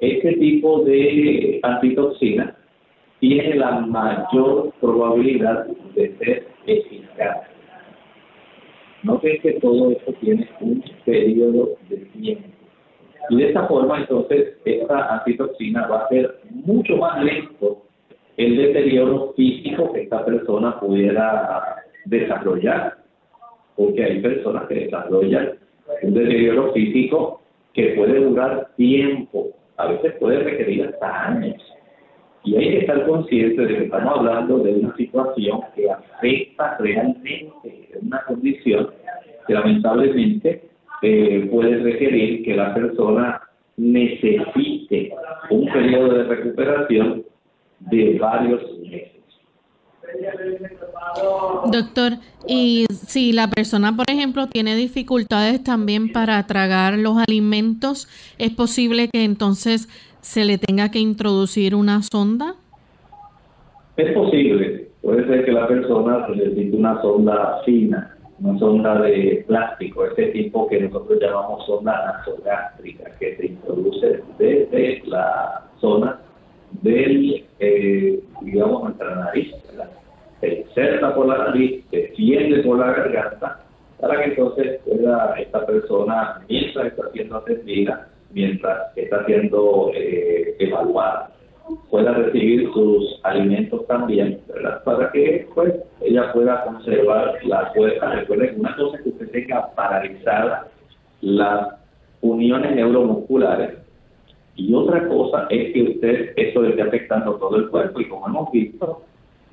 Este 0.00 0.32
tipo 0.34 0.84
de 0.84 1.60
antitoxina 1.62 2.54
tiene 3.20 3.54
la 3.56 3.80
mayor 3.80 4.72
probabilidad 4.80 5.66
de 5.94 6.16
ser 6.18 6.46
eficaz. 6.66 7.38
No 9.02 9.20
que 9.20 9.38
que 9.38 9.52
todo 9.54 9.92
esto 9.92 10.12
tiene 10.14 10.48
un 10.60 10.82
periodo 11.04 11.76
de 11.88 11.96
tiempo. 11.96 12.48
Y 13.30 13.36
de 13.36 13.48
esta 13.48 13.66
forma, 13.66 14.00
entonces, 14.00 14.56
esta 14.64 15.14
antitoxina 15.14 15.86
va 15.86 16.04
a 16.04 16.08
ser 16.08 16.40
mucho 16.50 16.96
más 16.96 17.24
lento 17.24 17.82
el 18.36 18.56
deterioro 18.56 19.32
físico 19.34 19.92
que 19.92 20.02
esta 20.02 20.24
persona 20.24 20.78
pudiera 20.78 21.76
desarrollar. 22.04 22.98
Porque 23.76 24.04
hay 24.04 24.20
personas 24.20 24.66
que 24.68 24.74
desarrollan 24.74 25.58
un 26.02 26.14
deterioro 26.14 26.72
físico 26.72 27.40
que 27.72 27.88
puede 27.88 28.20
durar 28.20 28.70
tiempo, 28.76 29.50
a 29.76 29.86
veces 29.86 30.14
puede 30.18 30.40
requerir 30.40 30.86
hasta 30.86 31.26
años. 31.26 31.56
Y 32.44 32.56
hay 32.56 32.70
que 32.70 32.78
estar 32.78 33.06
consciente 33.06 33.66
de 33.66 33.76
que 33.76 33.84
estamos 33.84 34.18
hablando 34.18 34.58
de 34.58 34.74
una 34.74 34.96
situación 34.96 35.60
que 35.74 35.90
afecta 35.90 36.76
realmente, 36.78 37.52
una 38.00 38.22
condición 38.24 38.90
que 39.46 39.54
lamentablemente 39.54 40.62
eh, 41.02 41.48
puede 41.50 41.78
requerir 41.82 42.44
que 42.44 42.54
la 42.54 42.72
persona 42.74 43.40
necesite 43.76 45.12
un 45.50 45.70
periodo 45.72 46.14
de 46.14 46.24
recuperación 46.24 47.24
de 47.80 48.18
varios 48.18 48.78
meses. 48.78 49.15
Doctor, 51.70 52.12
y 52.46 52.86
si 52.90 53.32
la 53.32 53.48
persona, 53.48 53.96
por 53.96 54.06
ejemplo, 54.08 54.46
tiene 54.48 54.76
dificultades 54.76 55.62
también 55.64 56.12
para 56.12 56.46
tragar 56.46 56.98
los 56.98 57.16
alimentos, 57.26 58.08
¿es 58.38 58.50
posible 58.50 59.08
que 59.08 59.24
entonces 59.24 59.88
se 60.20 60.44
le 60.44 60.58
tenga 60.58 60.90
que 60.90 60.98
introducir 60.98 61.74
una 61.74 62.02
sonda? 62.02 62.54
Es 63.96 64.12
posible. 64.12 64.88
Puede 65.02 65.26
ser 65.26 65.44
que 65.44 65.52
la 65.52 65.66
persona 65.66 66.26
necesite 66.28 66.76
una 66.76 67.00
sonda 67.00 67.62
fina, 67.64 68.16
una 68.40 68.58
sonda 68.58 69.00
de 69.02 69.44
plástico, 69.46 70.04
ese 70.06 70.26
tipo 70.26 70.68
que 70.68 70.80
nosotros 70.80 71.18
llamamos 71.20 71.64
sonda 71.66 72.18
nasogástrica, 72.18 73.10
que 73.18 73.36
se 73.36 73.46
introduce 73.46 74.22
desde 74.38 75.02
la 75.06 75.64
zona 75.80 76.20
del, 76.82 77.44
eh, 77.58 78.20
digamos, 78.42 78.84
nuestra 78.84 79.14
nariz, 79.14 79.54
se 80.40 80.60
inserta 80.60 81.14
por 81.14 81.26
la 81.26 81.38
nariz, 81.38 81.84
se 81.90 82.04
extiende 82.04 82.62
por 82.62 82.78
la 82.78 82.92
garganta, 82.92 83.60
para 84.00 84.18
que 84.18 84.30
entonces 84.30 84.80
pueda 84.84 85.34
esta 85.38 85.64
persona, 85.66 86.42
mientras 86.48 86.86
está 86.86 87.10
siendo 87.12 87.36
atendida, 87.36 88.08
mientras 88.32 88.96
está 88.96 89.24
siendo 89.24 89.90
eh, 89.94 90.56
evaluada, 90.58 91.30
pueda 91.90 92.12
recibir 92.12 92.70
sus 92.72 93.18
alimentos 93.24 93.86
también, 93.86 94.40
¿verdad? 94.48 94.84
Para 94.84 95.10
que 95.10 95.48
pues 95.54 95.74
ella 96.00 96.32
pueda 96.32 96.64
conservar 96.64 97.38
la 97.44 97.72
fuerza. 97.74 98.10
Recuerden, 98.10 98.60
una 98.60 98.76
cosa 98.76 98.96
es 98.98 99.02
que 99.02 99.08
usted 99.08 99.30
tenga 99.30 99.74
paralizadas 99.74 100.68
las 101.22 101.68
uniones 102.20 102.76
neuromusculares 102.76 103.85
y 104.56 104.72
otra 104.72 105.06
cosa 105.08 105.46
es 105.50 105.72
que 105.72 105.82
usted, 105.82 106.32
eso 106.36 106.62
le 106.62 106.70
esté 106.70 106.82
afectando 106.82 107.34
todo 107.34 107.56
el 107.56 107.68
cuerpo 107.68 108.00
y 108.00 108.08
como 108.08 108.26
hemos 108.26 108.50
visto, 108.52 109.02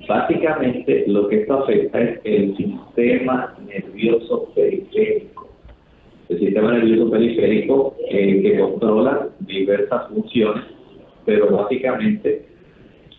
básicamente 0.08 1.04
lo 1.06 1.28
que 1.28 1.42
esto 1.42 1.62
afecta 1.62 2.00
es 2.00 2.20
el 2.24 2.56
sistema 2.56 3.54
nervioso 3.66 4.50
periférico. 4.54 5.48
El 6.30 6.38
sistema 6.38 6.72
nervioso 6.72 7.10
periférico 7.10 7.96
eh, 8.08 8.40
que 8.40 8.58
controla 8.58 9.28
diversas 9.40 10.08
funciones, 10.08 10.64
pero 11.26 11.54
básicamente 11.54 12.46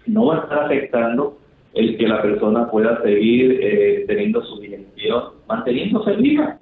no 0.08 0.26
va 0.26 0.38
a 0.38 0.44
estar 0.44 0.60
afectando 0.66 1.38
el 1.76 1.98
que 1.98 2.08
la 2.08 2.22
persona 2.22 2.72
pueda 2.72 3.00
seguir 3.04 3.60
eh, 3.62 4.06
teniendo 4.08 4.44
su 4.44 4.60
digestión, 4.60 5.24
manteniéndose 5.48 6.14
viva. 6.14 6.58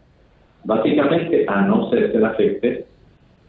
Básicamente, 0.65 1.45
a 1.47 1.61
no 1.61 1.89
ser 1.91 2.11
que 2.11 2.17
le 2.17 2.25
afecte 2.25 2.92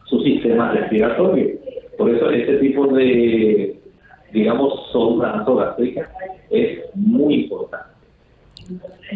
su 0.05 0.21
sistema 0.21 0.71
respiratorio. 0.71 1.55
Por 1.97 2.13
eso 2.13 2.29
este 2.29 2.57
tipo 2.57 2.87
de, 2.87 3.79
digamos, 4.31 4.73
sonda 4.91 5.37
nasogástrica 5.37 6.09
es 6.49 6.79
muy 6.93 7.43
importante. 7.43 7.95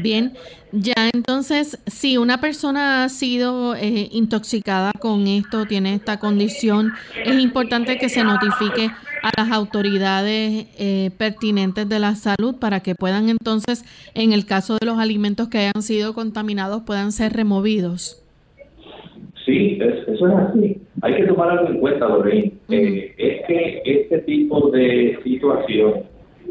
Bien, 0.01 0.33
ya 0.71 1.09
entonces, 1.11 1.79
si 1.87 2.17
una 2.17 2.39
persona 2.39 3.03
ha 3.03 3.09
sido 3.09 3.75
eh, 3.75 4.07
intoxicada 4.11 4.91
con 4.99 5.27
esto, 5.27 5.65
tiene 5.65 5.95
esta 5.95 6.19
condición, 6.19 6.91
es 7.25 7.39
importante 7.39 7.97
que 7.97 8.09
se 8.09 8.23
notifique 8.23 8.91
a 9.23 9.31
las 9.35 9.51
autoridades 9.51 10.67
eh, 10.77 11.11
pertinentes 11.17 11.89
de 11.89 11.99
la 11.99 12.15
salud 12.15 12.55
para 12.55 12.81
que 12.81 12.95
puedan 12.95 13.29
entonces, 13.29 13.83
en 14.13 14.31
el 14.31 14.45
caso 14.45 14.77
de 14.79 14.85
los 14.85 14.99
alimentos 14.99 15.47
que 15.47 15.57
hayan 15.57 15.81
sido 15.81 16.13
contaminados, 16.13 16.83
puedan 16.83 17.11
ser 17.11 17.33
removidos. 17.33 18.21
Sí, 19.49 19.79
eso 19.81 20.27
es 20.27 20.33
así. 20.35 20.79
Hay 21.01 21.15
que 21.15 21.23
tomar 21.23 21.49
algo 21.49 21.69
en 21.69 21.79
cuenta, 21.79 22.07
Lorraine. 22.07 22.51
Eh, 22.69 23.15
es 23.17 23.47
que 23.47 23.81
este 23.83 24.19
tipo 24.19 24.69
de 24.69 25.17
situación 25.23 26.03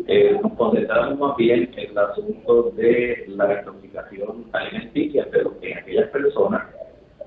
eh, 0.09 0.37
nos 0.43 0.53
concentramos 0.55 1.17
más 1.17 1.37
bien 1.37 1.71
en 1.77 1.91
el 1.91 1.99
asunto 1.99 2.73
de 2.77 3.25
la 3.29 3.61
intoxicación 3.61 4.47
alimenticia, 4.53 5.29
pero 5.31 5.55
en 5.63 5.79
aquellas 5.79 6.09
personas 6.11 6.63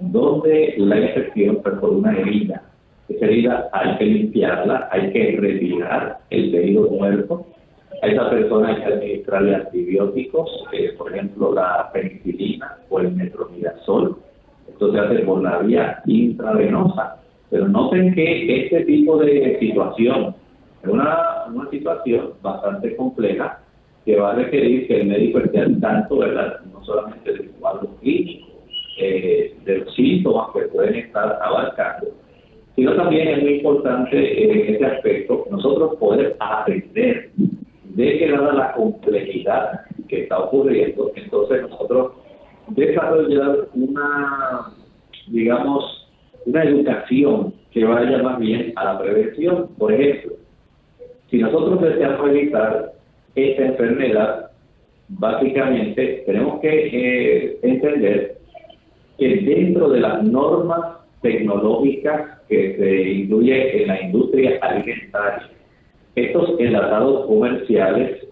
donde 0.01 0.74
la 0.78 0.99
infección 0.99 1.61
fue 1.63 1.80
por 1.80 1.91
una 1.91 2.19
herida. 2.19 2.63
Esa 3.07 3.26
herida 3.28 3.69
hay 3.72 3.97
que 3.97 4.05
limpiarla, 4.05 4.89
hay 4.91 5.13
que 5.13 5.38
retirar 5.39 6.17
el 6.32 6.51
tejido 6.51 6.89
muerto. 6.89 7.45
A 8.03 8.07
esa 8.07 8.30
persona 8.30 8.69
hay 8.69 8.76
que 8.76 8.93
administrarle 8.93 9.55
antibióticos, 9.55 10.65
eh, 10.74 10.91
por 10.97 11.13
ejemplo 11.13 11.53
la 11.53 11.89
penicilina 11.93 12.78
o 12.89 12.99
el 12.99 13.11
metronidazol. 13.11 14.17
Esto 14.82 14.94
se 14.94 15.00
hace 15.00 15.20
por 15.20 15.44
la 15.44 15.60
vía 15.60 16.02
intravenosa. 16.08 17.18
Pero 17.52 17.68
noten 17.68 18.16
que 18.16 18.64
este 18.64 18.82
tipo 18.86 19.18
de 19.18 19.60
situación 19.60 20.34
es 20.82 20.90
una, 20.90 21.46
una 21.54 21.70
situación 21.70 22.32
bastante 22.42 22.96
compleja 22.96 23.60
que 24.06 24.16
va 24.16 24.32
a 24.32 24.36
requerir 24.36 24.88
que 24.88 25.02
el 25.02 25.08
médico 25.08 25.38
esté 25.38 25.60
al 25.60 25.80
tanto, 25.80 26.18
¿verdad? 26.18 26.62
No 26.74 26.84
solamente 26.84 27.32
del 27.32 27.52
cuadro 27.60 27.90
clínico, 28.02 28.48
eh, 28.98 29.56
de 29.66 29.78
los 29.78 29.94
síntomas 29.94 30.48
que 30.52 30.62
pueden 30.62 30.96
estar 30.96 31.40
abarcando, 31.44 32.08
sino 32.76 32.96
también 32.96 33.28
es 33.28 33.44
muy 33.44 33.54
importante 33.58 34.44
en 34.44 34.74
este 34.74 34.84
aspecto 34.84 35.46
nosotros 35.52 35.96
poder 35.98 36.36
aprender 36.40 37.30
de 37.36 38.18
que 38.18 38.32
dada 38.32 38.54
la 38.54 38.72
complejidad 38.72 39.82
que 40.08 40.24
está 40.24 40.40
ocurriendo, 40.40 41.12
entonces 41.16 41.70
nosotros 41.70 42.14
desarrollar 42.68 43.68
una, 43.74 44.74
digamos, 45.28 46.07
una 46.45 46.64
educación 46.64 47.53
que 47.72 47.86
vaya 47.86 48.22
más 48.24 48.39
bien 48.39 48.74
a 48.76 48.86
la 48.86 48.99
prevención. 48.99 49.70
Por 49.78 49.93
ejemplo, 49.93 50.34
si 51.30 51.38
nosotros 51.38 51.82
deseamos 51.82 52.30
evitar 52.30 52.93
esta 53.36 53.66
enfermedad, 53.66 54.51
básicamente 55.07 56.24
tenemos 56.26 56.59
que 56.59 56.89
eh, 56.91 57.59
entender 57.62 58.38
que 59.18 59.36
dentro 59.38 59.89
de 59.89 59.99
las 60.01 60.24
normas 60.24 60.97
tecnológicas 61.22 62.39
que 62.49 62.76
se 62.78 63.12
incluye 63.12 63.84
en 63.84 63.88
la 63.88 64.01
industria 64.01 64.57
alimentaria, 64.62 65.49
estos 66.16 66.59
enlatados 66.59 67.28
comerciales 67.28 68.28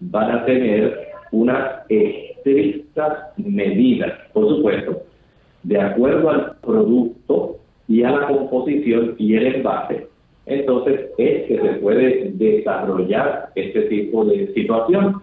van 0.00 0.30
a 0.30 0.44
tener 0.44 1.08
unas 1.32 1.82
estrictas 2.44 3.38
medidas, 3.38 4.12
por 4.32 4.48
supuesto, 4.48 5.02
de 5.62 5.80
acuerdo 5.80 6.30
al 6.30 6.56
producto 6.60 7.56
y 7.88 8.02
a 8.02 8.10
la 8.10 8.26
composición 8.28 9.14
y 9.18 9.36
el 9.36 9.56
envase 9.56 10.08
entonces 10.46 11.10
es 11.16 11.46
que 11.46 11.58
se 11.58 11.68
puede 11.80 12.32
desarrollar 12.34 13.50
este 13.54 13.82
tipo 13.82 14.24
de 14.24 14.52
situación. 14.52 15.22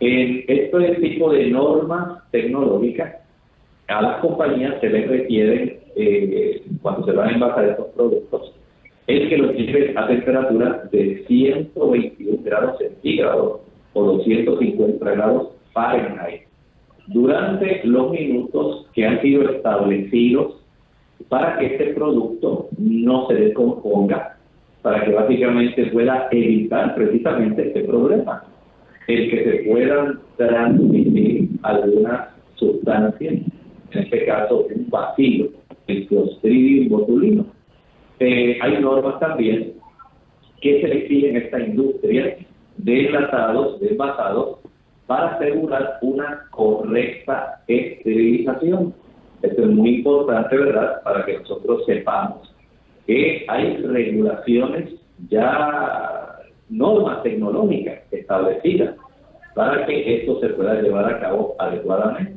En 0.00 0.44
este 0.48 0.94
tipo 0.96 1.32
de 1.32 1.50
normas 1.50 2.22
tecnológicas, 2.30 3.16
a 3.88 4.02
las 4.02 4.20
compañías 4.20 4.80
se 4.80 4.90
les 4.90 5.08
requieren, 5.08 5.78
eh, 5.96 6.62
cuando 6.82 7.06
se 7.06 7.12
van 7.12 7.28
a 7.28 7.32
envasar 7.32 7.68
estos 7.68 7.86
productos, 7.88 8.52
es 9.06 9.28
que 9.28 9.38
lo 9.38 9.52
lleve 9.52 9.94
a 9.96 10.06
temperaturas 10.06 10.90
de 10.90 11.24
121 11.26 12.42
grados 12.42 12.78
centígrados 12.78 13.60
o 13.92 14.04
250 14.04 15.10
grados 15.10 15.50
Fahrenheit 15.72 16.45
durante 17.08 17.82
los 17.84 18.10
minutos 18.10 18.86
que 18.92 19.06
han 19.06 19.20
sido 19.22 19.48
establecidos 19.50 20.56
para 21.28 21.58
que 21.58 21.66
este 21.66 21.94
producto 21.94 22.68
no 22.78 23.26
se 23.26 23.34
descomponga, 23.34 24.36
para 24.82 25.04
que 25.04 25.12
básicamente 25.12 25.86
pueda 25.86 26.28
evitar 26.30 26.94
precisamente 26.94 27.68
este 27.68 27.84
problema, 27.84 28.44
el 29.08 29.30
que 29.30 29.44
se 29.44 29.70
puedan 29.70 30.20
transmitir 30.36 31.48
algunas 31.62 32.28
sustancias, 32.54 33.34
en 33.92 34.02
este 34.02 34.24
caso 34.26 34.66
un 34.74 34.88
vacío, 34.90 35.48
el 35.86 36.06
clostridium 36.06 36.88
botulino. 36.88 37.46
Eh, 38.18 38.58
hay 38.60 38.80
normas 38.80 39.20
también 39.20 39.74
que 40.60 40.80
se 40.80 40.88
le 40.88 41.28
en 41.28 41.36
esta 41.36 41.60
industria 41.60 42.36
de 42.78 43.06
enlatados, 43.06 43.80
de 43.80 43.88
envasados, 43.90 44.58
para 45.06 45.36
asegurar 45.36 45.98
una 46.02 46.46
correcta 46.50 47.60
esterilización. 47.68 48.94
Esto 49.42 49.62
es 49.62 49.68
muy 49.68 49.96
importante, 49.96 50.56
¿verdad?, 50.56 51.02
para 51.02 51.24
que 51.24 51.38
nosotros 51.38 51.84
sepamos 51.86 52.52
que 53.06 53.44
hay 53.48 53.76
regulaciones 53.76 54.94
ya, 55.28 56.40
normas 56.68 57.22
tecnológicas 57.22 58.00
establecidas 58.10 58.96
para 59.54 59.86
que 59.86 60.16
esto 60.16 60.40
se 60.40 60.48
pueda 60.48 60.82
llevar 60.82 61.14
a 61.14 61.20
cabo 61.20 61.54
adecuadamente. 61.58 62.34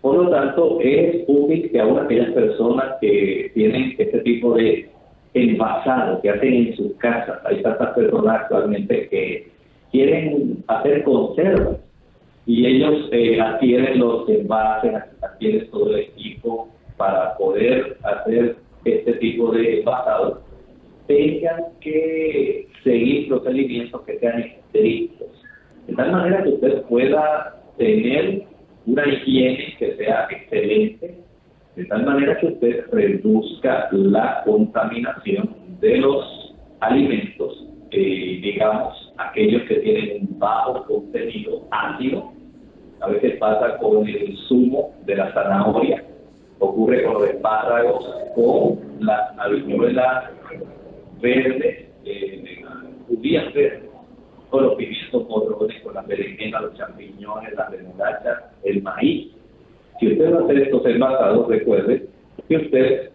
Por 0.00 0.16
lo 0.16 0.30
tanto, 0.30 0.78
es 0.80 1.24
útil 1.26 1.70
que 1.70 1.80
aún 1.80 1.98
aquellas 1.98 2.32
personas 2.32 2.94
que 3.00 3.50
tienen 3.52 3.94
este 3.98 4.20
tipo 4.20 4.54
de 4.54 4.88
envasado 5.34 6.20
que 6.22 6.30
hacen 6.30 6.54
en 6.54 6.76
sus 6.76 6.94
casas, 6.94 7.38
hay 7.44 7.62
tantas 7.62 7.94
personas 7.94 8.42
actualmente 8.42 9.08
que 9.08 9.50
quieren 9.90 10.64
hacer 10.68 11.04
conservas 11.04 11.76
y 12.48 12.64
ellos 12.64 13.10
eh, 13.12 13.38
adquieren 13.38 13.98
los 13.98 14.26
envases, 14.26 14.94
adquieren 15.20 15.70
todo 15.70 15.94
el 15.94 16.00
equipo 16.00 16.70
para 16.96 17.36
poder 17.36 17.98
hacer 18.02 18.56
este 18.86 19.12
tipo 19.14 19.52
de 19.52 19.80
envasados, 19.80 20.38
tengan 21.06 21.64
que 21.82 22.66
seguir 22.82 23.28
procedimientos 23.28 24.00
que 24.00 24.18
sean 24.18 24.40
estrictos, 24.40 25.28
de 25.88 25.94
tal 25.94 26.10
manera 26.10 26.42
que 26.42 26.48
usted 26.48 26.82
pueda 26.84 27.60
tener 27.76 28.44
una 28.86 29.06
higiene 29.06 29.74
que 29.78 29.96
sea 29.96 30.26
excelente, 30.30 31.18
de 31.76 31.84
tal 31.84 32.06
manera 32.06 32.38
que 32.38 32.46
usted 32.46 32.86
reduzca 32.90 33.90
la 33.92 34.42
contaminación 34.46 35.54
de 35.80 35.98
los 35.98 36.54
alimentos, 36.80 37.66
eh, 37.90 38.40
digamos, 38.42 39.12
aquellos 39.18 39.64
que 39.64 39.74
tienen 39.80 40.22
un 40.22 40.38
bajo 40.38 40.82
contenido 40.86 41.68
ácido, 41.70 42.37
a 43.00 43.08
veces 43.08 43.36
pasa 43.38 43.78
con 43.78 44.06
el 44.06 44.36
zumo 44.48 44.94
de 45.04 45.16
la 45.16 45.32
zanahoria, 45.32 46.02
ocurre 46.58 47.04
con 47.04 47.14
los 47.14 47.28
espárragos, 47.28 48.04
con 48.34 48.78
las 49.00 49.38
habichuelas 49.38 50.24
verdes, 51.20 51.86
eh, 52.04 52.64
judías 53.08 53.52
verdes, 53.54 53.88
con 54.50 54.64
los 54.64 54.74
pimientos 54.74 55.28
morrones, 55.28 55.80
con 55.82 55.94
las 55.94 56.06
berenjenas, 56.06 56.62
los 56.62 56.74
champiñones, 56.74 57.54
las 57.54 57.70
remolachas, 57.70 58.44
el 58.64 58.82
maíz. 58.82 59.32
Si 60.00 60.12
usted 60.12 60.32
va 60.32 60.38
a 60.38 60.44
hacer 60.44 60.58
estos 60.58 60.86
envasados, 60.86 61.48
recuerde 61.48 62.08
que 62.48 62.56
usted 62.56 63.10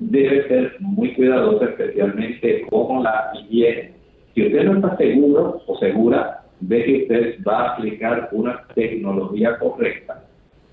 debe 0.00 0.48
ser 0.48 0.76
muy 0.80 1.12
cuidadoso, 1.14 1.64
especialmente 1.64 2.66
con 2.70 3.02
la 3.02 3.32
higiene. 3.34 3.92
Si 4.34 4.46
usted 4.46 4.64
no 4.64 4.76
está 4.76 4.96
seguro 4.96 5.62
o 5.66 5.78
segura 5.78 6.39
de 6.60 6.84
que 6.84 6.96
usted 7.02 7.36
va 7.46 7.62
a 7.62 7.74
aplicar 7.74 8.28
una 8.32 8.64
tecnología 8.74 9.58
correcta, 9.58 10.24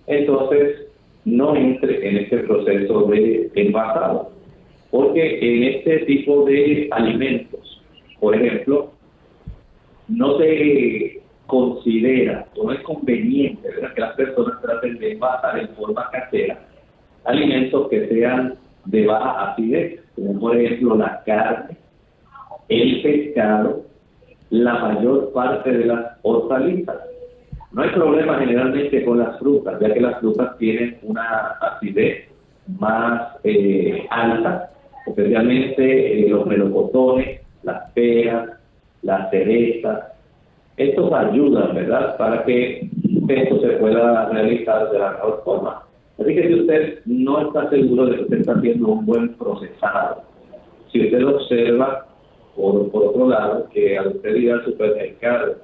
entonces 0.08 0.88
no 1.26 1.56
entre 1.56 2.08
en 2.08 2.18
este 2.18 2.38
proceso 2.40 3.04
de 3.06 3.50
envasado. 3.56 4.32
Porque 4.92 5.40
en 5.42 5.64
este 5.64 6.06
tipo 6.06 6.46
de 6.46 6.88
alimentos, 6.92 7.84
por 8.20 8.36
ejemplo, 8.36 8.92
no 10.08 10.38
se 10.38 11.22
considera 11.46 12.46
o 12.56 12.66
no 12.66 12.72
es 12.74 12.82
conveniente 12.82 13.70
que 13.96 14.02
las 14.02 14.16
personas 14.16 14.62
traten 14.62 14.98
de 14.98 15.14
envasar 15.14 15.60
en 15.60 15.70
forma 15.70 16.10
casera 16.12 16.60
alimentos 17.26 17.90
que 17.90 18.08
sean 18.08 18.56
de 18.86 19.06
baja 19.06 19.52
acidez, 19.52 20.02
como 20.16 20.40
por 20.40 20.58
ejemplo 20.58 20.96
la 20.96 21.22
carne, 21.26 21.78
el 22.70 23.02
pescado, 23.02 23.86
la 24.50 24.74
mayor 24.76 25.32
parte 25.34 25.72
de 25.72 25.86
las 25.86 26.18
hortalizas. 26.22 26.98
No 27.72 27.82
hay 27.82 27.89
problema 27.89 28.39
generalmente 28.39 29.04
con 29.04 29.20
las 29.20 29.38
frutas, 29.39 29.80
ya 29.80 29.93
que 29.93 30.02
las 30.02 30.20
frutas 30.20 30.58
tienen 30.58 30.98
una 31.04 31.58
acidez 31.62 32.30
más 32.80 33.38
eh, 33.43 34.06
alta, 34.10 34.72
especialmente 35.06 36.26
eh, 36.26 36.30
los 36.30 36.45
melocotones, 36.45 37.41
las 37.64 37.91
peras, 37.91 38.50
las 39.02 39.30
cerezas. 39.30 40.14
Estos 40.78 41.12
ayudan, 41.12 41.76
¿verdad?, 41.76 42.18
para 42.18 42.43
que 42.45 42.89
esto 43.28 43.60
se 43.60 43.68
pueda 43.78 44.30
realizar 44.30 44.91
de 44.91 45.00
la 45.00 45.12
mejor 45.12 45.41
forma. 45.43 45.84
Así 46.20 46.34
que 46.34 46.48
si 46.48 46.54
usted 46.54 47.00
no 47.06 47.48
está 47.48 47.70
seguro 47.70 48.06
de 48.06 48.16
que 48.16 48.22
usted 48.24 48.39
está 48.39 48.54
haciendo 48.54 48.88
un 48.88 49.06
buen 49.06 49.34
procesado, 49.36 50.24
si 50.91 51.06
usted 51.06 51.26
observa 51.26 52.08
por, 52.58 52.91
por 52.91 53.05
otro 53.05 53.30
lado, 53.30 53.70
que 53.70 53.97
al 53.97 54.08
usted 54.08 54.36
ir 54.36 54.51
al 54.51 54.66
supermercado 54.66 55.58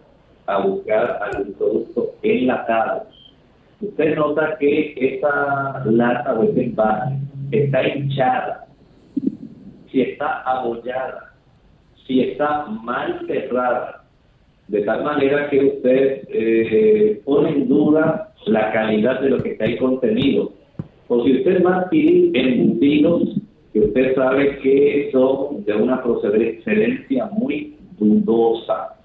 a 0.45 0.59
buscar 0.59 1.19
algún 1.23 1.53
producto 1.53 2.11
enlatado, 2.21 3.07
usted 3.81 4.15
nota 4.15 4.55
que 4.59 4.93
esa 4.95 5.83
lata 5.85 6.39
o 6.39 6.43
ese 6.43 6.65
envase 6.65 7.15
está 7.51 7.87
hinchada, 7.87 8.67
si 9.91 10.01
está 10.01 10.41
abollada, 10.43 11.33
si 12.05 12.21
está 12.21 12.67
mal 12.67 13.25
cerrada, 13.27 14.03
de 14.67 14.81
tal 14.81 15.03
manera 15.03 15.49
que 15.49 15.65
usted 15.65 16.21
eh, 16.29 17.21
pone 17.25 17.49
en 17.49 17.67
duda 17.67 18.33
la 18.45 18.71
calidad 18.71 19.19
de 19.21 19.29
lo 19.29 19.43
que 19.43 19.51
está 19.51 19.65
ahí 19.65 19.77
contenido. 19.77 20.53
O 21.07 21.23
si 21.23 21.37
usted 21.37 21.63
va 21.63 21.75
a 21.75 21.79
adquirir 21.81 22.35
embutidos 22.35 23.42
que 23.73 23.79
usted 23.79 24.15
sabe 24.15 24.59
que 24.59 25.09
son 25.11 25.65
de 25.65 25.73
una 25.73 26.01
procedencia 26.03 27.25
muy 27.31 27.75
dudosa. 27.99 28.95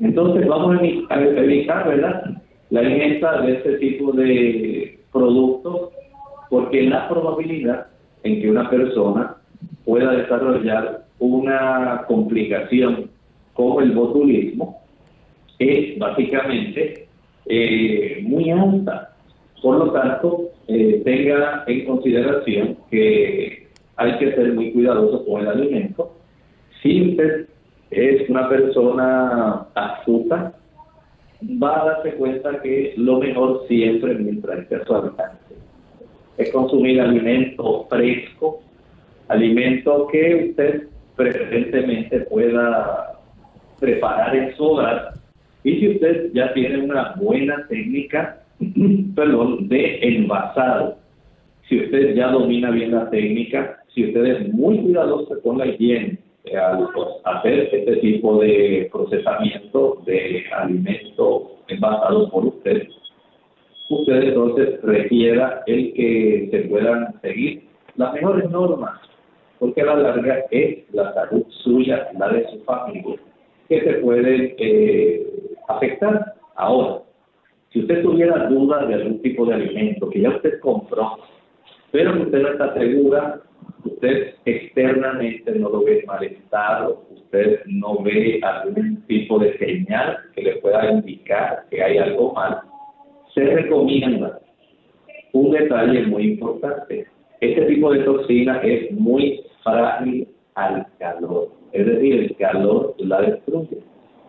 Entonces 0.00 0.46
vamos 0.48 0.78
a 1.08 1.20
evitar, 1.20 1.88
¿verdad? 1.88 2.24
La 2.70 2.82
ingesta 2.82 3.40
de 3.42 3.52
este 3.54 3.72
tipo 3.78 4.12
de 4.12 4.98
productos 5.12 5.90
porque 6.48 6.82
la 6.82 7.08
probabilidad 7.08 7.86
en 8.24 8.40
que 8.40 8.50
una 8.50 8.68
persona 8.68 9.36
pueda 9.84 10.12
desarrollar 10.12 11.04
una 11.20 12.04
complicación 12.08 13.10
como 13.54 13.80
el 13.80 13.92
botulismo 13.92 14.80
es 15.58 15.98
básicamente 15.98 17.06
eh, 17.46 18.20
muy 18.22 18.50
alta. 18.50 19.14
Por 19.62 19.76
lo 19.76 19.92
tanto, 19.92 20.48
eh, 20.68 21.02
tenga 21.04 21.64
en 21.66 21.84
consideración 21.84 22.78
que 22.90 23.59
hay 24.00 24.16
que 24.16 24.32
ser 24.34 24.54
muy 24.54 24.72
cuidadoso 24.72 25.24
con 25.26 25.42
el 25.42 25.48
alimento. 25.48 26.16
Si 26.82 27.10
usted 27.10 27.46
es 27.90 28.28
una 28.30 28.48
persona 28.48 29.66
astuta, 29.74 30.54
va 31.62 31.82
a 31.82 31.84
darse 31.84 32.14
cuenta 32.14 32.62
que 32.62 32.94
lo 32.96 33.18
mejor 33.18 33.66
siempre 33.68 34.14
mientras 34.14 34.60
esté 34.60 34.76
a 34.76 34.84
su 34.86 34.94
alcance 34.94 35.54
es 36.38 36.50
consumir 36.50 36.98
alimento 36.98 37.86
fresco, 37.90 38.62
alimento 39.28 40.08
que 40.10 40.48
usted 40.48 40.88
preferentemente 41.14 42.20
pueda 42.20 43.18
preparar 43.78 44.34
en 44.34 44.56
su 44.56 44.64
hogar 44.64 45.12
y 45.62 45.78
si 45.78 45.88
usted 45.90 46.30
ya 46.32 46.54
tiene 46.54 46.78
una 46.78 47.12
buena 47.16 47.66
técnica 47.68 48.38
perdón, 49.14 49.68
de 49.68 49.98
envasado, 50.00 50.96
si 51.68 51.80
usted 51.80 52.14
ya 52.14 52.28
domina 52.28 52.70
bien 52.70 52.92
la 52.92 53.10
técnica, 53.10 53.79
si 53.94 54.06
usted 54.06 54.24
es 54.24 54.52
muy 54.52 54.78
cuidadoso 54.78 55.40
con 55.42 55.58
la 55.58 55.66
higiene 55.66 56.18
eh, 56.44 56.56
al 56.56 56.88
pues, 56.94 57.08
hacer 57.24 57.68
este 57.72 57.96
tipo 57.96 58.40
de 58.40 58.88
procesamiento 58.92 60.02
de 60.06 60.44
alimentos 60.52 61.42
envasados 61.68 62.30
por 62.30 62.46
usted, 62.46 62.88
usted 63.90 64.22
entonces 64.22 64.80
requiera 64.82 65.62
el 65.66 65.92
que 65.94 66.48
se 66.50 66.58
puedan 66.68 67.20
seguir 67.20 67.64
las 67.96 68.14
mejores 68.14 68.48
normas, 68.50 69.00
porque 69.58 69.82
a 69.82 69.86
la 69.86 69.96
larga 69.96 70.44
es 70.50 70.92
la 70.94 71.12
salud 71.12 71.44
suya, 71.62 72.08
la 72.18 72.28
de 72.28 72.48
su 72.48 72.60
familia, 72.64 73.16
que 73.68 73.80
se 73.80 73.92
puede 73.94 74.54
eh, 74.58 75.26
afectar. 75.68 76.34
Ahora, 76.54 77.02
si 77.72 77.80
usted 77.80 78.02
tuviera 78.02 78.48
dudas 78.48 78.88
de 78.88 78.94
algún 78.94 79.20
tipo 79.22 79.44
de 79.46 79.54
alimento 79.54 80.08
que 80.08 80.20
ya 80.20 80.30
usted 80.30 80.58
compró, 80.60 81.18
pero 81.90 82.22
usted 82.22 82.42
no 82.42 82.48
está 82.48 82.74
segura 82.74 83.40
usted 83.84 84.34
externamente 84.44 85.52
no 85.58 85.68
lo 85.68 85.84
ve 85.84 86.02
mal 86.06 86.22
estado, 86.24 87.04
usted 87.10 87.60
no 87.66 88.02
ve 88.02 88.40
algún 88.42 89.02
tipo 89.06 89.38
de 89.38 89.56
señal 89.58 90.18
que 90.34 90.42
le 90.42 90.56
pueda 90.56 90.90
indicar 90.90 91.64
que 91.70 91.82
hay 91.82 91.98
algo 91.98 92.32
mal, 92.32 92.60
se 93.34 93.44
recomienda 93.44 94.40
un 95.32 95.52
detalle 95.52 96.06
muy 96.06 96.32
importante. 96.32 97.06
Este 97.40 97.62
tipo 97.62 97.92
de 97.92 98.00
toxina 98.00 98.58
es 98.58 98.90
muy 98.92 99.42
frágil 99.62 100.28
al 100.54 100.86
calor, 100.98 101.48
es 101.72 101.86
decir, 101.86 102.14
el 102.14 102.36
calor 102.36 102.94
la 102.98 103.22
destruye. 103.22 103.78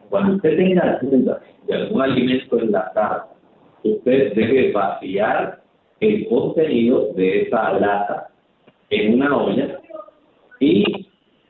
Cuando 0.10 0.36
usted 0.36 0.58
tenga 0.58 0.99
dudas 1.02 1.41
de 1.68 1.74
algún 1.74 2.02
alimento 2.02 2.60
enlatado, 2.60 3.30
usted 3.84 4.34
debe 4.34 4.72
vaciar 4.72 5.62
el 5.99 6.28
contenido 6.28 7.14
de 7.16 7.43
esa 7.43 7.74
lata 7.80 8.31
en 8.92 9.16
una 9.16 9.36
olla 9.36 9.80
y 10.60 11.08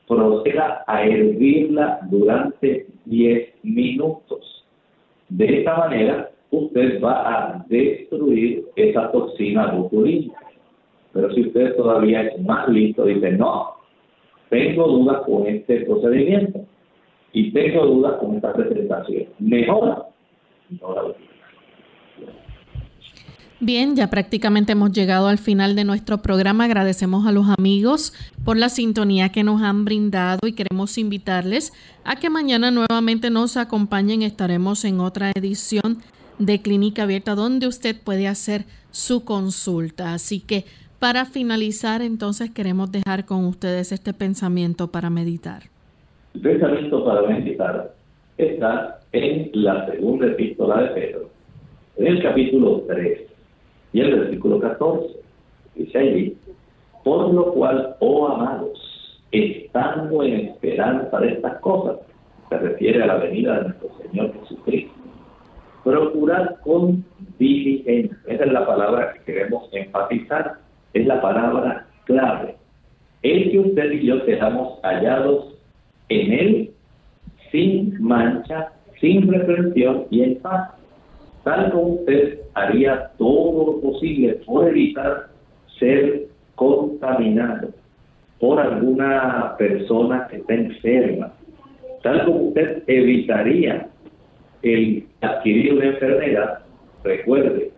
proceda 0.08 0.84
a 0.88 1.04
hervirla 1.04 2.00
durante 2.10 2.88
10 3.06 3.50
minutos. 3.64 4.66
De 5.30 5.60
esta 5.60 5.78
manera, 5.78 6.32
usted 6.52 7.02
va 7.02 7.28
a 7.28 7.66
destruir 7.68 8.66
esa 8.76 9.12
toxina 9.12 9.72
botulínica. 9.72 10.38
Pero 11.14 11.34
si 11.34 11.42
usted 11.42 11.76
todavía 11.76 12.22
es 12.24 12.42
más 12.42 12.70
listo, 12.70 13.06
dice, 13.06 13.32
no, 13.32 13.76
tengo 14.50 14.88
dudas 14.88 15.22
con 15.26 15.48
este 15.48 15.82
procedimiento 15.82 16.66
y 17.34 17.52
tengo 17.52 17.86
dudas 17.86 18.20
con 18.20 18.36
esta 18.36 18.54
presentación. 18.54 19.26
Mejora, 19.40 20.06
mejora 20.70 21.04
Bien, 23.64 23.96
ya 23.96 24.10
prácticamente 24.10 24.72
hemos 24.72 24.92
llegado 24.92 25.28
al 25.28 25.38
final 25.38 25.76
de 25.76 25.84
nuestro 25.84 26.24
programa. 26.24 26.64
Agradecemos 26.64 27.28
a 27.28 27.32
los 27.32 27.46
amigos 27.48 28.12
por 28.44 28.58
la 28.58 28.70
sintonía 28.70 29.30
que 29.30 29.44
nos 29.44 29.62
han 29.62 29.86
brindado 29.86 30.40
y 30.48 30.54
queremos 30.54 30.98
invitarles 30.98 31.72
a 32.04 32.16
que 32.16 32.32
mañana 32.32 32.72
nuevamente 32.72 33.30
nos 33.30 33.58
acompañen. 33.58 34.24
Estaremos 34.24 34.84
en 34.84 35.00
otra 35.00 35.30
edición 35.36 36.00
de 36.40 36.60
Clínica 36.64 37.04
Abierta 37.04 37.36
donde 37.36 37.68
usted 37.68 37.96
puede 38.04 38.28
hacer 38.28 38.64
su 38.90 39.26
consulta. 39.26 40.16
Así 40.16 40.40
que 40.40 40.66
para 40.98 41.26
finalizar, 41.26 42.02
entonces 42.02 42.50
queremos 42.50 42.92
dejar 42.92 43.26
con 43.26 43.46
ustedes 43.46 43.92
este 43.92 44.12
pensamiento 44.12 44.88
para 44.88 45.12
meditar. 45.12 45.66
El 46.34 46.42
pensamiento 46.42 47.06
para 47.06 47.28
meditar 47.28 47.94
está 48.40 49.02
en 49.12 49.52
la 49.54 49.86
segunda 49.86 50.26
epístola 50.26 50.82
de 50.82 50.88
Pedro, 50.88 51.30
en 51.98 52.08
el 52.08 52.24
capítulo 52.24 52.86
3 52.88 53.31
y 53.94 54.02
el 54.02 54.20
versículo 54.20 54.60
14 54.60 55.16
dice 55.76 55.98
allí, 55.98 56.38
por 57.04 57.34
lo 57.34 57.54
cual, 57.54 57.96
oh 58.00 58.28
amados, 58.28 59.22
estando 59.32 60.24
en 60.24 60.48
esperanza 60.48 61.20
de 61.20 61.30
estas 61.30 61.60
cosas, 61.60 61.98
se 62.50 62.58
refiere 62.58 63.02
a 63.04 63.08
la 63.08 63.16
venida 63.16 63.58
de 63.58 63.64
nuestro 63.70 63.90
Señor 64.02 64.34
Jesucristo, 64.42 64.94
procurad 65.84 66.56
con 66.64 67.04
diligencia, 67.40 68.18
esa 68.28 68.44
es 68.44 68.52
la 68.52 68.66
palabra 68.66 69.14
que 69.14 69.34
queremos 69.34 69.70
enfatizar, 69.72 70.58
es 70.94 71.06
la 71.08 71.22
palabra 71.22 71.88
clave, 72.06 72.56
el 73.24 73.52
que 73.52 73.60
usted 73.60 73.92
y 73.92 74.06
yo 74.06 74.20
seamos 74.26 74.80
hallados 74.84 75.56
en 76.10 76.34
Él 76.34 76.72
sin 77.52 78.02
mancha, 78.02 78.72
sin 79.00 79.32
reprensión 79.32 80.06
y 80.10 80.24
en 80.24 80.40
paz 80.40 80.72
como 81.44 81.96
usted 81.96 82.40
haría 82.54 83.12
todo 83.18 83.66
lo 83.66 83.82
posible 83.82 84.34
por 84.46 84.68
evitar 84.68 85.28
ser 85.80 86.28
contaminado 86.56 87.70
por 88.40 88.60
alguna 88.60 89.56
persona 89.58 90.28
que 90.30 90.38
está 90.38 90.54
enferma, 90.54 91.34
tal 92.04 92.26
como 92.26 92.48
usted 92.48 92.84
evitaría 92.88 93.88
el 94.64 95.06
adquirir 95.22 95.74
una 95.74 95.86
enfermedad, 95.86 96.60
recuerde, 97.04 97.72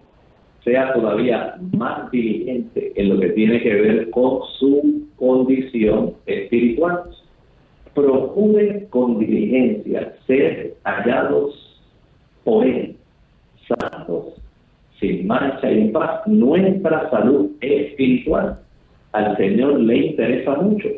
sea 0.64 0.94
todavía 0.94 1.56
más 1.74 2.10
diligente 2.12 2.94
en 2.96 3.10
lo 3.10 3.20
que 3.20 3.30
tiene 3.30 3.62
que 3.62 3.74
ver 3.74 4.10
con 4.12 4.40
su 4.60 5.08
condición 5.18 6.14
espiritual. 6.26 7.04
Procure 7.94 8.88
con 8.90 9.20
diligencia 9.20 10.16
ser 10.26 10.76
hallados 10.84 11.82
por 12.44 12.66
él 12.66 12.93
sin 15.00 15.28
mancha 15.28 15.72
y 15.72 15.82
en 15.82 15.92
paz. 15.92 16.26
Nuestra 16.28 17.10
salud 17.10 17.52
espiritual 17.62 18.60
al 19.12 19.38
Señor 19.38 19.80
le 19.80 19.98
interesa 20.08 20.56
mucho. 20.56 20.90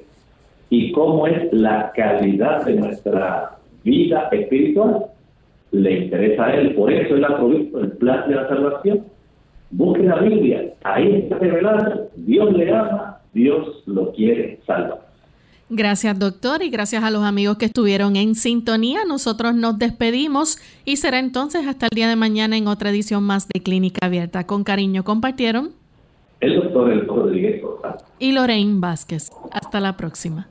¿Y 0.69 0.91
cómo 0.91 1.28
es 1.28 1.51
la 1.53 1.91
calidad 1.95 2.65
de 2.65 2.76
nuestra 2.76 3.57
vida 3.84 4.30
espiritual? 4.32 5.05
Le 5.71 6.05
interesa 6.05 6.45
a 6.45 6.55
Él. 6.55 6.76
Por 6.76 6.91
eso 6.91 7.15
Él 7.15 7.26
ha 7.26 7.38
el 7.82 7.91
plan 7.93 8.30
de 8.30 8.36
la 8.36 8.47
salvación. 8.47 9.03
Busque 9.71 10.03
la 10.03 10.17
Biblia. 10.17 10.73
Ahí 10.84 11.15
está 11.15 11.38
revelado. 11.39 12.09
Dios 12.15 12.53
le 12.53 12.73
ama. 12.73 13.19
Dios 13.34 13.84
lo 13.86 14.11
quiere 14.13 14.59
salvar. 14.65 15.05
Gracias, 15.70 16.20
doctor, 16.20 16.61
y 16.61 16.70
gracias 16.70 17.03
a 17.03 17.09
los 17.09 17.24
amigos 17.24 17.57
que 17.57 17.66
estuvieron 17.66 18.16
en 18.16 18.36
sintonía. 18.36 19.03
Nosotros 19.03 19.55
nos 19.55 19.80
despedimos 19.80 20.59
y 20.86 20.97
será 20.97 21.18
entonces 21.18 21.66
hasta 21.66 21.88
el 21.88 21.95
día 21.95 22.07
de 22.07 22.16
mañana 22.16 22.55
en 22.55 22.68
otra 22.68 22.91
edición 22.91 23.24
más 23.24 23.47
de 23.47 23.63
Clínica 23.63 24.05
Abierta. 24.05 24.45
Con 24.45 24.63
cariño 24.63 25.03
compartieron 25.03 25.72
el 26.39 26.55
doctor 26.55 26.91
El 26.91 27.07
Rodríguez 27.07 27.63
y 28.20 28.32
Lorraine 28.34 28.80
Vázquez. 28.80 29.32
Hasta 29.51 29.80
la 29.80 29.97
próxima. 29.97 30.47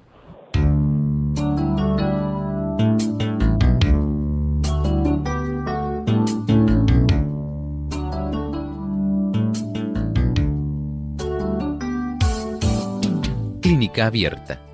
Clínica 13.61 14.07
Abierta 14.07 14.74